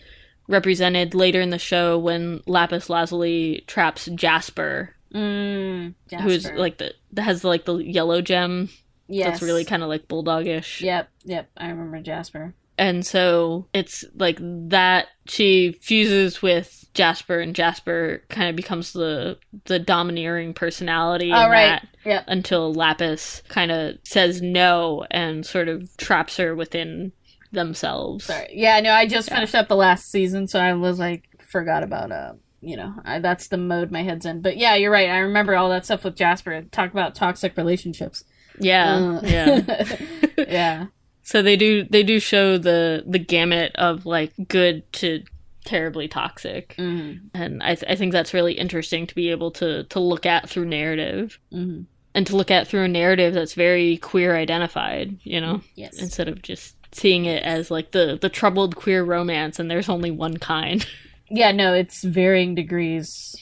represented 0.49 1.13
later 1.15 1.41
in 1.41 1.51
the 1.51 1.59
show 1.59 1.99
when 1.99 2.41
Lapis 2.47 2.89
Lazuli 2.89 3.65
traps 3.67 4.07
Jasper, 4.15 4.95
Mm, 5.15 5.95
who's 6.21 6.51
like 6.53 6.79
the 6.79 6.93
has 7.19 7.45
like 7.45 7.65
the 7.65 7.77
yellow 7.77 8.21
gem 8.23 8.69
yes. 9.09 9.27
that's 9.27 9.43
really 9.43 9.65
kind 9.65 9.83
of 9.83 9.89
like 9.89 10.09
bulldogish. 10.09 10.81
Yep, 10.81 11.09
yep. 11.25 11.51
I 11.57 11.69
remember 11.69 12.01
Jasper. 12.01 12.55
And 12.79 13.07
so 13.07 13.69
it's 13.73 14.05
like 14.15 14.37
that 14.69 15.07
she 15.27 15.73
fuses 15.81 16.43
with 16.43 16.85
Jasper 16.93 17.41
and 17.41 17.55
Jasper 17.55 18.23
kind 18.29 18.51
of 18.51 18.57
becomes 18.57 18.93
the 18.93 19.39
the 19.65 19.79
domineering 19.79 20.53
personality 20.53 21.33
Oh, 21.33 21.45
in 21.45 21.51
right. 21.51 21.67
that 21.67 21.89
Yep. 22.05 22.25
until 22.29 22.75
Lapis 22.75 23.43
kind 23.49 23.71
of 23.71 23.95
says 24.05 24.43
no 24.43 25.07
and 25.11 25.45
sort 25.47 25.69
of 25.69 25.89
traps 25.97 26.37
her 26.37 26.55
within 26.55 27.13
themselves. 27.53 28.27
Sorry. 28.27 28.49
Yeah, 28.53 28.81
no, 28.81 28.93
I 28.93 29.07
just 29.07 29.29
Yeah. 29.31 29.37
finished 29.37 29.55
up 29.55 29.69
the 29.69 29.77
last 29.77 30.11
season, 30.11 30.47
so 30.47 30.61
I 30.61 30.75
was 30.75 30.99
like, 30.99 31.25
forgot 31.41 31.83
about 31.83 32.13
uh, 32.13 32.33
you 32.67 32.77
know, 32.77 32.95
I, 33.05 33.21
that's 33.21 33.49
the 33.49 33.57
mode 33.57 33.91
my 33.91 34.03
head's 34.03 34.27
in. 34.27 34.43
But 34.43 34.57
yeah, 34.57 34.75
you're 34.75 34.91
right. 34.91 35.09
I 35.09 35.19
remember 35.19 35.55
all 35.55 35.69
that 35.71 35.85
stuff 35.85 36.05
with 36.05 36.17
Jasper. 36.17 36.63
Talk 36.73 36.91
about 36.91 37.15
toxic 37.15 37.57
relationships. 37.57 38.25
Yeah, 38.59 38.97
Uh, 38.97 39.21
yeah. 39.25 39.97
yeah. 40.49 40.87
So 41.23 41.43
they 41.43 41.57
do 41.57 41.85
they 41.85 42.03
do 42.03 42.19
show 42.21 42.59
the 42.59 43.05
the 43.07 43.19
gamut 43.19 43.73
of 43.77 44.07
like 44.07 44.33
good 44.49 44.91
to 44.95 45.23
terribly 45.65 46.07
toxic, 46.09 46.77
Mm, 46.79 47.23
and 47.35 47.63
I 47.63 47.75
th- 47.75 47.91
I 47.91 47.97
think 47.97 48.13
that's 48.13 48.33
really 48.33 48.53
interesting 48.55 49.07
to 49.09 49.15
be 49.15 49.31
able 49.31 49.51
to 49.53 49.85
to 49.85 50.01
look 50.01 50.25
at 50.27 50.49
through 50.49 50.67
narrative 50.67 51.39
mm, 51.53 51.85
and 52.15 52.27
to 52.29 52.37
look 52.37 52.51
at 52.53 52.69
through 52.69 52.85
a 52.85 52.89
narrative 52.89 53.35
that's 53.35 53.55
very 53.55 53.97
queer 53.97 54.37
identified. 54.37 55.19
You 55.25 55.41
know, 55.41 55.61
yes. 55.75 55.99
instead 56.01 56.29
of 56.29 56.43
just 56.43 56.77
seeing 56.93 57.25
it 57.25 57.43
as 57.43 57.71
like 57.71 57.91
the 57.91 58.17
the 58.21 58.29
troubled 58.29 58.77
queer 58.77 59.03
romance 59.05 59.59
and 59.59 59.69
there's 59.71 59.89
only 59.89 60.11
one 60.13 60.37
kind. 60.39 60.87
Yeah, 61.31 61.53
no, 61.53 61.75
it's 61.75 62.03
varying 62.05 62.55
degrees. 62.55 63.35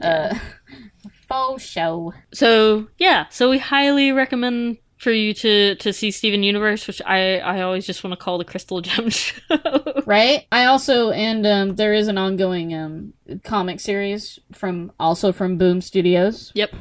Uh, 0.00 0.38
faux 1.28 1.62
show. 1.62 2.12
So 2.32 2.88
yeah, 2.98 3.26
so 3.28 3.50
we 3.50 3.58
highly 3.58 4.12
recommend 4.12 4.78
for 4.98 5.10
you 5.10 5.34
to 5.34 5.74
to 5.76 5.92
see 5.92 6.10
Steven 6.10 6.42
Universe, 6.42 6.86
which 6.86 7.02
I 7.04 7.38
I 7.38 7.60
always 7.62 7.86
just 7.86 8.02
want 8.02 8.18
to 8.18 8.22
call 8.22 8.38
the 8.38 8.44
Crystal 8.44 8.80
Gem 8.80 9.10
show. 9.10 10.02
Right? 10.06 10.46
I 10.50 10.64
also 10.64 11.10
and 11.10 11.46
um 11.46 11.76
there 11.76 11.92
is 11.92 12.08
an 12.08 12.18
ongoing 12.18 12.74
um 12.74 13.12
comic 13.44 13.80
series 13.80 14.38
from 14.52 14.92
also 14.98 15.32
from 15.32 15.58
Boom 15.58 15.80
Studios. 15.80 16.52
Yep. 16.54 16.74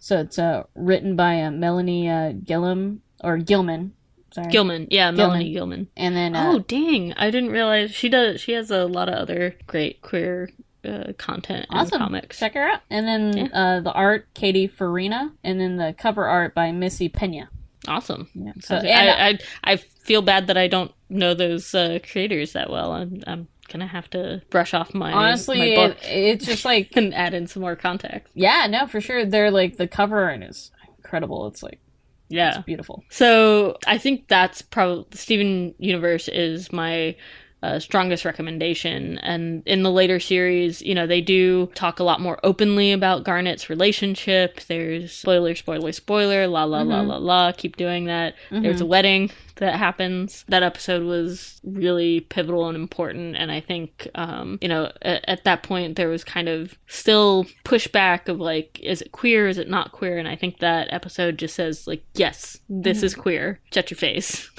So 0.00 0.20
it's 0.20 0.38
uh 0.38 0.64
written 0.74 1.16
by 1.16 1.42
uh, 1.42 1.50
Melanie 1.50 2.08
uh, 2.08 2.32
Gillum 2.32 3.02
or 3.24 3.38
Gillman. 3.38 3.92
Sorry. 4.32 4.50
Gillman, 4.50 4.88
yeah, 4.90 5.10
Melanie 5.10 5.52
Gillman. 5.52 5.88
And 5.96 6.14
then 6.14 6.34
uh, 6.36 6.52
Oh 6.54 6.58
dang! 6.60 7.12
I 7.14 7.30
didn't 7.30 7.50
realize 7.50 7.92
she 7.94 8.08
does. 8.08 8.40
She 8.40 8.52
has 8.52 8.70
a 8.70 8.84
lot 8.86 9.08
of 9.08 9.14
other 9.14 9.54
great 9.66 10.02
queer 10.02 10.50
uh, 10.84 11.12
content 11.18 11.66
and 11.70 11.80
awesome. 11.80 11.98
comics. 11.98 12.38
Check 12.38 12.54
her 12.54 12.62
out. 12.62 12.80
And 12.90 13.06
then 13.06 13.36
Yeah. 13.36 13.46
uh 13.52 13.80
the 13.80 13.92
art 13.92 14.26
Katy 14.34 14.66
Farina 14.68 15.32
and 15.42 15.60
then 15.60 15.76
the 15.76 15.94
cover 15.96 16.26
art 16.26 16.54
by 16.54 16.72
Missy 16.72 17.08
Pena. 17.08 17.48
Awesome. 17.86 18.28
Yeah. 18.34 18.52
So 18.60 18.76
I, 18.76 18.80
and, 18.80 19.38
uh, 19.40 19.40
I 19.64 19.72
I 19.72 19.76
feel 19.76 20.20
bad 20.22 20.46
that 20.48 20.56
I 20.58 20.68
don't 20.68 20.92
know 21.08 21.32
those 21.34 21.74
uh, 21.74 21.98
creators 22.10 22.52
that 22.52 22.68
well. 22.70 22.92
I'm 22.92 23.22
I'm 23.26 23.48
gonna 23.68 23.86
have 23.86 24.08
to 24.10 24.42
brush 24.50 24.72
off 24.74 24.94
my 24.94 25.12
honestly 25.12 25.74
my 25.74 25.88
book 25.88 25.96
it, 26.02 26.06
it's 26.06 26.46
just 26.46 26.64
like 26.64 26.90
and 26.96 27.14
add 27.14 27.34
in 27.34 27.46
some 27.46 27.62
more 27.62 27.76
context. 27.76 28.32
yeah, 28.34 28.66
no, 28.68 28.86
for 28.86 29.00
sure. 29.00 29.24
They're 29.24 29.50
like 29.50 29.78
the 29.78 29.88
cover 29.88 30.20
art 30.22 30.42
is 30.42 30.70
incredible. 30.98 31.46
It's 31.48 31.62
like 31.62 31.80
Yeah. 32.28 32.56
it's 32.56 32.64
beautiful. 32.64 33.04
So 33.10 33.76
I 33.86 33.98
think 33.98 34.28
that's 34.28 34.62
probably 34.62 35.06
Steven 35.12 35.74
Universe 35.78 36.28
is 36.28 36.72
my 36.72 37.16
uh, 37.62 37.78
strongest 37.78 38.24
recommendation. 38.24 39.18
And 39.18 39.62
in 39.66 39.82
the 39.82 39.90
later 39.90 40.20
series, 40.20 40.80
you 40.82 40.94
know, 40.94 41.06
they 41.06 41.20
do 41.20 41.66
talk 41.74 41.98
a 41.98 42.04
lot 42.04 42.20
more 42.20 42.38
openly 42.44 42.92
about 42.92 43.24
Garnet's 43.24 43.68
relationship. 43.68 44.60
There's 44.68 45.12
spoiler, 45.12 45.54
spoiler, 45.54 45.92
spoiler, 45.92 46.46
la 46.46 46.64
la 46.64 46.82
la 46.82 47.02
Mhm. 47.02 47.06
la 47.08 47.16
la. 47.16 47.52
Keep 47.52 47.76
doing 47.76 48.04
that. 48.04 48.34
There's 48.50 48.80
a 48.80 48.84
Mhm. 48.84 48.88
wedding 48.88 49.30
that 49.56 49.74
happens. 49.74 50.44
That 50.48 50.62
episode 50.62 51.02
was 51.02 51.60
really 51.64 52.20
pivotal 52.20 52.68
and 52.68 52.76
important. 52.76 53.34
And 53.36 53.50
I 53.50 53.58
think, 53.58 54.06
um, 54.14 54.58
you 54.62 54.68
know, 54.68 54.92
at, 55.02 55.24
at 55.26 55.44
that 55.44 55.64
point, 55.64 55.96
there 55.96 56.08
was 56.08 56.22
kind 56.22 56.48
of 56.48 56.78
still 56.86 57.44
pushback 57.64 58.28
of 58.28 58.38
like, 58.38 58.78
is 58.80 59.02
it 59.02 59.10
queer? 59.10 59.48
Is 59.48 59.58
it 59.58 59.68
not 59.68 59.90
queer? 59.90 60.16
And 60.16 60.28
I 60.28 60.36
think 60.36 60.60
that 60.60 60.86
episode 60.92 61.38
just 61.38 61.56
says, 61.56 61.88
like, 61.88 62.04
yes, 62.14 62.58
this 62.68 63.00
Mhm. 63.00 63.04
is 63.04 63.14
queer. 63.16 63.60
Shut 63.72 63.90
your 63.90 63.98
face. 63.98 64.48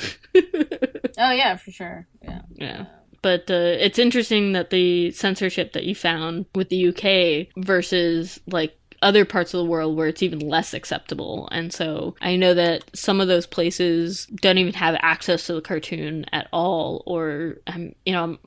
Oh 1.22 1.32
yeah, 1.32 1.58
for 1.58 1.70
sure. 1.72 2.08
Yeah. 2.60 2.86
But 3.22 3.51
uh, 3.51 3.76
it's 3.80 3.99
interesting 3.99 4.53
that 4.53 4.70
the 4.70 5.12
censorship 5.12 5.74
that 5.74 5.84
you 5.84 5.93
found 5.95 6.45
with 6.55 6.70
the 6.70 6.88
UK 6.88 7.47
versus 7.64 8.39
like 8.47 8.78
other 9.01 9.26
parts 9.26 9.53
of 9.53 9.60
the 9.60 9.70
world 9.70 9.95
where 9.95 10.07
it's 10.07 10.24
even 10.24 10.39
less 10.39 10.74
acceptable. 10.74 11.47
And 11.51 11.74
so 11.74 12.16
I 12.22 12.36
know 12.36 12.53
that 12.53 12.84
some 12.93 13.22
of 13.22 13.28
those 13.28 13.45
places 13.45 14.26
don't 14.41 14.57
even 14.57 14.74
have 14.74 14.97
access 15.01 15.45
to 15.47 15.53
the 15.53 15.62
cartoon 15.62 16.26
at 16.32 16.47
all 16.51 17.03
or 17.05 17.57
I'm 17.68 17.95
you 18.05 18.14
know 18.14 18.24
I'm 18.24 18.39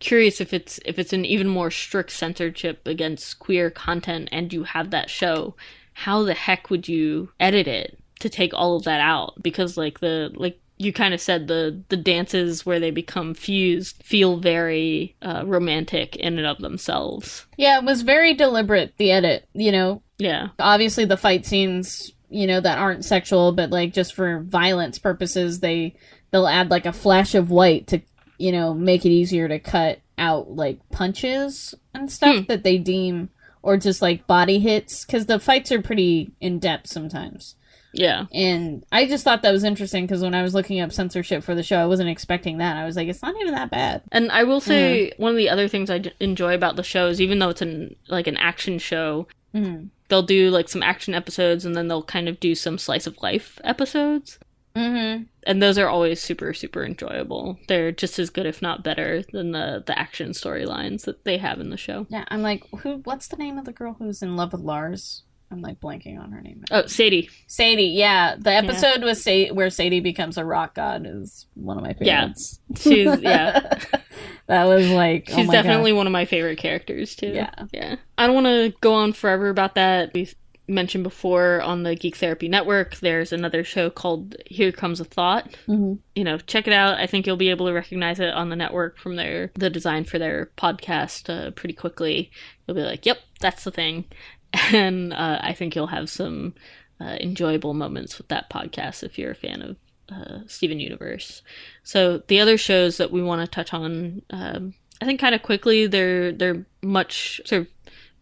curious 0.00 0.40
if 0.40 0.52
it's 0.52 0.80
if 0.84 0.98
it's 0.98 1.12
an 1.12 1.24
even 1.24 1.46
more 1.46 1.70
strict 1.70 2.10
censorship 2.10 2.86
against 2.86 3.38
queer 3.38 3.70
content 3.70 4.28
and 4.32 4.52
you 4.52 4.64
have 4.64 4.90
that 4.90 5.10
show 5.10 5.54
how 5.92 6.22
the 6.22 6.34
heck 6.34 6.70
would 6.70 6.88
you 6.88 7.30
edit 7.38 7.68
it 7.68 7.98
to 8.20 8.28
take 8.28 8.54
all 8.54 8.76
of 8.76 8.84
that 8.84 9.00
out 9.00 9.34
because 9.42 9.76
like 9.76 10.00
the 10.00 10.30
like 10.34 10.58
you 10.80 10.94
kind 10.94 11.12
of 11.12 11.20
said 11.20 11.46
the 11.46 11.82
the 11.90 11.96
dances 11.96 12.64
where 12.64 12.80
they 12.80 12.90
become 12.90 13.34
fused 13.34 14.02
feel 14.02 14.38
very 14.38 15.14
uh, 15.20 15.42
romantic 15.44 16.16
in 16.16 16.38
and 16.38 16.46
of 16.46 16.58
themselves. 16.58 17.46
Yeah, 17.58 17.78
it 17.78 17.84
was 17.84 18.00
very 18.00 18.32
deliberate. 18.32 18.94
The 18.96 19.12
edit, 19.12 19.46
you 19.52 19.72
know, 19.72 20.02
Yeah, 20.18 20.48
obviously 20.58 21.04
the 21.04 21.18
fight 21.18 21.44
scenes, 21.44 22.12
you 22.30 22.46
know, 22.46 22.60
that 22.60 22.78
aren't 22.78 23.04
sexual, 23.04 23.52
but 23.52 23.68
like 23.70 23.92
just 23.92 24.14
for 24.14 24.40
violence 24.40 24.98
purposes, 24.98 25.60
they 25.60 25.96
they'll 26.30 26.46
add 26.46 26.70
like 26.70 26.86
a 26.86 26.92
flash 26.92 27.34
of 27.34 27.50
white 27.50 27.86
to, 27.88 28.00
you 28.38 28.50
know, 28.52 28.72
make 28.72 29.04
it 29.04 29.10
easier 29.10 29.48
to 29.48 29.58
cut 29.58 30.00
out 30.16 30.50
like 30.50 30.78
punches 30.90 31.74
and 31.92 32.10
stuff 32.10 32.36
Hmm. 32.36 32.42
that 32.48 32.62
they 32.62 32.78
deem 32.78 33.28
or 33.62 33.76
just 33.76 34.00
like 34.00 34.26
body 34.26 34.58
hits 34.60 35.04
because 35.04 35.26
the 35.26 35.38
fights 35.38 35.70
are 35.72 35.82
pretty 35.82 36.30
in 36.40 36.58
depth 36.58 36.86
sometimes. 36.88 37.54
Yeah, 37.92 38.26
And 38.32 38.84
I 38.92 39.06
just 39.06 39.24
thought 39.24 39.42
that 39.42 39.52
was 39.52 39.64
interesting 39.64 40.04
because 40.06 40.22
when 40.22 40.34
I 40.34 40.42
was 40.42 40.54
looking 40.54 40.80
up 40.80 40.92
censorship 40.92 41.42
for 41.42 41.54
the 41.54 41.62
show, 41.62 41.78
I 41.78 41.86
wasn't 41.86 42.08
expecting 42.10 42.58
that. 42.58 42.76
I 42.76 42.84
was 42.84 42.96
like, 42.96 43.08
it's 43.08 43.22
not 43.22 43.34
even 43.40 43.54
that 43.54 43.70
bad. 43.70 44.02
and 44.12 44.30
I 44.30 44.44
will 44.44 44.60
say 44.60 45.12
one 45.16 45.30
of 45.32 45.36
the 45.36 45.48
other 45.50 45.68
things 45.68 45.90
I 45.90 45.98
d- 45.98 46.12
enjoy 46.20 46.54
about 46.54 46.76
the 46.76 46.82
show 46.82 47.08
is 47.08 47.20
even 47.20 47.38
though 47.38 47.48
it's 47.50 47.62
an 47.62 47.96
like 48.08 48.26
an 48.26 48.36
action 48.36 48.78
show, 48.78 49.26
Mm-hmm. 49.52 49.86
they'll 50.08 50.22
do 50.22 50.48
like 50.50 50.68
some 50.68 50.82
action 50.82 51.12
episodes 51.12 51.64
and 51.64 51.74
then 51.74 51.88
they'll 51.88 52.04
kind 52.04 52.28
of 52.28 52.38
do 52.38 52.54
some 52.54 52.78
slice 52.78 53.08
of 53.08 53.20
life 53.20 53.60
episodes. 53.64 54.38
Mm-hmm. 54.76 55.24
and 55.42 55.60
those 55.60 55.76
are 55.78 55.88
always 55.88 56.22
super 56.22 56.54
super 56.54 56.84
enjoyable 56.84 57.58
they're 57.66 57.90
just 57.90 58.20
as 58.20 58.30
good 58.30 58.46
if 58.46 58.62
not 58.62 58.84
better 58.84 59.20
than 59.32 59.50
the 59.50 59.82
the 59.84 59.98
action 59.98 60.30
storylines 60.30 61.02
that 61.06 61.24
they 61.24 61.38
have 61.38 61.58
in 61.58 61.70
the 61.70 61.76
show 61.76 62.06
Yeah, 62.08 62.24
I'm 62.28 62.42
like, 62.42 62.62
who? 62.82 62.98
What's 63.02 63.26
the 63.26 63.36
name 63.36 63.58
of 63.58 63.64
the 63.64 63.72
girl 63.72 63.96
who's 63.98 64.22
in 64.22 64.36
love 64.36 64.52
with 64.52 64.60
Lars? 64.60 65.24
I'm 65.50 65.62
like 65.62 65.80
blanking 65.80 66.18
on 66.22 66.30
her 66.32 66.40
name. 66.40 66.64
oh 66.70 66.86
sadie 66.86 67.28
Sadie, 67.46 67.84
yeah. 67.84 68.36
The 68.38 68.52
episode 68.52 69.02
with 69.02 69.18
Sa- 69.18 69.52
where 69.52 69.68
Sadie 69.70 70.00
becomes 70.00 70.38
a 70.38 70.44
rock 70.44 70.74
god 70.74 71.04
is 71.06 71.46
one 71.54 71.76
of 71.76 71.82
my 71.82 71.94
Yeah. 72.00 72.20
favorites. 72.20 72.60
She's- 72.76 73.20
yeah. 73.20 73.78
that 74.46 74.64
was 74.64 74.88
like 74.90 75.28
oh 75.32 75.36
she's 75.36 75.46
my 75.48 75.54
God. 75.54 75.62
definitely 75.62 75.92
one 75.92 76.06
of 76.06 76.12
my 76.12 76.24
favorite 76.24 76.58
characters 76.58 77.14
too 77.16 77.28
Yeah. 77.28 77.50
yeah 77.72 77.96
i 78.18 78.26
don't 78.26 78.34
want 78.34 78.46
to 78.46 78.74
go 78.80 78.94
on 78.94 79.12
forever 79.12 79.48
about 79.48 79.74
that 79.76 80.12
we 80.12 80.28
mentioned 80.68 81.02
before 81.04 81.60
on 81.62 81.82
the 81.84 81.94
geek 81.96 82.16
therapy 82.16 82.48
network 82.48 82.96
there's 82.96 83.32
another 83.32 83.64
show 83.64 83.90
called 83.90 84.36
here 84.46 84.70
comes 84.72 85.00
a 85.00 85.04
thought 85.04 85.56
Mhm. 85.68 85.98
you 86.14 86.22
know 86.24 86.38
check 86.38 86.66
it 86.68 86.72
out 86.72 86.98
i 86.98 87.06
think 87.06 87.26
you'll 87.26 87.36
be 87.36 87.50
able 87.50 87.66
to 87.66 87.72
recognize 87.72 88.20
it 88.20 88.32
on 88.34 88.50
the 88.50 88.56
network 88.56 88.98
from 88.98 89.16
their 89.16 89.50
the 89.54 89.70
design 89.70 90.04
for 90.04 90.18
their 90.18 90.50
podcast 90.56 91.28
uh, 91.28 91.50
pretty 91.52 91.74
quickly 91.74 92.30
you'll 92.66 92.76
be 92.76 92.82
like 92.82 93.04
yep 93.06 93.18
that's 93.40 93.64
the 93.64 93.70
thing 93.72 94.04
and 94.72 95.12
uh, 95.12 95.38
i 95.42 95.52
think 95.52 95.74
you'll 95.74 95.86
have 95.86 96.08
some 96.08 96.54
uh, 97.00 97.16
enjoyable 97.20 97.74
moments 97.74 98.18
with 98.18 98.28
that 98.28 98.50
podcast 98.50 99.02
if 99.02 99.18
you're 99.18 99.30
a 99.30 99.34
fan 99.34 99.62
of 99.62 99.76
uh, 100.12 100.40
steven 100.46 100.80
universe 100.80 101.42
so 101.82 102.18
the 102.28 102.40
other 102.40 102.58
shows 102.58 102.96
that 102.96 103.12
we 103.12 103.22
want 103.22 103.40
to 103.40 103.46
touch 103.46 103.72
on 103.72 104.22
um, 104.30 104.74
i 105.00 105.04
think 105.04 105.20
kind 105.20 105.34
of 105.34 105.42
quickly 105.42 105.86
they're 105.86 106.32
they're 106.32 106.66
much 106.82 107.40
sort 107.44 107.62
of 107.62 107.68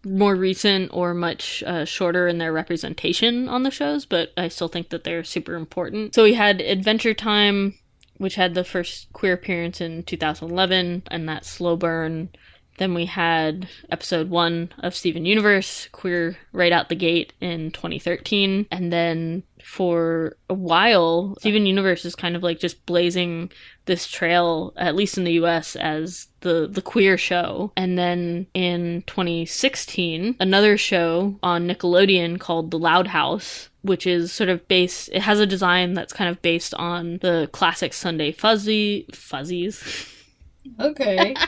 more 0.04 0.34
recent 0.34 0.90
or 0.92 1.14
much 1.14 1.62
uh, 1.64 1.84
shorter 1.84 2.28
in 2.28 2.38
their 2.38 2.52
representation 2.52 3.48
on 3.48 3.62
the 3.62 3.70
shows, 3.70 4.06
but 4.06 4.32
I 4.36 4.48
still 4.48 4.68
think 4.68 4.90
that 4.90 5.04
they're 5.04 5.24
super 5.24 5.54
important. 5.54 6.14
So 6.14 6.22
we 6.22 6.34
had 6.34 6.60
Adventure 6.60 7.14
Time, 7.14 7.74
which 8.16 8.36
had 8.36 8.54
the 8.54 8.64
first 8.64 9.12
queer 9.12 9.32
appearance 9.32 9.80
in 9.80 10.04
2011, 10.04 11.04
and 11.10 11.28
that 11.28 11.44
slow 11.44 11.76
burn. 11.76 12.30
Then 12.78 12.94
we 12.94 13.06
had 13.06 13.68
episode 13.90 14.30
one 14.30 14.72
of 14.78 14.94
Steven 14.94 15.24
Universe, 15.24 15.88
queer 15.92 16.36
right 16.52 16.72
out 16.72 16.88
the 16.88 16.94
gate 16.94 17.32
in 17.40 17.72
2013. 17.72 18.66
And 18.70 18.92
then 18.92 19.42
for 19.62 20.36
a 20.48 20.54
while, 20.54 21.36
Steven 21.40 21.66
Universe 21.66 22.04
is 22.04 22.14
kind 22.14 22.36
of 22.36 22.42
like 22.42 22.60
just 22.60 22.86
blazing 22.86 23.50
this 23.86 24.06
trail, 24.06 24.72
at 24.76 24.94
least 24.94 25.18
in 25.18 25.24
the 25.24 25.32
US, 25.32 25.74
as 25.76 26.28
the, 26.40 26.68
the 26.70 26.82
queer 26.82 27.18
show. 27.18 27.72
And 27.76 27.98
then 27.98 28.46
in 28.54 29.02
2016, 29.06 30.36
another 30.38 30.76
show 30.76 31.36
on 31.42 31.66
Nickelodeon 31.66 32.38
called 32.38 32.70
The 32.70 32.78
Loud 32.78 33.08
House, 33.08 33.68
which 33.82 34.06
is 34.06 34.32
sort 34.32 34.50
of 34.50 34.66
based, 34.68 35.08
it 35.12 35.22
has 35.22 35.40
a 35.40 35.46
design 35.46 35.94
that's 35.94 36.12
kind 36.12 36.30
of 36.30 36.40
based 36.42 36.74
on 36.74 37.18
the 37.18 37.48
classic 37.52 37.92
Sunday 37.92 38.30
Fuzzy, 38.30 39.06
Fuzzies. 39.12 40.14
Okay. 40.80 41.34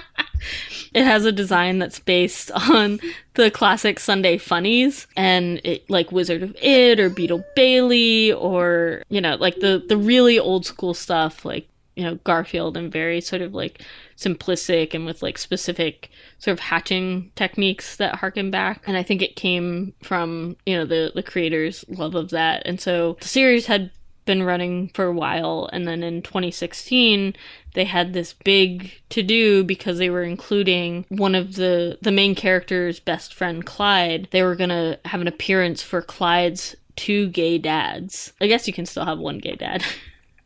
It 0.92 1.04
has 1.04 1.24
a 1.24 1.32
design 1.32 1.78
that's 1.78 2.00
based 2.00 2.50
on 2.50 2.98
the 3.34 3.50
classic 3.50 4.00
Sunday 4.00 4.38
funnies 4.38 5.06
and 5.16 5.60
it 5.64 5.88
like 5.88 6.10
Wizard 6.10 6.42
of 6.42 6.56
Id 6.60 6.98
or 6.98 7.10
Beetle 7.10 7.44
Bailey 7.54 8.32
or 8.32 9.02
you 9.08 9.20
know 9.20 9.36
like 9.36 9.60
the 9.60 9.84
the 9.88 9.96
really 9.96 10.38
old 10.38 10.66
school 10.66 10.94
stuff 10.94 11.44
like 11.44 11.68
you 11.94 12.04
know 12.04 12.16
Garfield 12.24 12.76
and 12.76 12.90
very 12.90 13.20
sort 13.20 13.42
of 13.42 13.54
like 13.54 13.82
simplistic 14.16 14.94
and 14.94 15.06
with 15.06 15.22
like 15.22 15.38
specific 15.38 16.10
sort 16.38 16.54
of 16.54 16.60
hatching 16.60 17.30
techniques 17.36 17.96
that 17.96 18.16
harken 18.16 18.50
back 18.50 18.82
and 18.86 18.96
I 18.96 19.02
think 19.02 19.22
it 19.22 19.36
came 19.36 19.94
from 20.02 20.56
you 20.66 20.76
know 20.76 20.84
the 20.84 21.12
the 21.14 21.22
creators 21.22 21.84
love 21.88 22.14
of 22.14 22.30
that 22.30 22.62
and 22.66 22.80
so 22.80 23.16
the 23.20 23.28
series 23.28 23.66
had 23.66 23.92
been 24.30 24.42
running 24.44 24.88
for 24.94 25.06
a 25.06 25.12
while 25.12 25.68
and 25.72 25.88
then 25.88 26.04
in 26.04 26.22
2016 26.22 27.34
they 27.74 27.84
had 27.84 28.12
this 28.12 28.32
big 28.32 28.92
to 29.08 29.22
do 29.22 29.64
because 29.64 29.98
they 29.98 30.10
were 30.10 30.22
including 30.22 31.04
one 31.08 31.34
of 31.34 31.56
the 31.56 31.98
the 32.00 32.12
main 32.12 32.34
character's 32.34 33.00
best 33.00 33.34
friend 33.34 33.64
Clyde. 33.66 34.28
They 34.30 34.42
were 34.42 34.56
going 34.56 34.70
to 34.70 34.98
have 35.04 35.20
an 35.20 35.28
appearance 35.28 35.82
for 35.82 36.02
Clyde's 36.02 36.76
two 36.96 37.28
gay 37.28 37.58
dads. 37.58 38.32
I 38.40 38.46
guess 38.46 38.66
you 38.66 38.72
can 38.72 38.86
still 38.86 39.04
have 39.04 39.18
one 39.18 39.38
gay 39.38 39.56
dad. 39.56 39.84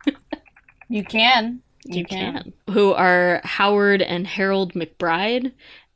You 0.88 1.02
can. 1.02 1.62
you 1.86 2.04
can. 2.04 2.52
Who 2.70 2.92
are 2.92 3.40
Howard 3.42 4.02
and 4.02 4.26
Harold 4.26 4.74
McBride. 4.74 5.52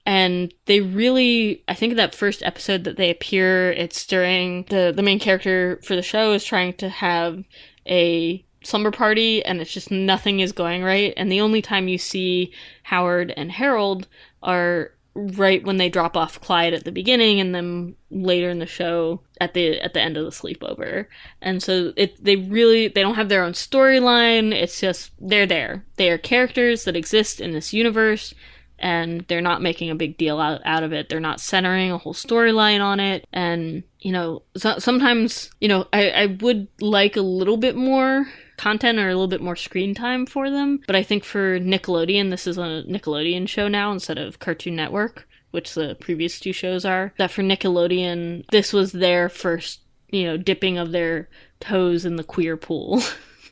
And 0.06 0.52
they 0.64 0.80
really 0.80 1.62
I 1.68 1.74
think 1.74 1.94
that 1.96 2.14
first 2.14 2.42
episode 2.42 2.84
that 2.84 2.96
they 2.96 3.10
appear 3.10 3.70
it's 3.72 4.06
during 4.06 4.64
the 4.70 4.92
the 4.96 5.02
main 5.02 5.18
character 5.18 5.78
for 5.84 5.94
the 5.94 6.02
show 6.02 6.32
is 6.32 6.42
trying 6.42 6.72
to 6.78 6.88
have 6.88 7.44
a 7.88 8.44
slumber 8.64 8.90
party 8.90 9.44
and 9.44 9.60
it's 9.60 9.72
just 9.72 9.90
nothing 9.90 10.40
is 10.40 10.52
going 10.52 10.82
right 10.82 11.14
and 11.16 11.30
the 11.30 11.40
only 11.40 11.62
time 11.62 11.88
you 11.88 11.96
see 11.96 12.52
Howard 12.82 13.32
and 13.36 13.52
Harold 13.52 14.08
are 14.42 14.92
right 15.18 15.64
when 15.64 15.78
they 15.78 15.88
drop 15.88 16.16
off 16.16 16.40
Clyde 16.40 16.74
at 16.74 16.84
the 16.84 16.92
beginning 16.92 17.40
and 17.40 17.54
then 17.54 17.96
later 18.10 18.48
in 18.48 18.60
the 18.60 18.66
show 18.66 19.20
at 19.40 19.52
the 19.52 19.80
at 19.80 19.92
the 19.92 20.00
end 20.00 20.16
of 20.16 20.24
the 20.24 20.30
sleepover. 20.30 21.06
And 21.42 21.62
so 21.62 21.92
it 21.96 22.22
they 22.22 22.36
really 22.36 22.88
they 22.88 23.02
don't 23.02 23.16
have 23.16 23.28
their 23.28 23.42
own 23.42 23.52
storyline. 23.52 24.52
It's 24.52 24.80
just 24.80 25.12
they're 25.20 25.46
there. 25.46 25.84
They 25.96 26.10
are 26.10 26.18
characters 26.18 26.84
that 26.84 26.96
exist 26.96 27.40
in 27.40 27.52
this 27.52 27.72
universe 27.72 28.34
and 28.78 29.24
they're 29.28 29.40
not 29.40 29.62
making 29.62 29.90
a 29.90 29.94
big 29.94 30.16
deal 30.18 30.38
out, 30.38 30.60
out 30.64 30.82
of 30.82 30.92
it. 30.92 31.08
They're 31.08 31.20
not 31.20 31.40
centering 31.40 31.90
a 31.90 31.98
whole 31.98 32.14
storyline 32.14 32.80
on 32.80 33.00
it. 33.00 33.26
And, 33.32 33.82
you 34.00 34.12
know, 34.12 34.42
so, 34.56 34.78
sometimes, 34.78 35.50
you 35.60 35.68
know, 35.68 35.86
I, 35.92 36.10
I 36.10 36.26
would 36.40 36.68
like 36.80 37.16
a 37.16 37.22
little 37.22 37.56
bit 37.56 37.76
more 37.76 38.26
content 38.56 38.98
or 38.98 39.08
a 39.08 39.14
little 39.14 39.28
bit 39.28 39.40
more 39.40 39.56
screen 39.56 39.94
time 39.94 40.26
for 40.26 40.50
them. 40.50 40.80
But 40.86 40.96
I 40.96 41.02
think 41.02 41.24
for 41.24 41.58
Nickelodeon, 41.58 42.30
this 42.30 42.46
is 42.46 42.58
a 42.58 42.84
Nickelodeon 42.86 43.48
show 43.48 43.68
now 43.68 43.92
instead 43.92 44.18
of 44.18 44.38
Cartoon 44.38 44.76
Network, 44.76 45.26
which 45.50 45.74
the 45.74 45.96
previous 45.98 46.38
two 46.38 46.52
shows 46.52 46.84
are. 46.84 47.14
That 47.18 47.30
for 47.30 47.42
Nickelodeon, 47.42 48.44
this 48.50 48.72
was 48.72 48.92
their 48.92 49.28
first, 49.28 49.80
you 50.10 50.24
know, 50.24 50.36
dipping 50.36 50.78
of 50.78 50.92
their 50.92 51.28
toes 51.60 52.04
in 52.04 52.16
the 52.16 52.24
queer 52.24 52.56
pool. 52.56 53.02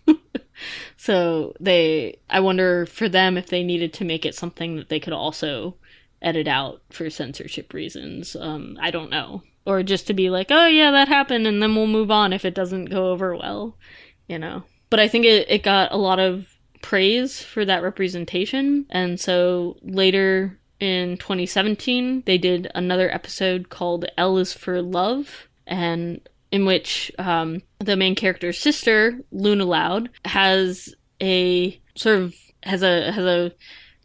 so 0.97 1.55
they, 1.61 2.19
I 2.31 2.41
wonder 2.41 2.87
for 2.87 3.09
them 3.09 3.37
if 3.37 3.49
they 3.49 3.63
needed 3.63 3.93
to 3.95 4.05
make 4.05 4.25
it 4.25 4.35
something 4.35 4.77
that 4.77 4.89
they 4.89 5.01
could 5.01 5.13
also 5.13 5.77
edit 6.23 6.49
out 6.49 6.83
for 6.91 7.09
censorship 7.11 7.73
reasons. 7.73 8.37
Um, 8.37 8.79
I 8.81 8.91
don't 8.91 9.11
know. 9.11 9.43
Or 9.65 9.83
just 9.83 10.07
to 10.07 10.15
be 10.15 10.31
like, 10.31 10.49
oh 10.51 10.67
yeah, 10.67 10.93
that 10.93 11.09
happened, 11.09 11.47
and 11.47 11.61
then 11.61 11.75
we'll 11.75 11.89
move 11.89 12.11
on 12.11 12.33
if 12.33 12.45
it 12.45 12.55
doesn't 12.55 12.87
go 12.87 13.11
over 13.11 13.35
well, 13.35 13.77
you 14.29 14.39
know. 14.39 14.63
But 14.91 15.01
I 15.01 15.09
think 15.09 15.25
it, 15.25 15.51
it 15.51 15.65
got 15.65 15.93
a 15.93 15.97
lot 15.97 16.21
of 16.21 16.47
praise 16.83 17.43
for 17.43 17.65
that 17.65 17.83
representation, 17.83 18.87
and 18.91 19.19
so 19.19 19.77
later 19.83 20.57
in 20.79 21.17
2017, 21.17 22.23
they 22.27 22.39
did 22.39 22.71
another 22.77 23.13
episode 23.13 23.69
called 23.69 24.05
L 24.17 24.39
is 24.39 24.53
for 24.53 24.81
Love, 24.83 25.49
and 25.67 26.21
in 26.51 26.65
which 26.65 27.11
um, 27.19 27.63
the 27.79 27.97
main 27.97 28.15
character's 28.15 28.59
sister, 28.59 29.19
Luna 29.31 29.65
Loud, 29.65 30.11
has 30.25 30.95
a 31.21 31.81
sort 31.95 32.19
of 32.19 32.35
has 32.63 32.83
a 32.83 33.13
has 33.13 33.25
a 33.25 33.53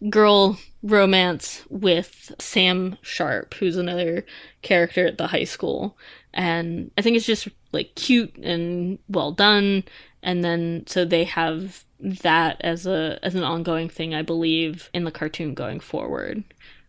girl 0.09 0.57
romance 0.83 1.63
with 1.69 2.31
Sam 2.39 2.97
Sharp, 3.01 3.53
who's 3.55 3.77
another 3.77 4.25
character 4.61 5.05
at 5.05 5.17
the 5.17 5.27
high 5.27 5.43
school. 5.43 5.97
And 6.33 6.91
I 6.97 7.01
think 7.01 7.17
it's 7.17 7.25
just 7.25 7.47
like 7.71 7.95
cute 7.95 8.35
and 8.37 8.97
well 9.07 9.31
done. 9.31 9.83
And 10.23 10.43
then 10.43 10.85
so 10.87 11.05
they 11.05 11.23
have 11.25 11.83
that 11.99 12.57
as 12.61 12.87
a 12.87 13.19
as 13.21 13.35
an 13.35 13.43
ongoing 13.43 13.89
thing, 13.89 14.15
I 14.15 14.21
believe, 14.21 14.89
in 14.93 15.03
the 15.03 15.11
cartoon 15.11 15.53
going 15.53 15.79
forward. 15.79 16.43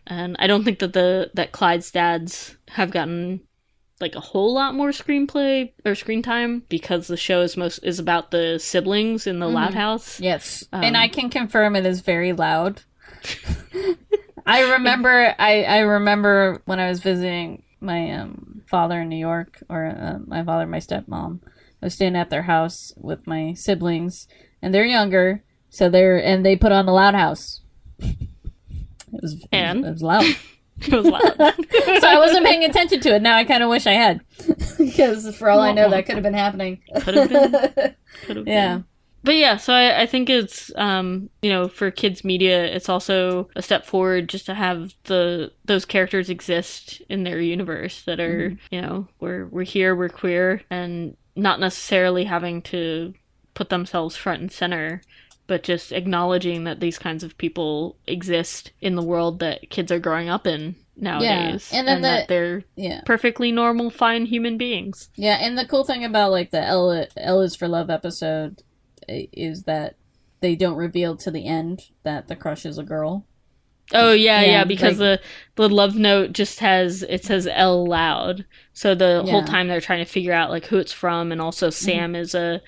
And 0.06 0.36
I 0.38 0.46
don't 0.46 0.64
think 0.64 0.78
that 0.80 0.92
the 0.92 1.30
that 1.34 1.52
Clyde's 1.52 1.90
dads 1.90 2.56
have 2.68 2.90
gotten 2.90 3.40
like 4.02 4.14
a 4.16 4.20
whole 4.20 4.52
lot 4.52 4.74
more 4.74 4.90
screenplay 4.90 5.72
or 5.86 5.94
screen 5.94 6.20
time 6.22 6.64
because 6.68 7.06
the 7.06 7.16
show 7.16 7.40
is 7.40 7.56
most 7.56 7.78
is 7.78 7.98
about 7.98 8.30
the 8.32 8.58
siblings 8.58 9.26
in 9.26 9.38
the 9.38 9.46
Mhm. 9.46 9.54
loud 9.54 9.74
house. 9.74 10.20
Yes, 10.20 10.64
Um, 10.72 10.84
and 10.84 10.96
I 10.96 11.08
can 11.08 11.30
confirm 11.30 11.74
it 11.76 11.86
is 11.86 12.00
very 12.02 12.34
loud. 12.34 12.82
I 14.44 14.72
remember, 14.72 15.34
I 15.38 15.62
I 15.64 15.78
remember 15.80 16.60
when 16.66 16.80
I 16.80 16.88
was 16.88 17.00
visiting 17.00 17.62
my 17.80 18.10
um, 18.10 18.62
father 18.68 19.00
in 19.02 19.08
New 19.08 19.16
York, 19.16 19.62
or 19.68 19.86
uh, 19.86 20.18
my 20.26 20.42
father, 20.44 20.62
and 20.62 20.70
my 20.70 20.78
stepmom. 20.80 21.40
I 21.80 21.86
was 21.86 21.94
staying 21.94 22.16
at 22.16 22.30
their 22.30 22.42
house 22.42 22.92
with 22.96 23.26
my 23.26 23.54
siblings, 23.54 24.26
and 24.60 24.74
they're 24.74 24.84
younger, 24.84 25.42
so 25.70 25.88
they're 25.88 26.18
and 26.22 26.44
they 26.44 26.56
put 26.56 26.72
on 26.72 26.86
the 26.86 26.92
Loud 26.92 27.14
House. 27.14 27.60
It 28.00 29.20
was 29.22 29.44
And? 29.52 29.84
it 29.84 29.90
was 29.90 30.02
loud. 30.02 30.24
It 30.86 30.92
was 30.92 31.06
loud. 31.06 31.22
so 32.00 32.08
I 32.08 32.18
wasn't 32.18 32.46
paying 32.46 32.64
attention 32.64 33.00
to 33.00 33.14
it. 33.14 33.22
Now 33.22 33.36
I 33.36 33.44
kind 33.44 33.62
of 33.62 33.68
wish 33.70 33.86
I 33.86 33.92
had, 33.92 34.20
because 34.78 35.36
for 35.36 35.48
all 35.50 35.60
I 35.60 35.72
know, 35.72 35.88
that 35.90 36.06
could 36.06 36.14
have 36.16 36.22
been 36.24 36.34
happening. 36.34 36.80
Could 37.02 37.14
have 37.14 37.28
been. 37.28 37.94
Could 38.24 38.36
have 38.36 38.48
yeah. 38.48 38.74
been. 38.76 38.84
But 39.24 39.36
yeah, 39.36 39.56
so 39.56 39.72
I, 39.72 40.02
I 40.02 40.06
think 40.06 40.28
it's 40.28 40.72
um, 40.74 41.30
you 41.42 41.50
know, 41.50 41.68
for 41.68 41.92
kids 41.92 42.24
media, 42.24 42.64
it's 42.64 42.88
also 42.88 43.48
a 43.54 43.62
step 43.62 43.86
forward 43.86 44.28
just 44.28 44.46
to 44.46 44.54
have 44.54 44.94
the 45.04 45.52
those 45.64 45.84
characters 45.84 46.28
exist 46.28 47.00
in 47.08 47.22
their 47.22 47.40
universe 47.40 48.02
that 48.02 48.18
are, 48.18 48.50
Mm-hmm. 48.50 48.74
you 48.74 48.80
know, 48.82 49.08
we're 49.20 49.46
we're 49.46 49.62
here, 49.62 49.94
we're 49.94 50.08
queer, 50.08 50.62
and 50.70 51.16
not 51.36 51.60
necessarily 51.60 52.24
having 52.24 52.62
to 52.62 53.14
put 53.54 53.68
themselves 53.68 54.16
front 54.16 54.40
and 54.40 54.50
center, 54.50 55.02
but 55.46 55.62
just 55.62 55.92
acknowledging 55.92 56.64
that 56.64 56.80
these 56.80 56.98
kinds 56.98 57.22
of 57.24 57.36
people 57.38 57.96
exist 58.06 58.72
in 58.80 58.94
the 58.96 59.02
world 59.02 59.38
that 59.40 59.68
kids 59.70 59.90
are 59.92 59.98
growing 59.98 60.28
up 60.28 60.46
in 60.46 60.76
nowadays, 60.96 61.70
and 61.72 61.86
then 61.88 62.02
the- 62.02 62.08
that 62.08 62.28
they're 62.28 62.64
Yeah. 62.76 63.00
perfectly 63.04 63.50
normal, 63.52 63.90
fine 63.90 64.26
human 64.26 64.56
beings. 64.58 65.08
Yeah, 65.16 65.38
and 65.40 65.56
the 65.58 65.66
cool 65.66 65.84
thing 65.84 66.04
about 66.04 66.30
like 66.30 66.50
the 66.50 66.60
L, 66.64 67.06
L 67.16 67.40
is 67.40 67.56
for 67.56 67.66
love 67.68 67.90
episode 67.90 68.62
is 69.08 69.64
that 69.64 69.96
they 70.40 70.54
don't 70.54 70.76
reveal 70.76 71.16
to 71.16 71.30
the 71.30 71.46
end 71.46 71.82
that 72.04 72.28
the 72.28 72.36
crush 72.36 72.64
is 72.66 72.78
a 72.78 72.82
girl. 72.82 73.24
Oh 73.94 74.12
yeah, 74.12 74.40
Yeah, 74.40 74.46
yeah, 74.46 74.64
because 74.64 74.98
like- 75.00 75.20
the 75.56 75.62
the 75.62 75.68
love 75.68 75.96
note 75.96 76.32
just 76.32 76.60
has 76.60 77.02
it 77.02 77.24
says 77.24 77.46
L 77.50 77.84
loud. 77.86 78.44
So 78.72 78.94
the 78.94 79.22
whole 79.22 79.26
Yeah. 79.26 79.32
Mm-hmm. 79.40 79.46
time 79.46 79.68
they're 79.68 79.80
trying 79.80 80.04
to 80.04 80.10
figure 80.10 80.32
out 80.32 80.50
like 80.50 80.66
who 80.66 80.78
it's 80.78 80.92
from 80.92 81.32
and 81.32 81.40
also 81.40 81.68
Sam 81.70 82.14
is 82.14 82.34
a 82.34 82.62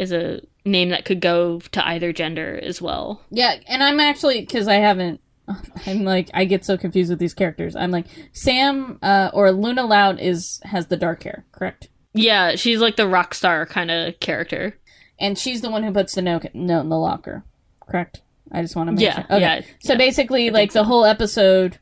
is 0.00 0.12
a 0.12 0.40
name 0.64 0.88
that 0.90 1.04
could 1.04 1.20
go 1.20 1.60
to 1.72 1.86
either 1.88 2.12
gender 2.12 2.58
as 2.62 2.80
well. 2.80 3.22
Yeah, 3.30 3.56
and 3.66 3.82
I'm 3.82 4.00
actually 4.00 4.40
because 4.40 4.66
I 4.68 4.76
haven't. 4.76 5.20
I'm 5.86 6.04
like 6.04 6.30
I 6.32 6.44
get 6.44 6.64
so 6.64 6.76
confused 6.76 7.10
with 7.10 7.18
these 7.18 7.34
characters. 7.34 7.76
I'm 7.76 7.90
like 7.90 8.06
Sam 8.32 8.98
uh, 9.02 9.30
or 9.32 9.52
Luna 9.52 9.84
Loud 9.84 10.20
is 10.20 10.60
has 10.64 10.86
the 10.86 10.96
dark 10.96 11.22
hair, 11.22 11.44
correct? 11.52 11.88
Yeah, 12.14 12.56
she's 12.56 12.80
like 12.80 12.96
the 12.96 13.06
rock 13.08 13.34
star 13.34 13.66
kind 13.66 13.90
of 13.90 14.18
character. 14.20 14.76
And 15.18 15.38
she's 15.38 15.60
the 15.60 15.70
one 15.70 15.82
who 15.82 15.92
puts 15.92 16.14
the 16.14 16.22
note 16.22 16.46
note 16.54 16.80
in 16.80 16.88
the 16.88 16.96
locker, 16.98 17.44
correct? 17.86 18.22
I 18.52 18.62
just 18.62 18.74
want 18.74 18.88
to 18.88 18.92
make 18.92 19.02
Yeah, 19.02 19.14
sure. 19.16 19.24
Okay. 19.24 19.40
yeah. 19.40 19.60
So 19.80 19.92
yeah. 19.92 19.98
basically, 19.98 20.50
like 20.50 20.72
the 20.72 20.84
whole 20.84 21.04
episode, 21.04 21.78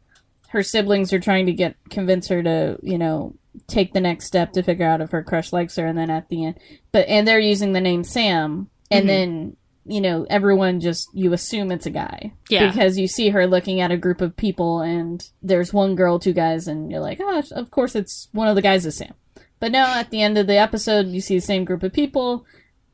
her 0.48 0.62
siblings 0.62 1.12
are 1.12 1.20
trying 1.20 1.46
to 1.46 1.52
get 1.52 1.76
convince 1.88 2.28
her 2.28 2.42
to, 2.42 2.78
you 2.82 2.98
know, 2.98 3.34
take 3.66 3.92
the 3.92 4.00
next 4.00 4.26
step 4.26 4.52
to 4.52 4.62
figure 4.62 4.86
out 4.86 5.00
if 5.00 5.10
her 5.10 5.22
crush 5.22 5.52
likes 5.52 5.76
her, 5.76 5.86
and 5.86 5.98
then 5.98 6.10
at 6.10 6.28
the 6.28 6.44
end, 6.46 6.58
but 6.92 7.06
and 7.08 7.26
they're 7.26 7.38
using 7.40 7.72
the 7.72 7.80
name 7.80 8.04
Sam, 8.04 8.68
and 8.90 9.04
Mhm. 9.04 9.08
then 9.08 9.56
you 9.86 10.00
know 10.02 10.26
everyone 10.28 10.80
just 10.80 11.08
you 11.14 11.32
assume 11.32 11.72
it's 11.72 11.86
a 11.86 11.90
guy 11.90 12.32
Yeah. 12.50 12.70
because 12.70 12.98
you 12.98 13.08
see 13.08 13.30
her 13.30 13.46
looking 13.46 13.80
at 13.80 13.90
a 13.90 13.96
group 13.96 14.20
of 14.20 14.36
people, 14.36 14.80
and 14.80 15.26
there's 15.42 15.72
one 15.72 15.94
girl, 15.94 16.18
two 16.18 16.32
guys, 16.34 16.68
and 16.68 16.90
you're 16.90 17.00
like, 17.00 17.18
oh, 17.22 17.42
of 17.52 17.70
course 17.70 17.94
it's 17.96 18.28
one 18.32 18.48
of 18.48 18.54
the 18.54 18.62
guys 18.62 18.84
is 18.86 18.96
Sam. 18.96 19.14
But 19.60 19.72
now 19.72 19.98
at 19.98 20.10
the 20.10 20.20
end 20.22 20.36
of 20.38 20.46
the 20.46 20.56
episode, 20.58 21.06
you 21.08 21.20
see 21.20 21.36
the 21.36 21.40
same 21.40 21.64
group 21.64 21.82
of 21.82 21.92
people, 21.92 22.44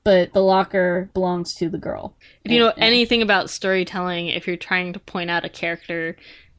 but 0.04 0.32
the 0.32 0.40
locker 0.40 1.10
belongs 1.14 1.54
to 1.56 1.68
the 1.68 1.78
girl. 1.78 2.14
If 2.44 2.52
you 2.52 2.58
know 2.60 2.72
Yeah. 2.76 2.84
anything 2.84 3.22
about 3.22 3.50
storytelling, 3.50 4.28
if 4.28 4.46
you're 4.46 4.56
trying 4.56 4.92
to 4.92 4.98
point 5.00 5.30
out 5.30 5.44
a 5.44 5.48
character 5.48 6.16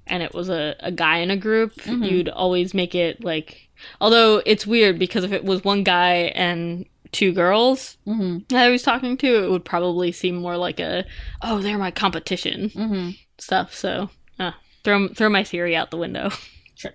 and 0.07 0.21
it 0.21 0.33
was 0.33 0.49
a, 0.49 0.75
a 0.81 0.91
guy 0.91 1.19
in 1.19 1.31
a 1.31 1.37
group, 1.37 1.73
Mhm. 1.75 2.09
you'd 2.11 2.29
always 2.29 2.73
make 2.73 2.93
it 2.93 3.23
like. 3.23 3.64
Although 4.01 4.41
it's 4.45 4.65
weird 4.67 4.99
because 4.99 5.23
if 5.23 5.31
it 5.31 5.43
was 5.45 5.63
one 5.63 5.83
guy 5.83 6.31
and 6.35 6.85
two 7.11 7.31
girls 7.33 7.97
Mm-hmm. 8.07 8.39
that 8.49 8.65
I 8.65 8.69
was 8.69 8.81
talking 8.83 9.15
to, 9.17 9.43
it 9.45 9.49
would 9.49 9.63
probably 9.65 10.11
seem 10.11 10.35
more 10.35 10.57
like 10.57 10.79
a, 10.79 11.05
oh, 11.41 11.59
they're 11.59 11.77
my 11.77 11.91
competition 11.91 12.69
Mm-hmm. 12.69 13.09
stuff. 13.37 13.73
So, 13.73 14.09
uh, 14.39 14.51
throw 14.83 15.07
throw 15.09 15.29
my 15.29 15.43
theory 15.43 15.75
out 15.75 15.91
the 15.91 15.97
window. 15.97 16.29
Sure. 16.77 16.91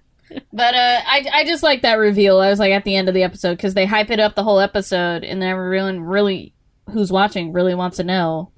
But 0.52 0.74
uh, 0.74 1.00
I 1.06 1.26
I 1.32 1.44
just 1.44 1.62
like 1.62 1.82
that 1.82 1.94
reveal. 1.94 2.38
I 2.38 2.50
was 2.50 2.58
like 2.60 2.70
at 2.72 2.84
the 2.84 2.94
end 2.94 3.08
of 3.08 3.14
the 3.14 3.22
episode 3.24 3.56
because 3.56 3.74
they 3.74 3.86
hype 3.86 4.10
it 4.10 4.20
up 4.20 4.34
the 4.34 4.44
whole 4.44 4.60
episode, 4.60 5.24
and 5.24 5.40
then 5.42 5.48
everyone 5.48 6.00
really 6.02 6.52
who's 6.92 7.10
watching 7.10 7.52
really 7.52 7.74
wants 7.74 7.96
to 7.96 8.04
know, 8.04 8.52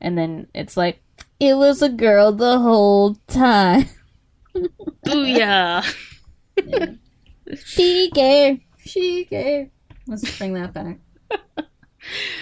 and 0.00 0.16
then 0.16 0.46
it's 0.54 0.76
like 0.76 1.02
it 1.40 1.54
was 1.56 1.82
a 1.82 1.88
girl 1.88 2.30
the 2.32 2.58
whole 2.60 3.16
time. 3.26 3.86
Booyah! 5.04 5.84
She 7.56 8.10
gave. 8.10 8.60
she 8.78 9.24
gave. 9.24 9.70
Let's 10.06 10.38
bring 10.38 10.54
that 10.54 10.72
back. 10.72 10.98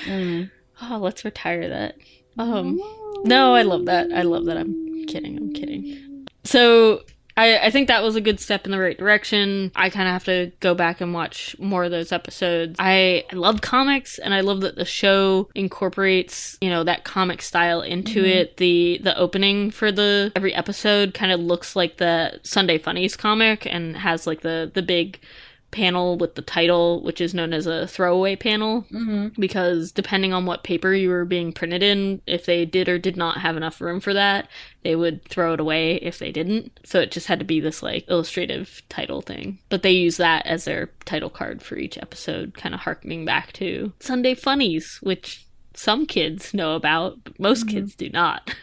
Mm. 0.05 0.51
Oh, 0.83 0.99
let's 0.99 1.25
retire 1.25 1.69
that. 1.69 1.97
Um, 2.39 2.79
no, 3.25 3.55
I 3.55 3.63
love 3.63 3.87
that. 3.87 4.13
I 4.13 4.23
love 4.23 4.45
that. 4.45 4.57
I'm 4.57 5.05
kidding. 5.07 5.37
I'm 5.37 5.53
kidding. 5.53 6.27
So 6.45 7.03
I, 7.39 7.59
I 7.67 7.71
think 7.71 7.89
that 7.89 8.03
was 8.03 8.17
a 8.17 8.21
good 8.23 8.41
step 8.41 8.65
in 8.65 8.71
the 8.71 8.79
right 8.79 8.97
direction. 8.97 9.71
I 9.77 9.91
kind 9.91 10.09
of 10.09 10.13
have 10.13 10.25
to 10.25 10.53
go 10.61 10.75
back 10.75 11.03
and 11.03 11.13
watch 11.13 11.55
more 11.59 11.85
of 11.85 11.91
those 11.91 12.11
episodes. 12.11 12.77
I, 12.79 13.25
I 13.31 13.35
love 13.35 13.61
comics, 13.61 14.19
and 14.19 14.33
I 14.33 14.41
love 14.41 14.63
that 14.63 14.77
the 14.77 14.87
show 14.87 15.49
incorporates 15.55 16.57
you 16.61 16.71
know 16.71 16.83
that 16.85 17.05
comic 17.05 17.43
style 17.43 17.83
into 17.83 18.23
Mhm. 18.23 18.27
it. 18.29 18.57
The 18.57 19.01
the 19.03 19.17
opening 19.19 19.71
for 19.71 19.93
the 19.93 20.33
every 20.35 20.55
episode 20.55 21.15
kind 21.15 21.31
of 21.31 21.41
looks 21.41 21.77
like 21.77 21.99
the 21.99 22.41
Sunday 22.43 22.79
Funnies 22.79 23.17
comic 23.17 23.67
and 23.67 23.97
has 23.99 24.27
like 24.27 24.41
the 24.41 24.71
the 24.73 24.83
big 24.83 25.21
panel 25.71 26.17
with 26.17 26.37
the 26.37 26.43
title, 26.43 27.03
which 27.03 27.21
is 27.21 27.35
known 27.35 27.53
as 27.53 27.67
a 27.67 27.87
throwaway 27.87 28.37
panel 28.37 28.83
hmm 28.91 29.29
because 29.39 29.93
depending 29.93 30.33
on 30.33 30.47
what 30.47 30.63
paper 30.65 30.95
you 30.95 31.09
were 31.09 31.25
being 31.25 31.53
printed 31.53 31.83
in, 31.83 32.23
if 32.27 32.47
they 32.47 32.65
did 32.65 32.89
or 32.89 32.99
did 32.99 33.17
not 33.17 33.39
have 33.39 33.57
enough 33.57 33.81
room 33.81 34.01
for 34.01 34.15
that, 34.15 34.49
they 34.83 34.95
would 34.97 35.23
throw 35.25 35.53
it 35.55 35.61
away 35.61 35.97
if 35.97 36.19
they 36.19 36.31
didn't. 36.33 36.79
So 36.85 37.01
it 37.01 37.11
just 37.11 37.27
had 37.27 37.39
to 37.41 37.45
be 37.45 37.61
this 37.61 37.83
like 37.83 38.09
illustrative 38.09 38.83
title 38.89 39.21
thing. 39.21 39.59
But 39.69 39.83
they 39.83 39.91
use 39.93 40.17
that 40.19 40.47
as 40.47 40.65
their 40.65 40.91
title 41.05 41.31
card 41.31 41.61
for 41.63 41.77
each 41.77 41.99
episode, 41.99 42.55
kind 42.55 42.75
of 42.75 42.81
harkening 42.83 43.25
back 43.25 43.53
to 43.55 43.93
Sunday 44.01 44.35
Funnies, 44.35 44.99
which 45.03 45.45
some 45.75 46.07
kids 46.07 46.55
know 46.55 46.75
about, 46.77 47.23
but 47.25 47.39
most 47.39 47.67
Mhm. 47.67 47.71
kids 47.71 47.95
do 47.95 48.09
not. 48.09 48.55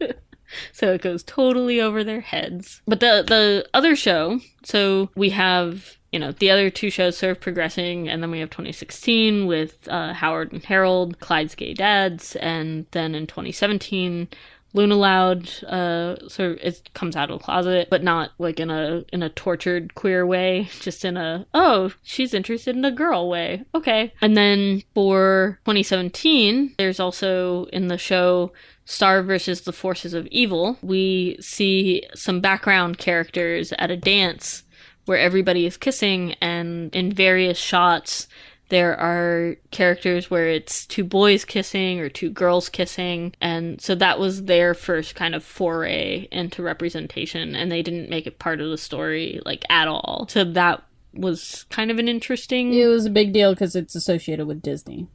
so 0.72 0.92
it 0.92 1.02
goes 1.02 1.22
totally 1.22 1.80
over 1.80 2.04
their 2.04 2.20
heads. 2.20 2.80
But 2.86 3.00
the 3.00 3.24
the 3.26 3.68
other 3.74 3.96
show, 3.96 4.40
so 4.62 5.10
we 5.16 5.30
have 5.30 5.96
you 6.14 6.20
know 6.20 6.30
the 6.30 6.48
other 6.48 6.70
two 6.70 6.90
shows 6.90 7.18
sort 7.18 7.32
of 7.32 7.40
progressing, 7.40 8.08
and 8.08 8.22
then 8.22 8.30
we 8.30 8.38
have 8.38 8.48
2016 8.48 9.48
with 9.48 9.88
uh, 9.88 10.12
Howard 10.12 10.52
and 10.52 10.64
Harold, 10.64 11.18
Clyde's 11.18 11.56
Gay 11.56 11.74
Dads, 11.74 12.36
and 12.36 12.86
then 12.92 13.16
in 13.16 13.26
2017. 13.26 14.28
Luna 14.76 14.96
Loud, 14.96 15.48
uh, 15.64 16.16
sort 16.28 16.50
of 16.52 16.58
it 16.58 16.92
comes 16.94 17.14
out 17.14 17.30
of 17.30 17.38
the 17.38 17.44
closet, 17.44 17.86
but 17.90 18.02
not 18.02 18.32
like 18.38 18.58
in 18.58 18.70
a 18.70 19.04
in 19.12 19.22
a 19.22 19.28
tortured 19.28 19.94
queer 19.94 20.26
way, 20.26 20.68
just 20.80 21.04
in 21.04 21.16
a 21.16 21.46
oh 21.54 21.92
she's 22.02 22.34
interested 22.34 22.76
in 22.76 22.84
a 22.84 22.90
girl 22.90 23.28
way. 23.28 23.64
Okay, 23.74 24.12
and 24.20 24.36
then 24.36 24.82
for 24.92 25.60
2017, 25.64 26.74
there's 26.76 26.98
also 26.98 27.66
in 27.66 27.86
the 27.86 27.98
show 27.98 28.52
Star 28.86 29.22
versus 29.22 29.62
the 29.62 29.72
Forces 29.72 30.12
of 30.12 30.26
Evil, 30.26 30.76
we 30.82 31.36
see 31.40 32.04
some 32.14 32.40
background 32.40 32.98
characters 32.98 33.72
at 33.78 33.90
a 33.90 33.96
dance 33.96 34.63
where 35.06 35.18
everybody 35.18 35.66
is 35.66 35.76
kissing, 35.76 36.34
and 36.40 36.94
in 36.94 37.12
various 37.12 37.58
shots, 37.58 38.28
there 38.70 38.98
are 38.98 39.56
characters 39.70 40.30
where 40.30 40.48
it's 40.48 40.86
two 40.86 41.04
boys 41.04 41.44
kissing 41.44 42.00
or 42.00 42.08
two 42.08 42.30
girls 42.30 42.68
kissing. 42.70 43.34
And 43.40 43.80
so 43.80 43.94
that 43.96 44.18
was 44.18 44.44
their 44.44 44.72
first 44.72 45.14
kind 45.14 45.34
of 45.34 45.44
foray 45.44 46.28
into 46.32 46.62
representation, 46.62 47.54
and 47.54 47.70
they 47.70 47.82
didn't 47.82 48.08
make 48.08 48.26
it 48.26 48.38
part 48.38 48.60
of 48.60 48.70
the 48.70 48.78
story, 48.78 49.40
like, 49.44 49.64
at 49.68 49.86
all. 49.86 50.26
So 50.30 50.44
that 50.44 50.82
was 51.12 51.66
kind 51.68 51.90
of 51.90 51.98
an 51.98 52.08
interesting. 52.08 52.72
It 52.72 52.86
was 52.86 53.06
a 53.06 53.10
big 53.10 53.32
deal 53.32 53.52
because 53.52 53.76
it's 53.76 53.94
associated 53.94 54.46
with 54.46 54.62
Disney. 54.62 55.08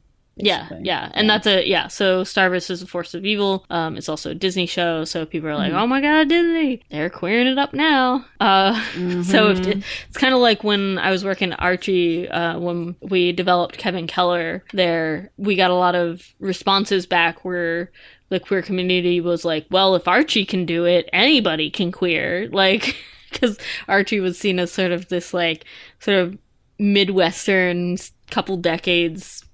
Yeah, 0.44 0.62
basically. 0.62 0.84
yeah, 0.86 1.10
and 1.14 1.28
that's 1.28 1.46
a 1.46 1.66
yeah. 1.68 1.88
So 1.88 2.24
Star 2.24 2.48
vs. 2.50 2.80
the 2.80 2.86
Force 2.86 3.14
of 3.14 3.24
Evil. 3.24 3.64
Um, 3.70 3.96
it's 3.96 4.08
also 4.08 4.30
a 4.30 4.34
Disney 4.34 4.66
show, 4.66 5.04
so 5.04 5.24
people 5.26 5.48
are 5.48 5.56
like, 5.56 5.72
Mhm. 5.72 5.80
"Oh 5.82 5.86
my 5.86 6.00
god, 6.00 6.28
Disney! 6.28 6.82
They're 6.90 7.10
queering 7.10 7.46
it 7.46 7.58
up 7.58 7.72
now." 7.74 8.24
Uh, 8.40 8.74
so 9.22 9.50
if 9.50 9.58
Mhm. 9.60 9.82
it's 10.08 10.16
kind 10.16 10.34
of 10.34 10.40
like 10.40 10.64
when 10.64 10.98
I 10.98 11.10
was 11.10 11.24
working 11.24 11.52
at 11.52 11.60
Archie, 11.60 12.28
uh, 12.28 12.58
when 12.58 12.96
we 13.02 13.32
developed 13.32 13.78
Kevin 13.78 14.06
Keller. 14.06 14.64
There, 14.72 15.30
we 15.36 15.56
got 15.56 15.70
a 15.70 15.74
lot 15.74 15.94
of 15.94 16.26
responses 16.40 17.06
back 17.06 17.44
where 17.44 17.90
the 18.28 18.38
queer 18.40 18.62
community 18.62 19.20
was 19.20 19.44
like, 19.44 19.66
"Well, 19.70 19.94
if 19.96 20.06
Archie 20.06 20.44
can 20.44 20.64
do 20.66 20.84
it, 20.84 21.08
anybody 21.12 21.70
can 21.70 21.90
queer." 21.92 22.48
Like, 22.52 22.96
because 23.30 23.58
Archie 23.88 24.20
was 24.20 24.38
seen 24.38 24.58
as 24.58 24.72
sort 24.72 24.90
of 24.92 25.08
this 25.08 25.32
like 25.32 25.64
sort 26.00 26.16
of 26.18 26.36
midwestern 26.78 27.96
couple 28.30 28.56
decades 28.56 29.44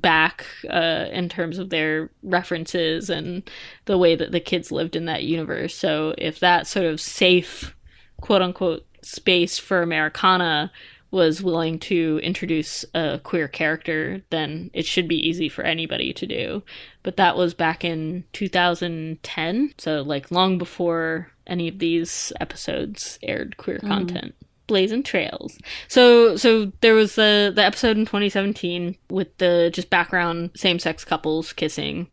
back 0.00 0.46
uh, 0.68 1.06
in 1.10 1.28
terms 1.28 1.58
of 1.58 1.70
their 1.70 2.10
references 2.22 3.10
and 3.10 3.48
the 3.86 3.98
way 3.98 4.14
that 4.14 4.30
the 4.30 4.40
kids 4.40 4.70
lived 4.70 4.94
in 4.94 5.06
that 5.06 5.24
universe. 5.24 5.74
So 5.74 6.14
if 6.18 6.40
that 6.40 6.66
sort 6.66 6.86
of 6.86 7.00
safe, 7.00 7.74
quote 8.20 8.42
unquote, 8.42 8.86
space 9.02 9.58
for 9.58 9.82
Americana 9.82 10.70
was 11.10 11.42
willing 11.42 11.78
to 11.78 12.20
introduce 12.22 12.84
a 12.94 13.20
queer 13.22 13.48
character, 13.48 14.20
then 14.30 14.70
it 14.74 14.84
should 14.84 15.08
be 15.08 15.28
easy 15.28 15.48
for 15.48 15.62
anybody 15.62 16.12
to 16.12 16.26
do. 16.26 16.62
But 17.02 17.16
that 17.16 17.36
was 17.36 17.54
back 17.54 17.84
in 17.84 18.24
2010, 18.32 19.74
so 19.78 20.02
like 20.02 20.30
long 20.30 20.58
before 20.58 21.30
any 21.46 21.68
of 21.68 21.78
these 21.78 22.32
episodes 22.40 23.18
aired 23.22 23.56
queer 23.56 23.78
content. 23.78 24.34
Blazing 24.66 25.02
Trails. 25.02 25.58
So 25.88 26.36
so 26.36 26.72
there 26.80 26.94
was 26.94 27.14
the 27.14 27.52
the 27.54 27.64
episode 27.64 27.96
in 27.96 28.04
2017 28.06 28.96
with 29.10 29.36
the 29.38 29.70
just 29.72 29.90
background 29.90 30.50
same 30.56 30.78
sex 30.78 31.04
couples 31.04 31.52
kissing. 31.52 32.08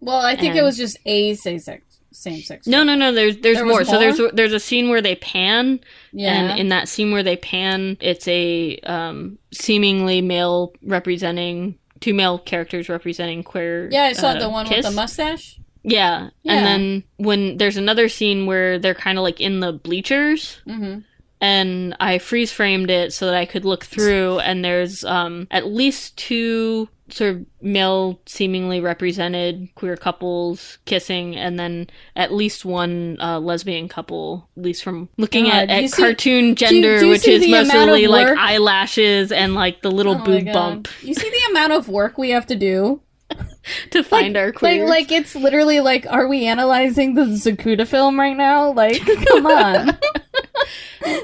Well, 0.00 0.20
I 0.20 0.36
think 0.36 0.54
it 0.56 0.62
was 0.62 0.76
just 0.76 0.98
a 1.06 1.34
same 1.34 1.58
sex 1.58 1.82
same 2.12 2.40
sex. 2.40 2.66
No, 2.66 2.82
no, 2.82 2.94
no. 2.94 3.12
There's 3.12 3.36
there's 3.38 3.56
There 3.56 3.66
was 3.66 3.74
more. 3.74 3.84
So 3.84 3.98
there's 3.98 4.20
there's 4.32 4.52
a 4.54 4.60
scene 4.60 4.88
where 4.88 5.02
they 5.02 5.16
pan, 5.16 5.80
Yeah. 6.12 6.32
and 6.50 6.60
in 6.60 6.68
that 6.68 6.88
scene 6.88 7.12
where 7.12 7.22
they 7.22 7.36
pan, 7.36 7.96
it's 8.00 8.26
a 8.28 8.78
um, 8.84 9.38
seemingly 9.52 10.22
male 10.22 10.72
representing 10.82 11.78
two 12.00 12.14
male 12.14 12.38
characters 12.38 12.88
representing 12.88 13.42
queer. 13.42 13.88
yeah, 13.90 14.04
I 14.04 14.12
saw 14.12 14.28
uh, 14.28 14.38
the 14.38 14.48
one 14.50 14.66
kiss. 14.66 14.84
with 14.84 14.94
the 14.94 15.00
mustache. 15.00 15.58
Yeah. 15.82 16.30
Yeah. 16.42 16.52
and 16.54 16.66
then 16.66 17.04
when 17.16 17.58
there's 17.58 17.76
another 17.76 18.08
scene 18.08 18.46
where 18.46 18.78
they're 18.78 18.94
kind 18.94 19.18
of 19.18 19.22
like 19.22 19.40
in 19.40 19.60
the 19.60 19.72
bleachers, 19.72 20.60
Mm-hmm. 20.66 21.00
And 21.40 21.94
I 22.00 22.18
freeze 22.18 22.50
framed 22.50 22.90
it 22.90 23.12
so 23.12 23.26
that 23.26 23.34
I 23.34 23.44
could 23.44 23.64
look 23.66 23.84
through, 23.84 24.38
and 24.38 24.64
there's 24.64 25.04
um, 25.04 25.46
at 25.50 25.66
least 25.66 26.16
two 26.16 26.88
sort 27.08 27.36
of 27.36 27.46
male, 27.60 28.18
seemingly 28.26 28.80
represented 28.80 29.68
queer 29.74 29.96
couples 29.96 30.78
kissing, 30.86 31.36
and 31.36 31.58
then 31.58 31.88
at 32.16 32.32
least 32.32 32.64
one 32.64 33.18
uh, 33.20 33.38
lesbian 33.38 33.86
couple, 33.86 34.48
at 34.56 34.62
least 34.62 34.82
from 34.82 35.08
looking 35.18 35.44
God, 35.44 35.54
at, 35.54 35.70
at 35.70 35.90
see- 35.90 36.02
cartoon 36.02 36.54
gender, 36.56 36.98
do 36.98 37.04
you 37.06 37.10
which 37.12 37.28
is 37.28 37.46
mostly 37.48 38.06
like 38.06 38.28
eyelashes 38.38 39.30
and 39.30 39.54
like 39.54 39.82
the 39.82 39.90
little 39.90 40.16
Oh 40.16 40.24
boob 40.24 40.46
bump 40.52 40.88
You 41.02 41.14
see 41.14 41.28
the 41.30 41.50
amount 41.50 41.74
of 41.74 41.88
work 41.88 42.16
we 42.18 42.30
have 42.30 42.46
to 42.46 42.56
do? 42.56 43.02
to 43.90 44.02
find 44.04 44.36
our 44.36 44.46
Like, 44.46 44.54
queer. 44.54 44.88
like 44.88 45.12
it's 45.12 45.34
literally 45.34 45.80
like, 45.80 46.06
are 46.08 46.26
we 46.28 46.46
analyzing 46.46 47.14
the 47.14 47.22
Zapruder 47.24 47.86
film 47.86 48.18
right 48.18 48.36
now? 48.36 48.72
Like, 48.72 49.00
come 49.26 49.46
on. 49.46 49.98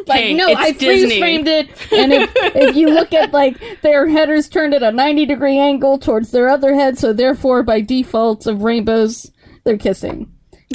like, 0.07 0.35
no, 0.37 0.53
I 0.55 0.73
freeze 0.75 1.17
framed 1.19 1.49
it, 1.49 1.69
and 1.93 2.13
if, 2.13 2.31
if 2.37 2.77
you 2.77 2.89
look 2.91 3.13
at 3.13 3.33
like 3.33 3.57
their 3.83 4.09
head 4.09 4.29
is 4.31 4.49
turned 4.49 4.75
at 4.75 4.83
a 4.83 4.93
ninety 4.93 5.27
degree 5.27 5.59
angle 5.59 5.99
towards 5.99 6.31
their 6.31 6.49
other 6.49 6.75
head, 6.75 6.99
so 6.99 7.13
therefore 7.13 7.63
by 7.63 7.81
default 7.81 8.47
of 8.47 8.63
rainbows, 8.63 9.31
they're 9.65 9.79
kissing. 9.79 10.33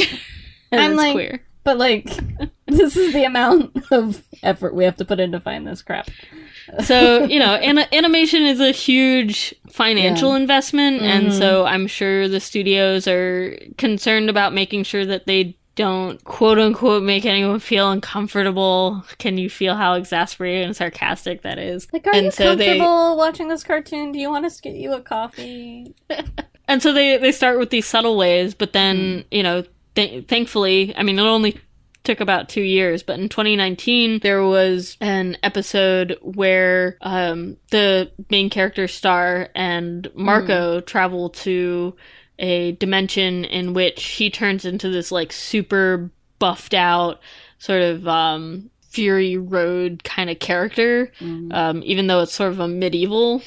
and 0.71 0.81
I'm 0.81 0.91
it's 0.91 0.97
like- 0.97 1.13
queer. 1.13 1.43
But 1.63 1.77
like, 1.79 2.05
this 2.67 2.95
is 2.95 3.11
the 3.13 3.25
amount 3.25 3.91
of 3.91 4.23
effort 4.41 4.73
we 4.73 4.85
have 4.85 4.95
to 4.97 5.05
put 5.05 5.19
in 5.19 5.33
to 5.33 5.39
find 5.41 5.67
this 5.67 5.81
crap. 5.81 6.09
so 6.83 7.25
you 7.25 7.39
know 7.39 7.55
an- 7.55 7.87
animation 7.93 8.43
is 8.43 8.59
a 8.61 8.71
huge 8.71 9.53
financial 9.69 10.33
investment 10.35 11.01
and 11.01 11.27
Mhm. 11.27 11.37
so 11.37 11.65
i'm 11.65 11.87
sure 11.87 12.27
the 12.27 12.39
studios 12.41 13.07
are 13.07 13.57
concerned 13.77 14.29
about 14.29 14.53
making 14.53 14.83
sure 14.83 15.05
that 15.05 15.25
they 15.27 15.57
don't 15.77 16.21
quote 16.25 16.59
unquote 16.59 17.03
make 17.03 17.25
anyone 17.25 17.59
feel 17.59 17.89
uncomfortable 17.89 19.05
can 19.19 19.37
you 19.37 19.49
feel 19.49 19.75
how 19.75 19.93
exasperated 19.93 20.65
and 20.65 20.75
sarcastic 20.75 21.43
that 21.43 21.57
is 21.57 21.87
Like, 21.93 22.05
are 22.07 22.13
And 22.13 22.25
you 22.25 22.31
so 22.31 22.55
they- 22.55 22.65
comfortable 22.79 23.15
watching 23.15 23.47
this 23.47 23.63
cartoon? 23.63 24.11
Do 24.11 24.19
you 24.19 24.29
want 24.29 24.45
us 24.45 24.57
to 24.57 24.61
get 24.63 24.75
you 24.75 24.91
a 24.93 24.99
coffee? 25.01 25.95
and 26.67 26.83
so 26.83 26.91
they 26.91 27.17
they 27.17 27.31
start 27.31 27.57
with 27.59 27.69
these 27.69 27.85
subtle 27.87 28.17
ways 28.17 28.53
but 28.53 28.73
then 28.73 28.97
Mm. 28.97 29.25
you 29.31 29.43
know 29.43 29.63
th- 29.95 30.27
thankfully 30.27 30.93
i 30.97 31.03
mean 31.03 31.17
it 31.19 31.21
only 31.23 31.57
took 32.03 32.19
about 32.21 32.47
two 32.49 32.61
years 32.61 33.03
but 33.03 33.19
in 33.19 33.27
2019 33.29 34.19
there 34.19 34.43
was 34.43 34.95
an 35.01 35.37
episode 35.43 36.17
where 36.21 36.97
um, 37.01 37.57
the 37.71 38.09
main 38.29 38.49
character 38.49 38.87
star 38.87 39.49
and 39.55 40.09
marco 40.15 40.79
travel 40.79 41.29
to 41.29 41.93
a 42.39 42.73
dimension 42.73 43.45
in 43.45 43.73
which 43.73 44.03
he 44.03 44.29
turns 44.29 44.65
into 44.65 44.89
this 44.89 45.11
like 45.11 45.31
super 45.31 46.09
buffed 46.39 46.73
out 46.73 47.19
sort 47.59 47.81
of 47.81 48.07
um, 48.07 48.69
fury 48.89 49.37
road 49.37 50.03
kind 50.03 50.29
of 50.29 50.39
character 50.39 51.11
Mm. 51.19 51.53
um, 51.53 51.81
even 51.85 52.07
though 52.07 52.21
it's 52.21 52.33
sort 52.33 52.51
of 52.51 52.59
a 52.59 52.67
medieval 52.67 53.41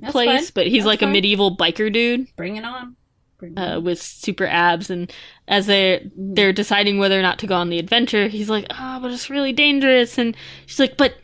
That's 0.00 0.12
place 0.12 0.46
fine. 0.46 0.50
but 0.54 0.66
he's 0.66 0.82
That's 0.84 0.86
like 0.86 1.00
fine. 1.00 1.08
a 1.08 1.12
medieval 1.12 1.56
biker 1.56 1.92
dude 1.92 2.28
Bring 2.36 2.56
it 2.56 2.64
on. 2.64 2.96
Bring 3.38 3.52
it 3.52 3.58
uh, 3.58 3.76
on. 3.78 3.84
with 3.84 4.00
super 4.00 4.46
abs 4.46 4.90
and 4.90 5.12
as 5.48 5.66
they 5.66 6.08
they're 6.16 6.52
deciding 6.52 6.98
whether 6.98 7.18
or 7.18 7.22
not 7.22 7.38
to 7.40 7.46
go 7.48 7.56
on 7.56 7.68
the 7.68 7.78
adventure 7.80 8.28
he's 8.28 8.48
like 8.48 8.66
ah 8.70 8.98
but 9.02 9.10
it's 9.10 9.28
really 9.28 9.52
dangerous 9.52 10.16
and 10.18 10.36
she's 10.66 10.78
like 10.78 10.96
but 10.96 11.14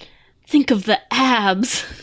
think 0.51 0.72
of 0.72 0.84
the 0.84 0.98
abs 1.14 1.86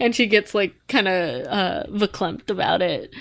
and 0.00 0.16
she 0.16 0.26
gets 0.26 0.52
like 0.52 0.74
kind 0.88 1.06
of 1.06 1.46
uh 1.46 1.84
verklempt 1.90 2.50
about 2.50 2.82
it 2.82 3.14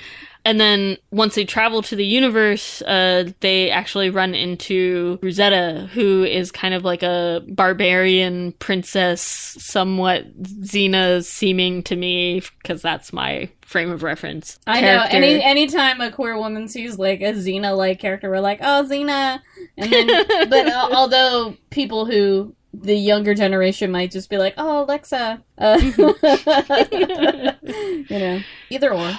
and 0.43 0.59
then 0.59 0.97
once 1.11 1.35
they 1.35 1.45
travel 1.45 1.83
to 1.83 1.95
the 1.95 2.03
universe 2.03 2.81
uh 2.81 3.23
they 3.41 3.69
actually 3.69 4.09
run 4.09 4.33
into 4.33 5.19
rosetta 5.21 5.87
who 5.93 6.23
is 6.23 6.51
kind 6.51 6.73
of 6.73 6.83
like 6.83 7.03
a 7.03 7.43
barbarian 7.49 8.51
princess 8.53 9.21
somewhat 9.21 10.25
xena 10.41 11.23
seeming 11.23 11.83
to 11.83 11.95
me 11.95 12.41
because 12.63 12.81
that's 12.81 13.13
my 13.13 13.47
frame 13.61 13.91
of 13.91 14.01
reference 14.01 14.57
I 14.65 14.81
know. 14.81 15.05
Any 15.07 15.41
anytime 15.41 16.01
a 16.01 16.11
queer 16.11 16.37
woman 16.37 16.67
sees 16.67 16.99
like 16.99 17.21
a 17.21 17.31
Xena 17.31 17.75
like 17.77 17.99
character, 17.99 18.29
we're 18.29 18.41
like, 18.41 18.59
oh 18.61 18.85
Xena. 18.85 19.39
And 19.77 19.93
then, 19.93 20.49
but 20.49 20.67
uh, 20.67 20.89
although 20.93 21.55
people 21.69 22.05
who 22.05 22.53
the 22.73 22.95
younger 22.95 23.33
generation 23.35 23.91
might 23.91 24.11
just 24.11 24.29
be 24.29 24.37
like, 24.37 24.53
oh 24.57 24.83
Alexa, 24.85 25.43
uh, 25.57 25.79
you 26.91 28.19
know, 28.19 28.39
either 28.69 28.93
or. 28.93 29.11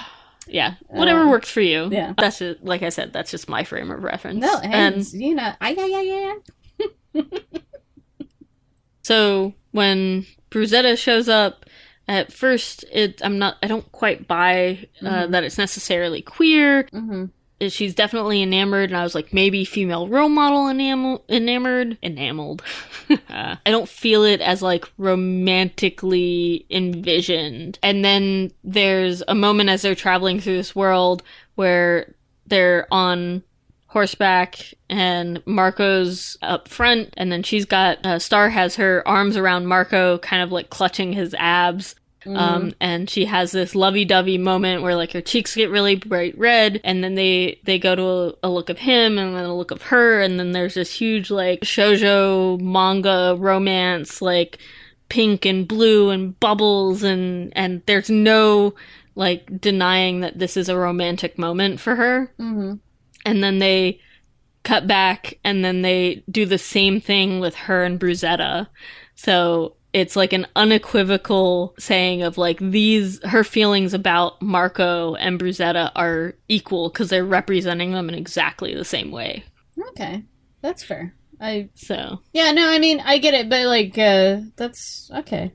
Yeah, 0.45 0.73
whatever 0.89 1.21
Uh, 1.21 1.29
works 1.29 1.49
for 1.49 1.61
you. 1.61 1.87
yeah. 1.89 2.13
that's 2.17 2.39
just 2.39 2.61
like 2.63 2.83
I 2.83 2.89
said. 2.89 3.13
That's 3.13 3.31
just 3.31 3.47
my 3.47 3.63
frame 3.63 3.89
of 3.91 4.03
reference. 4.03 4.41
No, 4.41 4.59
hey, 4.59 4.69
and 4.73 4.95
Xena, 4.97 5.55
I 5.61 5.69
yeah 5.71 5.85
yeah 5.85 6.33
yeah. 7.15 7.21
so 9.03 9.53
when 9.71 10.25
Brunzetta 10.51 10.97
shows 10.97 11.29
up, 11.29 11.65
at 12.07 12.33
first 12.33 12.83
it 12.91 13.21
I'm 13.23 13.39
not 13.39 13.55
I 13.63 13.67
don't 13.67 13.89
quite 13.93 14.27
buy 14.27 14.87
uh, 15.01 15.05
Mhm. 15.27 15.31
that 15.31 15.43
it's 15.45 15.57
necessarily 15.57 16.21
queer. 16.21 16.83
Mm-hmm. 16.93 17.25
Uh, 17.63 17.69
She's 17.69 17.95
definitely 17.95 18.41
enamored, 18.41 18.89
and 18.89 18.97
I 18.97 19.03
was 19.03 19.15
like 19.15 19.33
maybe 19.33 19.65
female 19.65 20.07
role 20.07 20.29
model 20.29 20.67
enamel 20.67 21.23
enamored 21.29 21.97
enameled. 22.01 22.61
I 23.29 23.57
don't 23.65 23.89
feel 23.89 24.23
it 24.23 24.41
as 24.41 24.61
like 24.61 24.85
romantically 24.97 26.65
envisioned. 26.69 27.79
And 27.83 28.03
then 28.03 28.51
there's 28.63 29.23
a 29.27 29.35
moment 29.35 29.69
as 29.69 29.81
they're 29.81 29.95
traveling 29.95 30.39
through 30.39 30.57
this 30.57 30.75
world 30.75 31.23
where 31.55 32.13
they're 32.47 32.87
on 32.91 33.43
horseback 33.87 34.73
and 34.89 35.41
Marco's 35.45 36.35
up 36.41 36.67
front 36.67 37.13
and 37.15 37.31
then 37.31 37.43
she's 37.43 37.63
got 37.63 38.03
uh, 38.03 38.17
Star 38.17 38.49
has 38.49 38.75
her 38.75 39.07
arms 39.07 39.37
around 39.37 39.67
Marco 39.67 40.17
kind 40.17 40.41
of 40.41 40.51
like 40.51 40.71
clutching 40.71 41.13
his 41.13 41.35
abs 41.35 41.93
Mm-hmm. 42.25 42.37
um 42.37 42.73
and 42.79 43.09
she 43.09 43.25
has 43.25 43.51
this 43.51 43.75
lovey-dovey 43.75 44.37
moment 44.37 44.81
where 44.81 44.95
like 44.95 45.11
her 45.11 45.21
cheeks 45.21 45.55
get 45.55 45.69
really 45.69 45.95
bright 45.95 46.37
red 46.37 46.79
and 46.83 47.03
then 47.03 47.15
they 47.15 47.59
they 47.63 47.77
go 47.77 47.95
to 47.95 48.03
a, 48.03 48.33
a 48.43 48.49
look 48.49 48.69
of 48.69 48.79
him 48.79 49.17
and 49.17 49.35
then 49.35 49.45
a 49.45 49.55
look 49.55 49.71
of 49.71 49.83
her 49.83 50.21
and 50.21 50.39
then 50.39 50.51
there's 50.51 50.75
this 50.75 50.93
huge 50.93 51.29
like 51.29 51.61
shoujo 51.61 52.59
manga 52.59 53.35
romance 53.37 54.21
like 54.21 54.57
pink 55.09 55.45
and 55.45 55.67
blue 55.67 56.09
and 56.09 56.39
bubbles 56.39 57.03
and 57.03 57.51
and 57.55 57.81
there's 57.85 58.09
no 58.09 58.73
like 59.15 59.59
denying 59.61 60.21
that 60.21 60.39
this 60.39 60.57
is 60.57 60.69
a 60.69 60.77
romantic 60.77 61.37
moment 61.37 61.79
for 61.79 61.95
her 61.95 62.31
mm-hmm. 62.39 62.75
and 63.25 63.43
then 63.43 63.59
they 63.59 63.99
cut 64.63 64.87
back 64.87 65.39
and 65.43 65.63
then 65.63 65.81
they 65.81 66.23
do 66.31 66.45
the 66.45 66.57
same 66.57 66.99
thing 66.99 67.39
with 67.39 67.55
her 67.55 67.83
and 67.83 67.99
Brunzetta. 67.99 68.67
So 69.15 69.75
it's 69.93 70.15
like 70.15 70.33
an 70.33 70.47
unequivocal 70.55 71.75
saying 71.77 72.23
of 72.23 72.37
like 72.37 72.57
these 72.59 73.23
her 73.25 73.43
feelings 73.43 73.93
about 73.93 74.41
Marco 74.41 75.15
and 75.15 75.39
Brunzetta 75.39 75.91
are 75.95 76.33
equal 76.49 76.89
because 76.89 77.09
they're 77.09 77.23
representing 77.25 77.91
them 77.91 78.09
in 78.09 78.15
exactly 78.15 78.73
the 78.75 78.85
same 78.85 79.11
way. 79.11 79.43
Okay, 79.89 80.23
that's 80.61 80.83
fair. 80.83 81.13
I 81.39 81.69
So 81.75 82.19
yeah 82.31 82.51
no, 82.51 82.69
I 82.69 82.79
mean 82.79 82.99
I 83.01 83.17
get 83.17 83.33
it, 83.33 83.49
but 83.49 83.65
like 83.67 83.97
uh 83.97 84.41
that's 84.55 85.09
okay. 85.13 85.53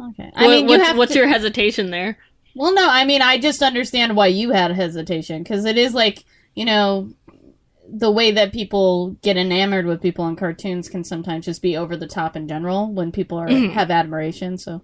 Okay, 0.00 0.30
I 0.34 0.42
what- 0.46 0.50
mean 0.50 0.64
you 0.64 0.70
what's, 0.70 0.82
have 0.84 0.96
what's 0.96 1.12
to, 1.12 1.18
your 1.18 1.28
hesitation 1.28 1.90
there? 1.90 2.18
Well, 2.56 2.72
no, 2.72 2.88
I 2.88 3.04
mean, 3.04 3.20
I 3.20 3.38
just 3.38 3.62
understand 3.62 4.14
why 4.16 4.28
you 4.28 4.50
had 4.52 4.70
hesitation 4.70 5.42
because 5.42 5.64
it 5.64 5.76
is 5.76 5.92
like 5.92 6.24
you 6.54 6.64
know, 6.64 7.10
the 7.88 8.10
way 8.10 8.30
that 8.30 8.52
people 8.52 9.16
get 9.22 9.36
enamored 9.36 9.86
with 9.86 10.00
people 10.02 10.26
in 10.26 10.36
cartoons 10.36 10.88
can 10.88 11.04
sometimes 11.04 11.44
just 11.44 11.62
be 11.62 11.76
over 11.76 11.96
the 11.96 12.06
top 12.06 12.34
in 12.36 12.48
general 12.48 12.92
when 12.92 13.12
people 13.12 13.38
are 13.38 13.48
Mhm. 13.48 13.72
have 13.72 13.90
admiration. 13.90 14.56
So, 14.58 14.82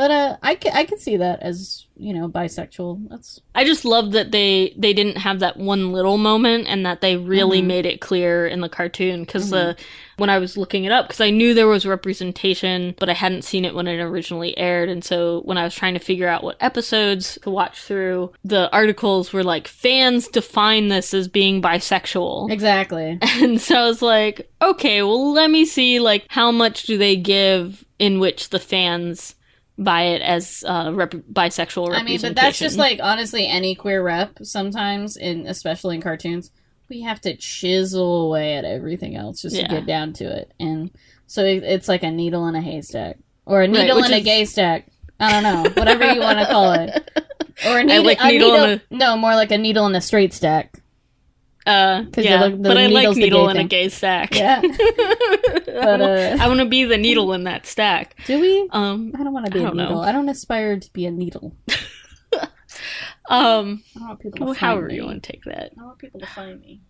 but 0.00 0.10
uh, 0.10 0.36
I 0.42 0.54
can 0.54 0.72
I 0.74 0.84
can 0.84 0.98
see 0.98 1.18
that 1.18 1.42
as 1.42 1.84
you 1.98 2.14
know 2.14 2.26
bisexual. 2.26 3.10
That's 3.10 3.38
I 3.54 3.64
just 3.64 3.84
love 3.84 4.12
that 4.12 4.30
they 4.30 4.72
they 4.78 4.94
didn't 4.94 5.18
have 5.18 5.40
that 5.40 5.58
one 5.58 5.92
little 5.92 6.16
moment 6.16 6.68
and 6.68 6.86
that 6.86 7.02
they 7.02 7.16
really 7.18 7.60
Mhm. 7.60 7.66
made 7.66 7.84
it 7.84 8.00
clear 8.00 8.46
in 8.46 8.62
the 8.62 8.70
cartoon 8.70 9.24
because 9.24 9.52
uh, 9.52 9.74
when 10.16 10.30
I 10.30 10.38
was 10.38 10.56
looking 10.56 10.84
it 10.84 10.92
up 10.92 11.06
because 11.06 11.20
I 11.20 11.28
knew 11.28 11.52
there 11.52 11.66
was 11.68 11.84
representation 11.84 12.94
but 12.98 13.10
I 13.10 13.12
hadn't 13.12 13.42
seen 13.42 13.66
it 13.66 13.74
when 13.74 13.86
it 13.86 14.00
originally 14.00 14.56
aired 14.56 14.88
and 14.88 15.04
so 15.04 15.42
when 15.44 15.58
I 15.58 15.64
was 15.64 15.74
trying 15.74 15.92
to 15.92 16.00
figure 16.00 16.28
out 16.28 16.42
what 16.42 16.56
episodes 16.60 17.38
to 17.42 17.50
watch 17.50 17.78
through 17.82 18.32
the 18.42 18.70
articles 18.72 19.34
were 19.34 19.44
like 19.44 19.68
fans 19.68 20.28
define 20.28 20.88
this 20.88 21.12
as 21.12 21.28
being 21.28 21.60
bisexual 21.60 22.50
exactly. 22.50 23.18
and 23.22 23.60
so 23.60 23.76
I 23.76 23.84
was 23.86 24.00
like 24.00 24.50
okay 24.62 25.02
well 25.02 25.32
let 25.32 25.50
me 25.50 25.66
see 25.66 26.00
like 26.00 26.24
how 26.28 26.50
much 26.50 26.84
do 26.84 26.96
they 26.96 27.16
give 27.16 27.84
in 27.98 28.18
which 28.20 28.48
the 28.48 28.58
fans 28.58 29.34
buy 29.80 30.02
it 30.02 30.22
as 30.22 30.62
uh, 30.68 30.92
rep- 30.94 31.10
bisexual 31.32 31.96
I 31.96 32.02
mean, 32.02 32.20
but 32.20 32.36
that's 32.36 32.58
just 32.58 32.76
like 32.78 33.00
honestly 33.02 33.46
any 33.48 33.74
queer 33.74 34.02
rep. 34.02 34.38
Sometimes, 34.42 35.16
in 35.16 35.46
especially 35.46 35.96
in 35.96 36.02
cartoons, 36.02 36.50
we 36.88 37.00
have 37.00 37.20
to 37.22 37.34
chisel 37.36 38.26
away 38.26 38.54
at 38.56 38.64
everything 38.64 39.16
else 39.16 39.42
just 39.42 39.56
Yeah. 39.56 39.66
to 39.66 39.74
get 39.76 39.86
down 39.86 40.12
to 40.14 40.24
it, 40.24 40.52
and 40.60 40.90
so 41.26 41.44
it, 41.44 41.62
it's 41.64 41.88
like 41.88 42.02
a 42.02 42.10
needle 42.10 42.46
in 42.46 42.54
a 42.54 42.60
haystack 42.60 43.18
or 43.46 43.62
a 43.62 43.68
needle 43.68 43.96
which 43.96 44.06
in 44.06 44.12
a 44.12 44.20
gay 44.20 44.44
stack. 44.44 44.86
I 45.18 45.32
don't 45.32 45.42
know, 45.42 45.70
whatever 45.72 46.12
you 46.12 46.20
want 46.20 46.38
to 46.38 46.46
call 46.46 46.72
it. 46.72 47.10
Or 47.66 47.78
a 47.78 47.84
needle, 47.84 48.04
like 48.06 48.18
a 48.22 48.28
needle 48.28 48.52
needle, 48.52 48.64
in 48.64 48.80
no, 48.90 49.18
more 49.18 49.34
like 49.34 49.50
a 49.50 49.58
needle 49.58 49.86
in 49.86 49.94
a 49.94 50.00
straight 50.00 50.32
stack. 50.32 50.79
Uh, 51.66 52.04
'Cause 52.12 52.24
yeah, 52.24 52.48
the- 52.48 52.56
the 52.56 52.68
but 52.68 52.78
I 52.78 52.86
like 52.86 53.16
needle 53.16 53.44
gay 53.46 53.50
in 53.52 53.56
a 53.58 53.64
gay 53.68 53.88
stack. 53.90 54.34
Yeah. 54.34 54.60
but 55.66 56.00
uh, 56.00 56.36
I 56.40 56.48
want 56.48 56.60
to 56.60 56.66
be 56.66 56.84
the 56.84 56.96
needle 56.96 57.32
in 57.34 57.44
that 57.44 57.66
stack. 57.66 58.16
Do 58.26 58.40
we? 58.40 58.68
Um, 58.72 59.12
I 59.14 59.22
don't 59.22 59.32
want 59.34 59.46
to 59.46 59.52
be 59.52 59.58
I 59.60 59.62
a 59.62 59.66
don't 59.66 59.76
know. 59.76 59.84
needle. 59.84 60.00
I 60.00 60.12
don't 60.12 60.28
aspire 60.28 60.78
to 60.80 60.92
be 60.92 61.04
a 61.06 61.10
needle. 61.10 61.54
um, 63.28 63.82
I 63.96 63.98
don't 63.98 64.08
want 64.08 64.20
people 64.20 64.38
to 64.38 64.44
well, 64.44 64.54
find 64.54 64.58
however 64.58 64.86
me. 64.88 64.94
you 64.96 65.04
want 65.04 65.22
to 65.22 65.32
take 65.32 65.44
that, 65.44 65.72
I 65.78 65.84
want 65.84 65.98
people 65.98 66.20
to 66.20 66.26
find 66.26 66.60
me. 66.60 66.80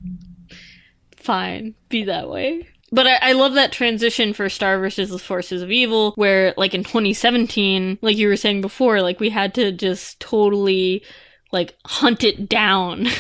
fine, 1.17 1.75
be 1.89 2.05
that 2.05 2.29
way. 2.29 2.67
But 2.93 3.07
I, 3.07 3.17
I 3.17 3.33
love 3.33 3.55
that 3.55 3.73
transition 3.73 4.33
for 4.33 4.49
Star 4.49 4.79
versus 4.79 5.11
the 5.11 5.19
Forces 5.19 5.63
of 5.63 5.71
Evil, 5.71 6.13
where 6.17 6.55
like 6.57 6.75
in 6.75 6.83
2017, 6.85 7.99
like 8.03 8.17
you 8.17 8.29
were 8.29 8.37
saying 8.37 8.61
before, 8.63 9.01
like 9.03 9.21
we 9.21 9.31
had 9.31 9.55
to 9.55 9.71
just 9.73 10.19
totally 10.21 11.03
like 11.53 11.77
hunt 11.87 12.25
it 12.25 12.49
down. 12.49 13.07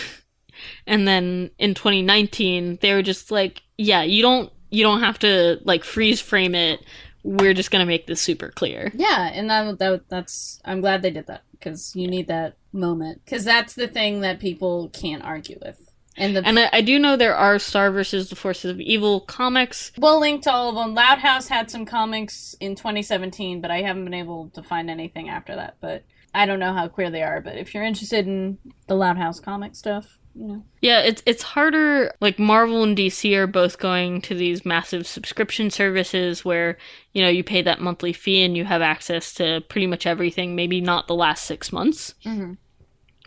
and 0.87 1.07
then 1.07 1.51
in 1.59 1.75
2019, 1.75 2.79
they 2.81 2.93
were 2.95 3.03
just 3.03 3.31
like, 3.31 3.63
yeah, 3.79 4.03
you 4.03 4.23
don't 4.23 4.53
you 4.71 4.83
don't 4.83 5.01
have 5.01 5.19
to 5.21 5.61
like 5.65 5.85
freeze 5.85 6.21
frame 6.21 6.55
it. 6.55 6.85
We're 7.23 7.55
just 7.55 7.71
gonna 7.71 7.87
make 7.87 8.07
this 8.07 8.21
super 8.21 8.51
clear. 8.51 8.91
Yeah, 8.95 9.31
and 9.33 9.51
that, 9.51 9.79
that 9.79 10.09
that's 10.09 10.61
I'm 10.65 10.81
glad 10.81 11.03
they 11.03 11.11
did 11.11 11.27
that 11.27 11.45
because 11.53 11.95
you 11.95 12.09
need 12.09 12.29
that 12.29 12.57
moment 12.73 13.23
because 13.25 13.45
that's 13.45 13.75
the 13.75 13.89
thing 13.89 14.21
that 14.21 14.41
people 14.41 14.89
can't 14.91 15.23
argue 15.23 15.59
with. 15.63 15.91
And 16.17 16.37
the 16.37 16.47
And 16.47 16.59
I, 16.59 16.69
I 16.73 16.81
do 16.81 16.99
know 16.99 17.17
there 17.17 17.37
are 17.37 17.59
Star 17.59 17.91
versus 17.91 18.31
the 18.31 18.37
Forces 18.37 18.71
of 18.71 18.81
Evil 18.81 19.21
comics. 19.21 19.93
we'll 19.97 20.21
link 20.21 20.43
to 20.43 20.53
all 20.53 20.71
of 20.71 20.75
them. 20.75 20.95
Loud 20.95 21.19
House 21.19 21.49
had 21.49 21.71
some 21.71 21.87
comics 21.87 22.55
in 22.61 22.75
2017, 22.75 23.61
but 23.61 23.71
I 23.71 23.83
haven't 23.83 24.05
been 24.05 24.15
able 24.15 24.51
to 24.51 24.63
find 24.63 24.91
anything 24.91 25.29
after 25.29 25.55
that. 25.55 25.77
But 25.81 26.05
I 26.35 26.47
don't 26.47 26.59
know 26.61 26.73
how 26.73 26.89
queer 26.89 27.11
they 27.11 27.23
are. 27.23 27.41
But 27.41 27.57
if 27.57 27.75
you're 27.75 27.85
interested 27.85 28.27
in 28.27 28.59
the 28.87 28.95
Loud 28.95 29.19
House 29.19 29.41
comic 29.41 29.75
stuff, 29.75 30.19
you 30.41 30.47
know, 30.47 30.65
Yeah, 30.81 31.01
it's 31.01 31.23
it's 31.27 31.43
harder. 31.43 32.13
Like 32.21 32.39
Marvel 32.39 32.83
and 32.83 32.97
DC 32.97 33.37
are 33.37 33.47
both 33.47 33.79
going 33.79 34.23
to 34.23 34.35
these 34.35 34.65
massive 34.65 35.07
subscription 35.07 35.69
services 35.71 36.45
where 36.47 36.79
you 37.13 37.21
know 37.23 37.29
you 37.29 37.45
pay 37.45 37.61
that 37.61 37.81
monthly 37.81 38.15
fee 38.15 38.43
and 38.43 38.57
you 38.57 38.65
have 38.65 38.81
access 38.81 39.35
to 39.35 39.61
pretty 39.69 39.87
much 39.87 40.07
everything. 40.07 40.57
Maybe 40.57 40.81
not 40.81 41.09
the 41.09 41.15
last 41.15 41.45
six 41.45 41.73
months, 41.73 42.15
mm-hmm. 42.25 42.55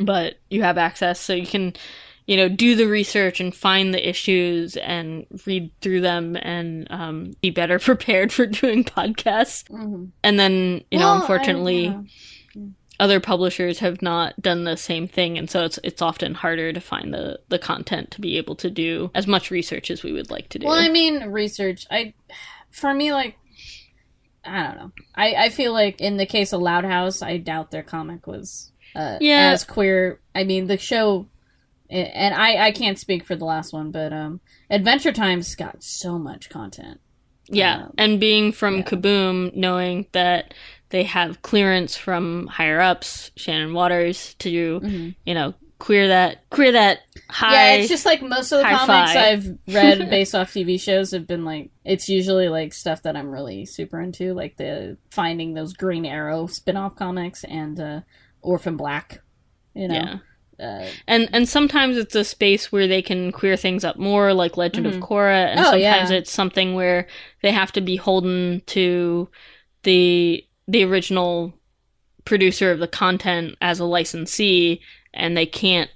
but 0.04 0.40
you 0.50 0.64
have 0.64 0.80
access, 0.80 1.20
so 1.20 1.34
you 1.34 1.46
can 1.46 1.74
you 2.26 2.36
know 2.36 2.50
do 2.50 2.76
the 2.76 2.88
research 2.88 3.40
and 3.40 3.54
find 3.54 3.94
the 3.94 4.10
issues 4.10 4.76
and 4.78 5.28
read 5.46 5.70
through 5.82 6.02
them 6.02 6.36
and 6.42 6.88
um, 6.90 7.34
be 7.44 7.52
better 7.52 7.78
prepared 7.90 8.34
for 8.34 8.48
doing 8.48 8.84
podcasts. 8.84 9.66
Mm-hmm. 9.70 10.06
And 10.24 10.40
then 10.40 10.84
you 10.90 10.98
know, 10.98 11.06
Well, 11.06 11.14
I- 11.14 11.20
unfortunately. 11.22 11.84
yeah. 11.86 12.02
Other 13.00 13.20
publishers 13.20 13.80
have 13.80 14.02
not 14.02 14.40
done 14.42 14.64
the 14.66 14.78
same 14.78 15.08
thing 15.08 15.38
and 15.38 15.50
so 15.50 15.64
it's 15.66 15.80
it's 15.84 16.02
often 16.02 16.34
harder 16.36 16.72
to 16.72 16.80
find 16.80 17.14
the 17.14 17.40
the 17.50 17.58
content 17.60 18.12
to 18.12 18.22
be 18.22 18.38
able 18.38 18.56
to 18.56 18.70
do 18.70 19.10
as 19.16 19.26
much 19.28 19.50
research 19.52 19.90
as 19.90 20.04
we 20.04 20.14
would 20.14 20.30
like 20.30 20.48
to 20.50 20.60
do. 20.60 20.68
Well, 20.68 20.76
I 20.80 20.90
mean, 20.90 21.24
research. 21.32 21.86
I, 21.90 22.14
for 22.72 22.94
me, 22.94 23.12
like, 23.12 23.36
I 24.46 24.64
don't 24.64 24.78
know. 24.78 24.92
I 25.16 25.36
I 25.36 25.50
feel 25.50 25.74
like 25.74 26.02
in 26.02 26.18
the 26.18 26.26
case 26.26 26.54
of 26.54 26.62
Loud 26.62 26.86
House, 26.86 27.22
I 27.22 27.38
doubt 27.38 27.72
their 27.72 27.84
comic 27.84 28.28
was 28.28 28.72
uh, 28.96 29.18
Yeah. 29.22 29.52
as 29.52 29.64
queer. 29.64 30.20
I 30.36 30.44
mean, 30.44 30.68
the 30.68 30.78
show, 30.78 31.28
and 31.90 32.34
I 32.36 32.68
I 32.68 32.72
can't 32.72 33.00
speak 33.00 33.26
for 33.26 33.36
the 33.36 33.46
last 33.46 33.74
one, 33.74 33.92
but 33.92 34.12
um, 34.14 34.42
Adventure 34.70 35.12
Time's 35.14 35.56
got 35.56 35.82
so 35.84 36.20
much 36.20 36.50
content. 36.50 37.00
yeah, 37.48 37.86
um, 37.86 37.94
and 37.98 38.20
being 38.20 38.52
from 38.52 38.78
yeah. 38.78 38.84
Kaboom, 38.84 39.56
knowing 39.56 40.08
that 40.12 40.54
they 40.94 41.04
have 41.04 41.42
clearance 41.42 41.98
from 41.98 42.48
higher 42.48 42.80
ups, 42.80 43.32
Shannon 43.36 43.74
Watters, 43.74 44.36
to 44.40 44.80
Mhm. 44.80 45.16
you 45.26 45.34
know 45.34 45.54
queer 45.80 46.08
that 46.08 46.50
queer 46.50 46.72
that 46.72 47.00
high. 47.30 47.54
yeah, 47.54 47.74
it's 47.74 47.90
just 47.90 48.06
like 48.06 48.22
most 48.22 48.54
of 48.54 48.60
the 48.60 48.64
comics 48.64 49.12
five. 49.14 49.18
I've 49.18 49.58
read 49.68 50.10
based 50.10 50.34
off 50.34 50.54
TV 50.54 50.80
shows 50.80 51.12
have 51.12 51.28
been 51.28 51.44
like 51.44 51.72
it's 51.84 52.08
usually 52.08 52.48
like 52.48 52.72
stuff 52.74 53.02
that 53.04 53.18
I'm 53.18 53.30
really 53.32 53.66
super 53.66 54.00
into, 54.00 54.34
like 54.34 54.56
the 54.56 54.98
finding 55.12 55.56
those 55.56 55.74
Green 55.74 56.06
Arrow 56.06 56.48
spin-off 56.48 56.96
comics 56.96 57.44
and 57.44 57.78
uh, 57.80 58.02
Orphan 58.42 58.78
Black. 58.78 59.22
You 59.76 59.88
know, 59.88 60.20
yeah. 60.60 60.66
uh, 60.66 60.88
And 61.08 61.28
and 61.34 61.50
sometimes 61.50 61.98
it's 61.98 62.14
a 62.16 62.24
space 62.24 62.72
where 62.72 62.88
they 62.88 63.02
can 63.02 63.32
queer 63.32 63.58
things 63.58 63.84
up 63.84 63.98
more, 63.98 64.34
like 64.34 64.56
Legend 64.56 64.86
Mhm. 64.86 64.94
of 64.96 65.02
Korra, 65.02 65.48
and 65.48 65.60
Oh, 65.60 65.64
sometimes 65.64 66.12
yeah. 66.12 66.18
it's 66.18 66.32
something 66.32 66.76
where 66.76 67.08
they 67.42 67.52
have 67.52 67.72
to 67.74 67.82
be 67.82 67.96
holden 67.98 68.62
to 68.68 69.28
the 69.82 70.46
the 70.68 70.84
original 70.84 71.54
producer 72.26 72.72
of 72.72 72.80
the 72.80 72.88
content 72.88 73.56
as 73.62 73.80
a 73.80 73.86
licensee, 73.86 74.80
and 75.14 75.36
they 75.36 75.46
can't 75.46 75.90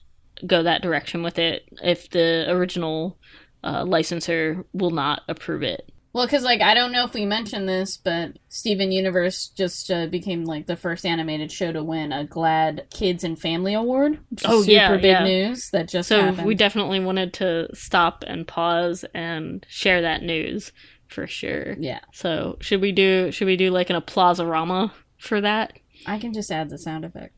go 0.45 0.63
that 0.63 0.82
direction 0.82 1.24
with 1.24 1.39
it 1.39 1.63
if 1.82 2.09
the 2.09 2.45
original 2.49 3.18
uh, 3.63 3.84
licensor 3.86 4.65
will 4.74 4.91
not 4.91 5.22
approve 5.28 5.63
it. 5.63 5.91
Well, 6.13 6.26
because 6.26 6.43
like 6.43 6.61
I 6.61 6.74
don't 6.74 6.91
know 6.91 7.03
if 7.05 7.13
we 7.13 7.26
mentioned 7.28 7.70
this, 7.70 7.95
but 7.97 8.39
Steven 8.49 8.91
Universe 8.91 9.49
just 9.49 9.91
uh, 9.91 10.07
became 10.07 10.45
like 10.45 10.65
the 10.65 10.76
first 10.76 11.05
animated 11.05 11.51
show 11.51 11.72
to 11.72 11.84
win 11.84 12.11
a 12.11 12.26
GLAAD 12.26 12.89
Kids 12.89 13.24
and 13.24 13.38
Family 13.39 13.76
Award. 13.76 14.20
Oh, 14.43 14.61
super 14.61 14.72
yeah, 14.72 14.95
big 14.95 15.03
yeah. 15.03 15.24
news 15.24 15.70
that 15.74 15.88
just 15.88 16.09
So 16.09 16.20
happened. 16.22 16.47
we 16.47 16.55
definitely 16.55 16.99
wanted 17.01 17.34
to 17.36 17.68
stop 17.76 18.24
and 18.26 18.47
pause 18.47 19.05
and 19.13 19.63
share 19.70 20.01
that 20.01 20.24
news 20.24 20.72
for 21.08 21.28
sure. 21.28 21.76
yeah, 21.80 21.99
So 22.14 22.58
should 22.62 22.82
we 22.82 22.91
do 22.91 23.32
should 23.32 23.45
we 23.47 23.55
do 23.58 23.72
like 23.72 23.89
an 23.89 23.95
applause-orama 23.95 24.91
for 25.18 25.41
that? 25.41 25.74
I 26.05 26.20
can 26.20 26.34
just 26.34 26.51
add 26.51 26.70
the 26.70 26.78
sound 26.78 27.05
effect. 27.05 27.34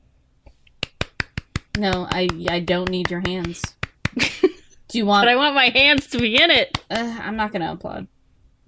No, 1.78 2.08
I 2.12 2.28
I 2.50 2.60
don't 2.60 2.90
need 2.90 3.10
your 3.10 3.22
hands. 3.22 3.62
Do 4.18 4.98
you 4.98 5.06
want? 5.06 5.22
But 5.26 5.30
I 5.30 5.36
want 5.36 5.54
my 5.56 5.70
hands 5.70 6.08
to 6.08 6.18
be 6.18 6.36
in 6.42 6.50
it. 6.52 6.78
uh, 6.90 7.20
I'm 7.22 7.36
not 7.36 7.52
gonna 7.54 7.72
applaud. 7.72 8.08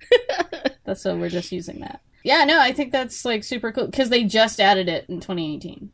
that's 0.86 1.02
so 1.02 1.18
we're 1.18 1.30
just 1.30 1.52
using 1.52 1.80
that. 1.82 2.02
Yeah, 2.24 2.43
no, 2.45 2.60
I 2.60 2.72
think 2.72 2.91
that's 2.91 3.26
like 3.26 3.43
super 3.43 3.72
cool 3.72 3.88
because 3.88 4.10
they 4.10 4.24
just 4.24 4.60
added 4.62 4.88
it 4.88 5.06
in 5.10 5.20
2018. 5.20 5.91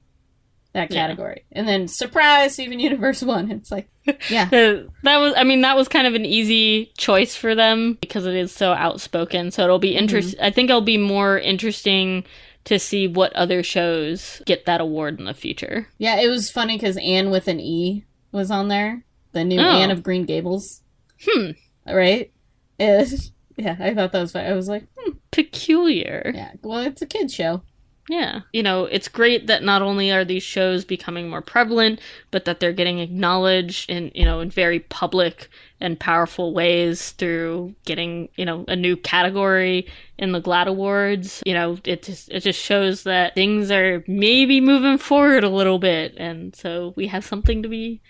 That 0.77 0.91
Yeah. 0.91 1.07
category, 1.07 1.43
and 1.51 1.67
then 1.67 1.87
surprise, 1.87 2.53
Steven 2.53 2.79
Universe 2.79 3.21
won. 3.23 3.51
It's 3.51 3.71
like, 3.71 3.89
yeah, 4.29 4.45
that 4.51 5.17
was 5.17 5.33
I 5.35 5.43
mean 5.43 5.61
that 5.61 5.75
was 5.75 5.87
kind 5.87 6.07
of 6.07 6.13
an 6.13 6.23
easy 6.25 6.91
choice 6.97 7.35
for 7.35 7.55
them 7.55 7.97
because 7.99 8.25
it 8.25 8.35
is 8.35 8.51
so 8.53 8.71
outspoken. 8.73 9.51
So 9.51 9.63
it'll 9.63 9.79
be 9.79 9.95
interest 9.95 10.35
I 10.41 10.51
think 10.51 10.69
it'll 10.69 10.81
be 10.81 10.97
more 10.97 11.37
interesting 11.39 12.23
to 12.65 12.77
see 12.79 13.07
what 13.07 13.33
other 13.33 13.63
shows 13.63 14.41
get 14.45 14.65
that 14.65 14.81
award 14.81 15.19
in 15.19 15.25
the 15.25 15.33
future. 15.33 15.87
Yeah, 15.97 16.19
it 16.19 16.27
was 16.27 16.51
funny 16.51 16.75
because 16.77 16.97
Anne 16.97 17.31
with 17.31 17.47
an 17.47 17.59
E 17.59 18.03
was 18.31 18.51
on 18.51 18.67
there. 18.67 19.03
The 19.31 19.43
new 19.43 19.59
Oh. 19.59 19.63
Anne 19.63 19.89
of 19.91 20.03
Green 20.03 20.25
Gables. 20.25 20.81
Hmm. 21.25 21.51
Right? 21.87 22.31
It- 22.77 23.31
yeah, 23.57 23.75
I 23.79 23.93
thought 23.95 24.11
that 24.11 24.21
was 24.21 24.33
fun. 24.33 24.45
I 24.45 24.53
was 24.53 24.67
like, 24.67 24.83
hmm, 24.97 25.11
Peculiar. 25.31 26.31
yeah, 26.35 26.51
well, 26.61 26.81
it's 26.81 27.01
a 27.01 27.05
kid's 27.07 27.33
show. 27.33 27.63
Yeah. 28.09 28.41
You 28.53 28.63
know, 28.63 28.85
it's 28.85 29.09
great 29.09 29.47
that 29.47 29.63
not 29.63 29.81
only 29.81 30.11
are 30.11 30.23
these 30.23 30.43
shows 30.43 30.85
becoming 30.85 31.29
more 31.29 31.41
prevalent, 31.41 31.99
but 32.31 32.45
that 32.45 32.59
they're 32.59 32.71
getting 32.71 32.99
acknowledged 32.99 33.89
in, 33.89 34.11
you 34.15 34.23
know, 34.23 34.39
in 34.39 34.49
very 34.49 34.79
public 34.79 35.49
and 35.81 35.99
powerful 35.99 36.53
ways 36.53 37.11
through 37.11 37.75
getting, 37.85 38.29
you 38.35 38.45
know, 38.45 38.63
a 38.69 38.75
new 38.75 38.95
category 38.95 39.87
in 40.17 40.31
the 40.31 40.41
GLAAD 40.41 40.67
Awards. 40.67 41.43
You 41.45 41.53
know, 41.53 41.77
it 41.83 42.03
just 42.03 42.29
it 42.29 42.41
just 42.41 42.59
shows 42.59 43.03
that 43.03 43.35
things 43.35 43.71
are 43.71 44.03
maybe 44.07 44.61
moving 44.61 44.97
forward 44.97 45.43
a 45.43 45.49
little 45.49 45.79
bit 45.79 46.15
and 46.17 46.55
so 46.55 46.93
we 46.95 47.07
have 47.07 47.25
something 47.25 47.61
to 47.61 47.69
be 47.69 48.01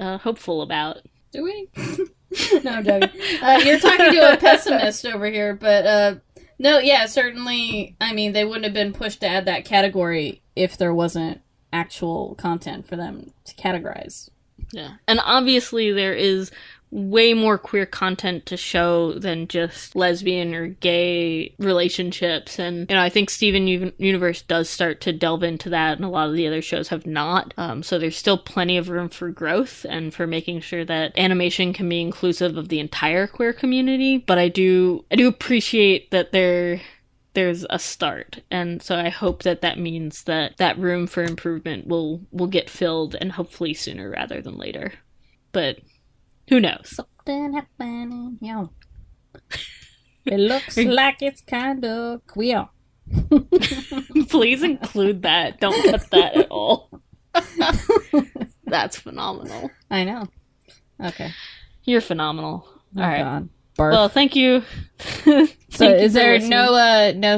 uh, 0.00 0.18
hopeful 0.18 0.62
about. 0.62 0.98
Do 1.30 1.44
we? 1.44 1.68
no, 2.64 2.70
I'm 2.72 2.84
joking. 2.84 3.20
Uh, 3.42 3.60
you're 3.64 3.78
talking 3.78 4.12
to 4.12 4.32
a 4.32 4.36
pessimist 4.36 5.06
over 5.06 5.26
here, 5.26 5.54
but 5.54 5.86
uh, 5.86 6.14
no, 6.58 6.78
yeah, 6.78 7.06
certainly. 7.06 7.96
I 8.00 8.12
mean, 8.12 8.32
they 8.32 8.44
wouldn't 8.44 8.64
have 8.64 8.74
been 8.74 8.92
pushed 8.92 9.20
to 9.20 9.28
add 9.28 9.44
that 9.46 9.64
category 9.64 10.42
if 10.54 10.76
there 10.76 10.94
wasn't 10.94 11.40
actual 11.72 12.34
content 12.36 12.86
for 12.86 12.96
them 12.96 13.32
to 13.44 13.54
categorize. 13.54 14.30
Yeah. 14.72 14.94
And 15.06 15.20
obviously 15.22 15.92
there 15.92 16.14
is 16.14 16.50
way 16.94 17.34
more 17.34 17.58
queer 17.58 17.84
content 17.84 18.46
to 18.46 18.56
show 18.56 19.12
than 19.14 19.48
just 19.48 19.96
lesbian 19.96 20.54
or 20.54 20.68
gay 20.68 21.52
relationships. 21.58 22.60
And 22.60 22.88
you 22.88 22.94
know 22.94 23.02
i 23.02 23.08
think 23.08 23.30
steven 23.30 23.66
U- 23.66 23.92
universe 23.98 24.42
does 24.42 24.70
start 24.70 25.00
to 25.02 25.12
delve 25.12 25.42
into 25.42 25.68
that 25.70 25.96
and 25.96 26.04
a 26.04 26.08
lot 26.08 26.28
of 26.28 26.36
the 26.36 26.46
other 26.46 26.62
shows 26.62 26.88
have 26.88 27.04
not. 27.04 27.52
Um, 27.58 27.82
so 27.82 27.98
there's 27.98 28.16
still 28.16 28.38
plenty 28.38 28.76
of 28.76 28.88
room 28.88 29.08
for 29.08 29.30
growth 29.30 29.84
and 29.88 30.14
for 30.14 30.28
making 30.28 30.60
sure 30.60 30.84
that 30.84 31.18
animation 31.18 31.72
can 31.72 31.88
be 31.88 32.00
inclusive 32.00 32.56
of 32.56 32.68
the 32.68 32.78
entire 32.78 33.26
queer 33.26 33.52
community. 33.52 34.18
But 34.18 34.38
i 34.38 34.48
do 34.48 35.04
i 35.10 35.16
do 35.16 35.26
appreciate 35.26 36.12
that 36.12 36.30
there 36.30 36.80
there's 37.32 37.66
a 37.70 37.80
start. 37.80 38.38
And 38.52 38.80
so 38.80 38.94
i 38.94 39.08
hope 39.08 39.42
that 39.42 39.62
that 39.62 39.80
means 39.80 40.22
that 40.24 40.58
that 40.58 40.78
room 40.78 41.08
for 41.08 41.24
improvement 41.24 41.88
will 41.88 42.20
will 42.30 42.46
get 42.46 42.70
filled 42.70 43.16
and 43.20 43.32
hopefully 43.32 43.74
sooner 43.74 44.10
rather 44.10 44.40
than 44.40 44.56
later. 44.58 44.92
But 45.50 45.78
who 46.48 46.60
knows 46.60 46.90
Something 46.96 47.52
happening 47.54 48.38
here. 48.40 48.68
It 50.26 50.38
looks 50.38 50.76
like 50.78 51.22
it's 51.22 51.40
kind 51.42 51.84
of 51.84 52.26
queer. 52.26 52.68
please 54.30 54.62
include 54.62 55.22
that 55.22 55.60
don't 55.60 55.90
cut 55.90 56.10
that 56.10 56.34
at 56.36 56.48
all 56.50 56.88
that's 58.64 58.96
phenomenal 58.98 59.70
I 59.90 60.04
know. 60.04 60.26
Okay. 61.04 61.30
you're 61.84 62.00
phenomenal 62.00 62.66
Oh, 62.96 63.02
all 63.02 63.08
right 63.08 63.22
God. 63.22 63.48
Barf. 63.78 63.92
well 63.92 64.08
thank 64.08 64.34
you 64.34 64.62
so 64.98 65.46
Thank 65.70 65.80
you 65.80 65.86
is 66.06 66.12
there 66.14 66.32
listening. 66.34 66.50
no 66.50 66.74
uh 66.74 67.12
no 67.14 67.34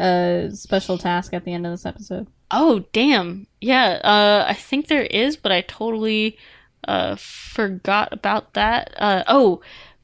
uh 0.00 0.50
special 0.54 0.96
task 0.98 1.32
at 1.34 1.44
the 1.44 1.52
end 1.54 1.66
of 1.66 1.72
this 1.72 1.86
episode? 1.86 2.28
Oh, 2.52 2.84
damn. 2.92 3.46
Yeah, 3.60 4.00
uh, 4.02 4.44
I 4.48 4.54
think 4.54 4.88
there 4.88 5.04
is, 5.04 5.36
but 5.36 5.52
I 5.52 5.60
totally 5.60 6.36
uh, 6.86 7.16
forgot 7.16 8.12
about 8.12 8.54
that. 8.54 8.94
Uh, 8.96 9.22
oh, 9.28 9.60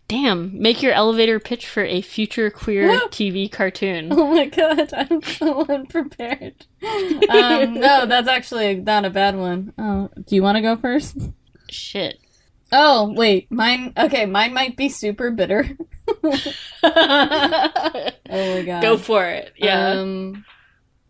damn. 0.09 0.59
Make 0.61 0.83
your 0.83 0.93
elevator 0.93 1.39
pitch 1.41 1.67
for 1.67 1.85
a 1.85 2.01
future 2.01 2.51
queer! 2.51 2.89
TV 3.09 3.51
cartoon. 3.51 4.09
Oh 4.13 4.35
my 4.35 4.47
god, 4.47 4.93
I'm 4.93 5.23
so 5.23 5.65
unprepared. 5.69 6.67
um, 6.83 7.75
no, 7.75 8.07
that's 8.07 8.29
actually 8.29 8.77
not 8.77 9.05
a 9.05 9.11
bad 9.11 9.37
one. 9.37 9.73
Oh, 9.79 10.09
do 10.27 10.35
you 10.35 10.43
want 10.43 10.57
to 10.57 10.63
go 10.63 10.77
first? 10.77 11.17
Shit. 11.71 12.19
Oh, 12.73 13.13
wait, 13.13 13.51
mine. 13.51 13.93
Okay, 13.97 14.27
mine 14.27 14.53
might 14.53 14.77
be 14.77 14.89
super 14.89 15.31
bitter. 15.31 15.77
Oh 18.29 18.55
my 18.57 18.63
god. 18.63 18.83
Go 18.83 18.97
for 18.99 19.25
it. 19.25 19.53
Yeah. 19.57 19.91
Um, 19.91 20.45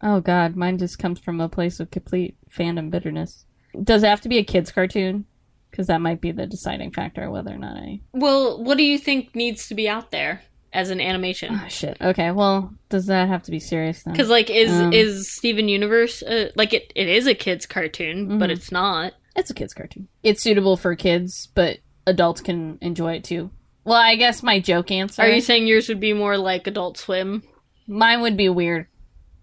oh 0.03 0.21
god, 0.21 0.57
mine 0.57 0.79
just 0.79 0.99
comes 0.99 1.19
from 1.19 1.41
a 1.41 1.49
place 1.49 1.81
of 1.81 1.91
complete 1.91 2.37
fandom 2.51 2.91
bitterness. 2.91 3.47
Does 3.83 4.03
it 4.03 4.09
have 4.09 4.21
to 4.23 4.29
be 4.29 4.39
a 4.39 4.45
kids 4.45 4.71
cartoon? 4.73 5.27
Because 5.71 5.89
that 5.89 6.01
might 6.01 6.21
be 6.21 6.33
the 6.33 6.47
deciding 6.47 6.91
factor 6.93 7.31
whether 7.31 7.53
or 7.53 7.59
not 7.59 7.77
I. 7.77 8.01
well, 8.13 8.63
what 8.63 8.77
do 8.79 8.83
you 8.85 8.99
think 8.99 9.35
needs 9.35 9.69
to 9.69 9.75
be 9.75 9.89
out 9.89 10.11
there 10.11 10.43
as 10.73 10.91
an 10.91 11.01
animation? 11.01 11.61
Oh 11.63 11.69
shit. 11.69 11.97
Okay, 12.01 12.31
well, 12.31 12.73
does 12.89 13.07
that 13.07 13.29
have 13.29 13.43
to 13.45 13.51
be 13.51 13.59
serious 13.61 14.03
then? 14.03 14.13
Because, 14.15 14.31
like, 14.31 14.49
is 14.51 14.71
Um, 14.73 14.93
is 14.93 15.31
Steven 15.35 15.69
Universe, 15.69 16.23
uh, 16.23 16.51
like, 16.57 16.73
it, 16.73 16.93
it 16.95 17.09
is 17.09 17.27
a 17.27 17.35
kid's 17.35 17.67
cartoon, 17.67 18.39
but 18.39 18.49
Mhm. 18.49 18.53
it's 18.55 18.73
not. 18.73 19.13
It's 19.37 19.51
a 19.51 19.55
kids 19.55 19.75
cartoon. 19.75 20.09
It's 20.23 20.43
suitable 20.43 20.77
for 20.79 20.95
kids, 20.97 21.49
but 21.55 21.79
adults 22.07 22.41
can 22.41 22.79
enjoy 22.81 23.15
it 23.15 23.25
too. 23.25 23.51
Well, 23.85 23.97
I 24.01 24.17
guess 24.17 24.43
my 24.43 24.59
joke 24.61 24.91
answer. 24.91 25.23
Are 25.23 25.29
you 25.29 25.41
saying 25.43 25.67
yours 25.67 25.89
would 25.89 26.01
be 26.01 26.13
more 26.15 26.39
like 26.39 26.67
Adult 26.67 26.97
Swim? 26.97 27.43
Mine 27.87 28.21
would 28.23 28.37
be 28.37 28.49
weird. 28.49 28.87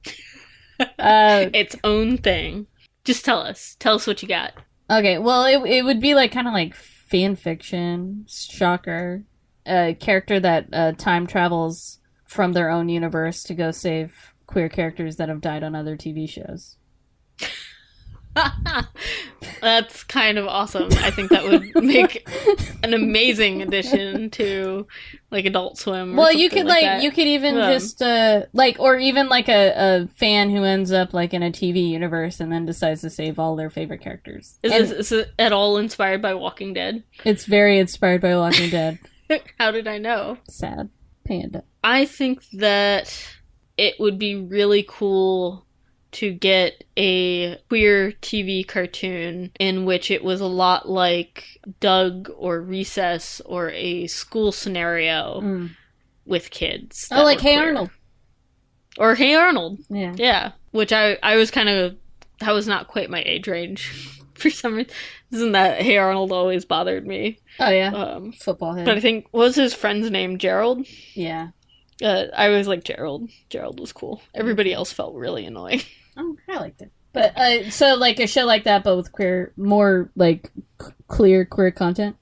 uh, 0.99 1.49
Its 1.53 1.75
own 1.83 2.17
thing. 2.17 2.67
Just 3.05 3.23
tell 3.25 3.39
us. 3.39 3.75
Tell 3.79 3.95
us 3.95 4.07
what 4.07 4.21
you 4.21 4.27
got. 4.27 4.53
Okay, 4.99 5.17
well, 5.17 5.45
it 5.45 5.69
it 5.69 5.85
would 5.85 5.99
be 5.99 6.15
like 6.15 6.31
kind 6.31 6.47
of 6.47 6.53
like 6.53 6.75
fan 6.75 7.35
fiction. 7.35 8.25
Shocker. 8.27 9.23
A 9.65 9.95
character 9.97 10.39
that 10.41 10.67
uh, 10.73 10.91
time 10.91 11.25
travels 11.25 11.99
from 12.25 12.51
their 12.53 12.69
own 12.69 12.89
universe 12.89 13.43
to 13.43 13.53
go 13.53 13.71
save 13.71 14.33
queer 14.45 14.67
characters 14.67 15.15
that 15.15 15.29
have 15.29 15.39
died 15.39 15.63
on 15.63 15.75
other 15.75 15.95
TV 15.95 16.27
shows. 16.27 16.75
That's 19.61 20.03
kind 20.03 20.37
of 20.37 20.47
awesome. 20.47 20.89
I 20.91 21.11
think 21.11 21.29
that 21.29 21.43
would 21.43 21.83
make 21.83 22.27
an 22.83 22.93
amazing 22.93 23.61
addition 23.61 24.29
to 24.31 24.87
like 25.31 25.45
Adult 25.45 25.77
Swim. 25.77 26.15
Well, 26.15 26.33
you 26.33 26.49
could 26.49 26.65
like, 26.65 26.83
that. 26.83 27.03
you 27.03 27.11
could 27.11 27.27
even 27.27 27.55
just 27.55 28.01
uh 28.01 28.43
like 28.53 28.79
or 28.79 28.97
even 28.97 29.29
like 29.29 29.49
a, 29.49 29.73
a 29.75 30.07
fan 30.15 30.49
who 30.49 30.63
ends 30.63 30.91
up 30.91 31.13
like 31.13 31.33
in 31.33 31.43
a 31.43 31.51
TV 31.51 31.87
universe 31.89 32.39
and 32.39 32.51
then 32.51 32.65
decides 32.65 33.01
to 33.01 33.09
save 33.09 33.39
all 33.39 33.55
their 33.55 33.69
favorite 33.69 34.01
characters. 34.01 34.59
Is 34.63 34.71
And 34.71 34.83
this 34.83 34.91
is 34.91 35.11
it 35.11 35.31
at 35.37 35.53
all 35.53 35.77
inspired 35.77 36.21
by 36.21 36.33
Walking 36.33 36.73
Dead? 36.73 37.03
it's 37.23 37.45
very 37.45 37.79
inspired 37.79 38.21
by 38.21 38.35
Walking 38.35 38.69
Dead. 38.69 38.99
How 39.59 39.71
did 39.71 39.87
I 39.87 39.97
know? 39.97 40.37
Sad 40.47 40.89
panda. 41.25 41.63
I 41.83 42.05
think 42.05 42.43
that 42.51 43.27
it 43.77 43.95
would 43.99 44.19
be 44.19 44.35
really 44.35 44.85
cool 44.87 45.62
to 46.13 46.31
get 46.33 46.83
a 46.97 47.57
queer 47.69 48.11
TV 48.21 48.67
cartoon 48.67 49.51
in 49.59 49.85
which 49.85 50.09
it 50.11 50.23
was 50.23 50.41
a 50.41 50.45
lot 50.45 50.87
like 50.89 51.59
Doug 51.79 52.29
or 52.37 52.61
Recess 52.61 53.41
or 53.45 53.69
a 53.71 54.07
school 54.07 54.51
scenario 54.51 55.41
Mm. 55.41 55.71
with 56.25 56.49
kids. 56.51 57.07
Oh, 57.11 57.23
like 57.23 57.39
Hey 57.41 57.55
queer. 57.55 57.67
Arnold. 57.67 57.89
Or 58.97 59.15
Hey 59.15 59.33
Arnold. 59.35 59.79
Yeah. 59.89 60.13
Yeah, 60.15 60.51
which 60.71 60.91
I 60.93 61.17
I 61.23 61.35
was 61.35 61.51
kind 61.51 61.69
of 61.69 61.95
that 62.39 62.51
was 62.51 62.67
not 62.67 62.87
quite 62.87 63.09
my 63.09 63.21
age 63.25 63.47
range 63.47 63.91
for 64.35 64.49
some 64.49 64.75
reason. 64.75 64.91
Isn't 65.31 65.51
that 65.53 65.81
Hey 65.81 65.97
Arnold 65.97 66.31
always 66.31 66.63
bothered 66.65 67.07
me? 67.07 67.39
Oh 67.59 67.69
yeah. 67.69 67.89
Um, 67.91 68.31
Football 68.33 68.75
head. 68.75 68.85
but 68.85 68.97
I 68.97 68.99
think 68.99 69.27
was 69.31 69.55
his 69.55 69.73
friend's 69.73 70.11
name 70.11 70.37
Gerald. 70.37 70.85
yeah. 71.15 71.49
Uh, 72.01 72.25
I 72.35 72.49
was 72.49 72.67
like 72.67 72.83
Gerald. 72.83 73.29
Gerald 73.49 73.79
was 73.79 73.93
cool. 73.93 74.21
Everybody 74.33 74.73
else 74.73 74.91
felt 74.91 75.15
really 75.15 75.45
annoying. 75.45 75.81
Oh, 76.17 76.35
I 76.49 76.57
liked 76.57 76.81
it. 76.81 76.91
But 77.13 77.37
uh, 77.37 77.69
so 77.69 77.95
like 77.95 78.19
a 78.19 78.27
show 78.27 78.45
like 78.45 78.63
that, 78.63 78.83
but 78.83 78.95
with 78.97 79.11
queer, 79.11 79.53
more 79.55 80.09
like 80.15 80.49
c- 80.81 80.91
clear 81.07 81.45
queer 81.45 81.69
content. 81.71 82.15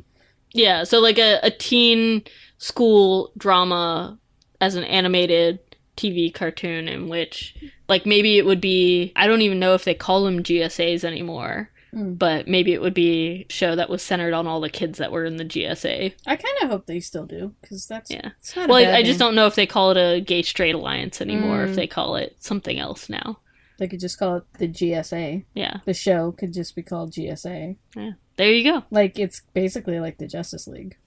Yeah, 0.53 0.83
so 0.83 0.99
like 0.99 1.17
a, 1.17 1.39
a 1.43 1.49
teen 1.51 2.23
school 2.57 3.31
drama 3.37 4.17
as 4.59 4.75
an 4.75 4.83
animated 4.83 5.59
TV 5.97 6.33
cartoon 6.33 6.87
in 6.87 7.07
which 7.09 7.55
like 7.87 8.05
maybe 8.05 8.37
it 8.37 8.45
would 8.45 8.61
be 8.61 9.11
I 9.15 9.27
don't 9.27 9.41
even 9.41 9.59
know 9.59 9.73
if 9.75 9.83
they 9.85 9.93
call 9.93 10.23
them 10.25 10.43
GSAs 10.43 11.03
anymore. 11.03 11.69
Mm. 11.93 12.17
But 12.17 12.47
maybe 12.47 12.71
it 12.73 12.81
would 12.81 12.93
be 12.93 13.45
a 13.49 13.51
show 13.51 13.75
that 13.75 13.89
was 13.89 14.01
centered 14.01 14.33
on 14.33 14.47
all 14.47 14.61
the 14.61 14.69
kids 14.69 14.97
that 14.99 15.11
were 15.11 15.25
in 15.25 15.35
the 15.35 15.43
GSA. 15.43 16.13
I 16.25 16.35
kind 16.37 16.57
of 16.61 16.69
hope 16.69 16.85
they 16.85 17.01
still 17.01 17.25
do 17.25 17.53
because 17.61 17.85
that's 17.85 18.09
Yeah. 18.09 18.29
It's 18.39 18.55
not 18.55 18.69
Well, 18.69 18.77
I, 18.77 18.83
bad 18.85 18.95
I 18.95 19.03
just 19.03 19.19
don't 19.19 19.35
know 19.35 19.45
if 19.45 19.55
they 19.55 19.65
call 19.65 19.91
it 19.91 19.97
a 19.97 20.21
gay 20.21 20.41
straight 20.41 20.73
alliance 20.73 21.19
anymore, 21.19 21.63
if 21.65 21.71
Mm. 21.71 21.75
they 21.75 21.87
call 21.87 22.15
it 22.15 22.37
something 22.39 22.79
else 22.79 23.09
now. 23.09 23.39
They 23.81 23.87
could 23.87 23.99
just 23.99 24.19
call 24.19 24.35
it 24.35 24.43
the 24.59 24.67
GSA. 24.67 25.43
Yeah. 25.55 25.77
The 25.85 25.95
show 25.95 26.33
could 26.33 26.53
just 26.53 26.75
be 26.75 26.83
called 26.83 27.13
GSA. 27.13 27.77
Yeah. 27.95 28.11
There 28.37 28.53
you 28.53 28.63
go. 28.71 28.83
Like 28.91 29.17
it's 29.17 29.41
basically 29.55 29.99
like 29.99 30.19
the 30.19 30.27
Justice 30.27 30.67
League, 30.67 30.97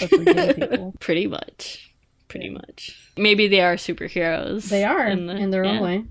but 0.00 0.10
for 0.10 0.24
people. 0.54 0.94
Pretty 0.98 1.28
much. 1.28 1.94
Pretty 2.26 2.46
Yeah. 2.46 2.54
much. 2.54 3.12
Maybe 3.16 3.46
they 3.46 3.60
are 3.60 3.76
superheroes. 3.76 4.68
They 4.70 4.82
are 4.82 5.06
in, 5.06 5.26
the- 5.28 5.46
their 5.52 5.64
yeah. 5.64 5.70
own 5.70 5.80
way. 5.80 6.04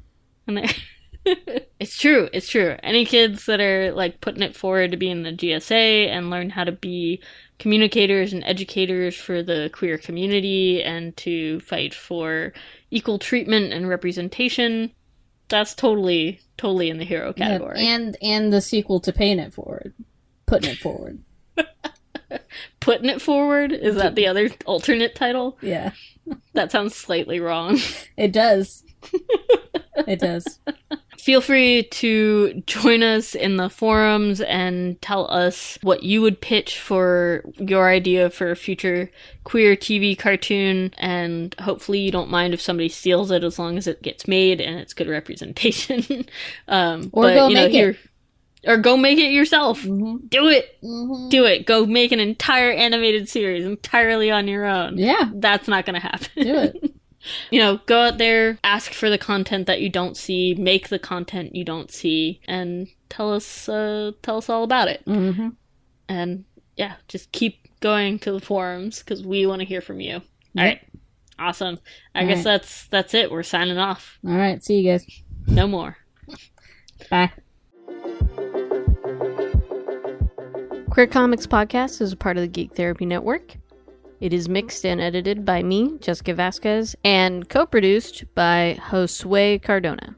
And 0.48 0.58
they're- 0.58 1.66
it's 1.82 1.98
true. 1.98 2.30
It's 2.32 2.48
true. 2.48 2.78
Any 2.82 3.04
kids 3.04 3.46
that 3.48 3.60
are 3.60 3.92
like 3.92 4.22
putting 4.22 4.42
it 4.42 4.56
forward 4.56 4.92
to 4.92 4.98
be 4.98 5.10
in 5.10 5.24
the 5.24 5.34
GSA 5.34 6.08
and 6.08 6.30
learn 6.30 6.50
how 6.50 6.64
to 6.64 6.72
be 6.72 7.22
communicators 7.60 8.32
and 8.32 8.42
educators 8.46 9.16
for 9.16 9.44
the 9.44 9.70
queer 9.74 9.98
community 9.98 10.82
and 10.82 11.18
to 11.18 11.60
fight 11.60 11.94
for 11.94 12.54
equal 12.92 13.20
treatment 13.20 13.74
and 13.74 13.90
representation, 13.90 14.92
that's 15.50 15.74
totally, 15.76 16.40
totally 16.58 16.90
in 16.90 16.98
the 16.98 17.06
hero 17.06 17.34
category. 17.34 17.82
Yeah, 17.84 17.96
and 17.96 18.18
and 18.22 18.54
the 18.54 18.62
sequel 18.62 19.00
to 19.02 19.14
Paying 19.14 19.40
It 19.40 19.54
Forward, 19.54 19.94
putting 20.46 20.72
it 20.72 20.78
forward. 20.78 21.20
Putting 22.80 23.10
it 23.10 23.22
forward 23.22 23.72
is 23.72 23.96
that 23.96 24.16
the 24.16 24.28
other 24.28 24.50
alternate 24.66 25.16
title? 25.16 25.58
Yeah, 25.62 25.92
That 26.54 26.72
sounds 26.72 26.96
slightly 26.96 27.40
wrong. 27.40 27.80
it 28.18 28.32
does. 28.32 28.84
it 30.08 30.20
does. 30.20 30.60
Feel 31.26 31.42
free 31.42 31.82
to 31.82 32.62
join 32.68 33.02
us 33.02 33.34
in 33.34 33.58
the 33.58 33.68
forums 33.68 34.42
and 34.42 35.02
tell 35.02 35.28
us 35.32 35.80
what 35.82 36.04
you 36.04 36.22
would 36.22 36.40
pitch 36.40 36.80
for 36.80 37.44
your 37.58 37.90
idea 37.90 38.30
for 38.30 38.52
a 38.52 38.56
future 38.56 39.10
queer 39.44 39.76
TV 39.76 40.16
cartoon. 40.16 40.94
And 41.00 41.56
hopefully, 41.60 41.98
you 41.98 42.12
don't 42.12 42.30
mind 42.30 42.54
if 42.54 42.62
somebody 42.62 42.90
steals 42.90 43.32
it 43.32 43.44
as 43.44 43.58
long 43.58 43.76
as 43.76 43.88
it 43.88 44.04
gets 44.04 44.28
made 44.28 44.62
and 44.62 44.80
it's 44.80 44.94
good 44.94 45.08
representation. 45.08 46.28
um, 46.68 47.10
Or 47.12 47.24
go 47.34 47.50
make 47.50 47.74
it. 47.74 47.98
Or 48.68 48.78
go 48.78 48.96
make 48.96 49.18
it 49.18 49.32
yourself. 49.32 49.82
Mm-hmm. 49.82 50.28
Do 50.28 50.48
it. 50.48 50.78
Mm-hmm. 50.84 51.30
Do 51.30 51.46
it. 51.46 51.66
Go 51.66 51.88
make 51.88 52.12
an 52.12 52.20
entire 52.20 52.70
animated 52.70 53.30
series 53.30 53.66
entirely 53.66 54.30
on 54.30 54.48
your 54.48 54.66
own. 54.66 55.00
Yeah, 55.00 55.32
That's 55.34 55.68
not 55.68 55.88
going 55.88 56.00
to 56.00 56.08
happen. 56.08 56.30
do 56.36 56.56
it. 56.56 56.92
you 57.52 57.60
know, 57.60 57.80
go 57.86 58.02
out 58.02 58.18
there, 58.18 58.58
ask 58.64 58.94
for 58.94 59.10
the 59.10 59.18
content 59.18 59.68
that 59.68 59.82
you 59.82 59.90
don't 59.90 60.18
see, 60.18 60.54
make 60.56 60.90
the 60.90 61.00
content 61.00 61.56
you 61.56 61.64
don't 61.64 61.92
see, 61.92 62.40
and 62.48 62.88
tell 63.10 63.34
us 63.34 63.70
uh, 63.70 64.12
tell 64.22 64.38
us 64.38 64.50
all 64.50 64.64
about 64.64 64.88
it. 64.88 65.04
mm-hmm. 65.06 65.50
And 66.08 66.46
yeah, 66.76 66.96
just 67.08 67.32
keep 67.32 67.80
going 67.80 68.20
to 68.20 68.32
the 68.32 68.40
forums 68.40 69.00
because 69.00 69.24
we 69.24 69.46
want 69.46 69.62
to 69.62 69.66
hear 69.66 69.82
from 69.82 70.00
you. 70.00 70.14
Yep. 70.14 70.24
All 70.58 70.64
right, 70.64 70.82
awesome. 71.40 71.80
I 72.14 72.22
All 72.22 72.28
guess 72.28 72.38
right. 72.38 72.44
that's 72.44 72.88
that's 72.88 73.14
it. 73.14 73.32
We're 73.32 73.44
signing 73.44 73.78
off. 73.78 74.20
All 74.26 74.36
right, 74.36 74.64
see 74.64 74.80
you 74.80 74.92
guys. 74.92 75.06
No 75.48 75.68
more. 75.68 75.98
Bye. 77.10 77.32
Queer 80.90 81.08
Comics 81.08 81.46
Podcast 81.46 82.00
is 82.02 82.14
a 82.14 82.16
part 82.16 82.38
of 82.38 82.42
the 82.42 82.48
Geek 82.48 82.74
Therapy 82.74 83.06
Network. 83.06 83.58
It 84.26 84.34
is 84.34 84.50
mixed 84.50 84.84
and 84.88 85.00
edited 85.00 85.46
by 85.46 85.62
me, 85.62 86.00
Jessica 86.00 86.34
Vazquez, 86.34 86.96
and 87.04 87.48
co 87.48 87.68
produced 87.68 88.24
by 88.34 88.76
Josue 88.90 89.62
Cardona. 89.62 90.16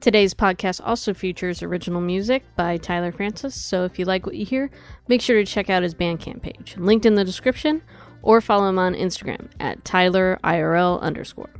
Today's 0.00 0.32
podcast 0.32 0.80
also 0.82 1.12
features 1.12 1.62
original 1.62 2.00
music 2.00 2.42
by 2.56 2.78
Tyler 2.78 3.12
Francis, 3.12 3.54
so 3.54 3.84
if 3.84 3.98
you 3.98 4.06
like 4.06 4.24
what 4.24 4.36
you 4.36 4.46
hear, 4.46 4.70
make 5.08 5.20
sure 5.20 5.36
to 5.36 5.44
check 5.44 5.68
out 5.68 5.82
his 5.82 5.94
Bandcamp 5.94 6.40
page, 6.40 6.74
linked 6.78 7.04
in 7.04 7.16
the 7.16 7.24
description, 7.24 7.82
or 8.22 8.40
follow 8.40 8.66
him 8.66 8.78
on 8.78 8.94
Instagram 8.94 9.50
at 9.60 9.84
TylerIRL 9.84 10.98
underscore. 11.02 11.50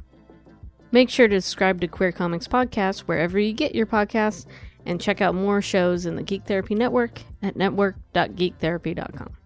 Make 0.93 1.11
sure 1.11 1.29
to 1.29 1.43
subscribe 1.43 1.83
to 1.83 1.87
Queer 1.87 2.13
Comics 2.13 2.49
Podcast 2.49 3.01
wherever 3.01 3.39
you 3.39 3.53
get 3.53 3.75
your 3.75 3.85
podcasts, 3.85 4.47
and 4.87 5.03
check 5.03 5.21
out 5.21 5.35
more 5.35 5.61
shows 5.61 6.07
in 6.07 6.17
the 6.17 6.23
Geek 6.23 6.47
Therapy 6.47 6.75
Network 6.75 7.21
at 7.43 7.57
network.geektherapy.com. 7.57 9.37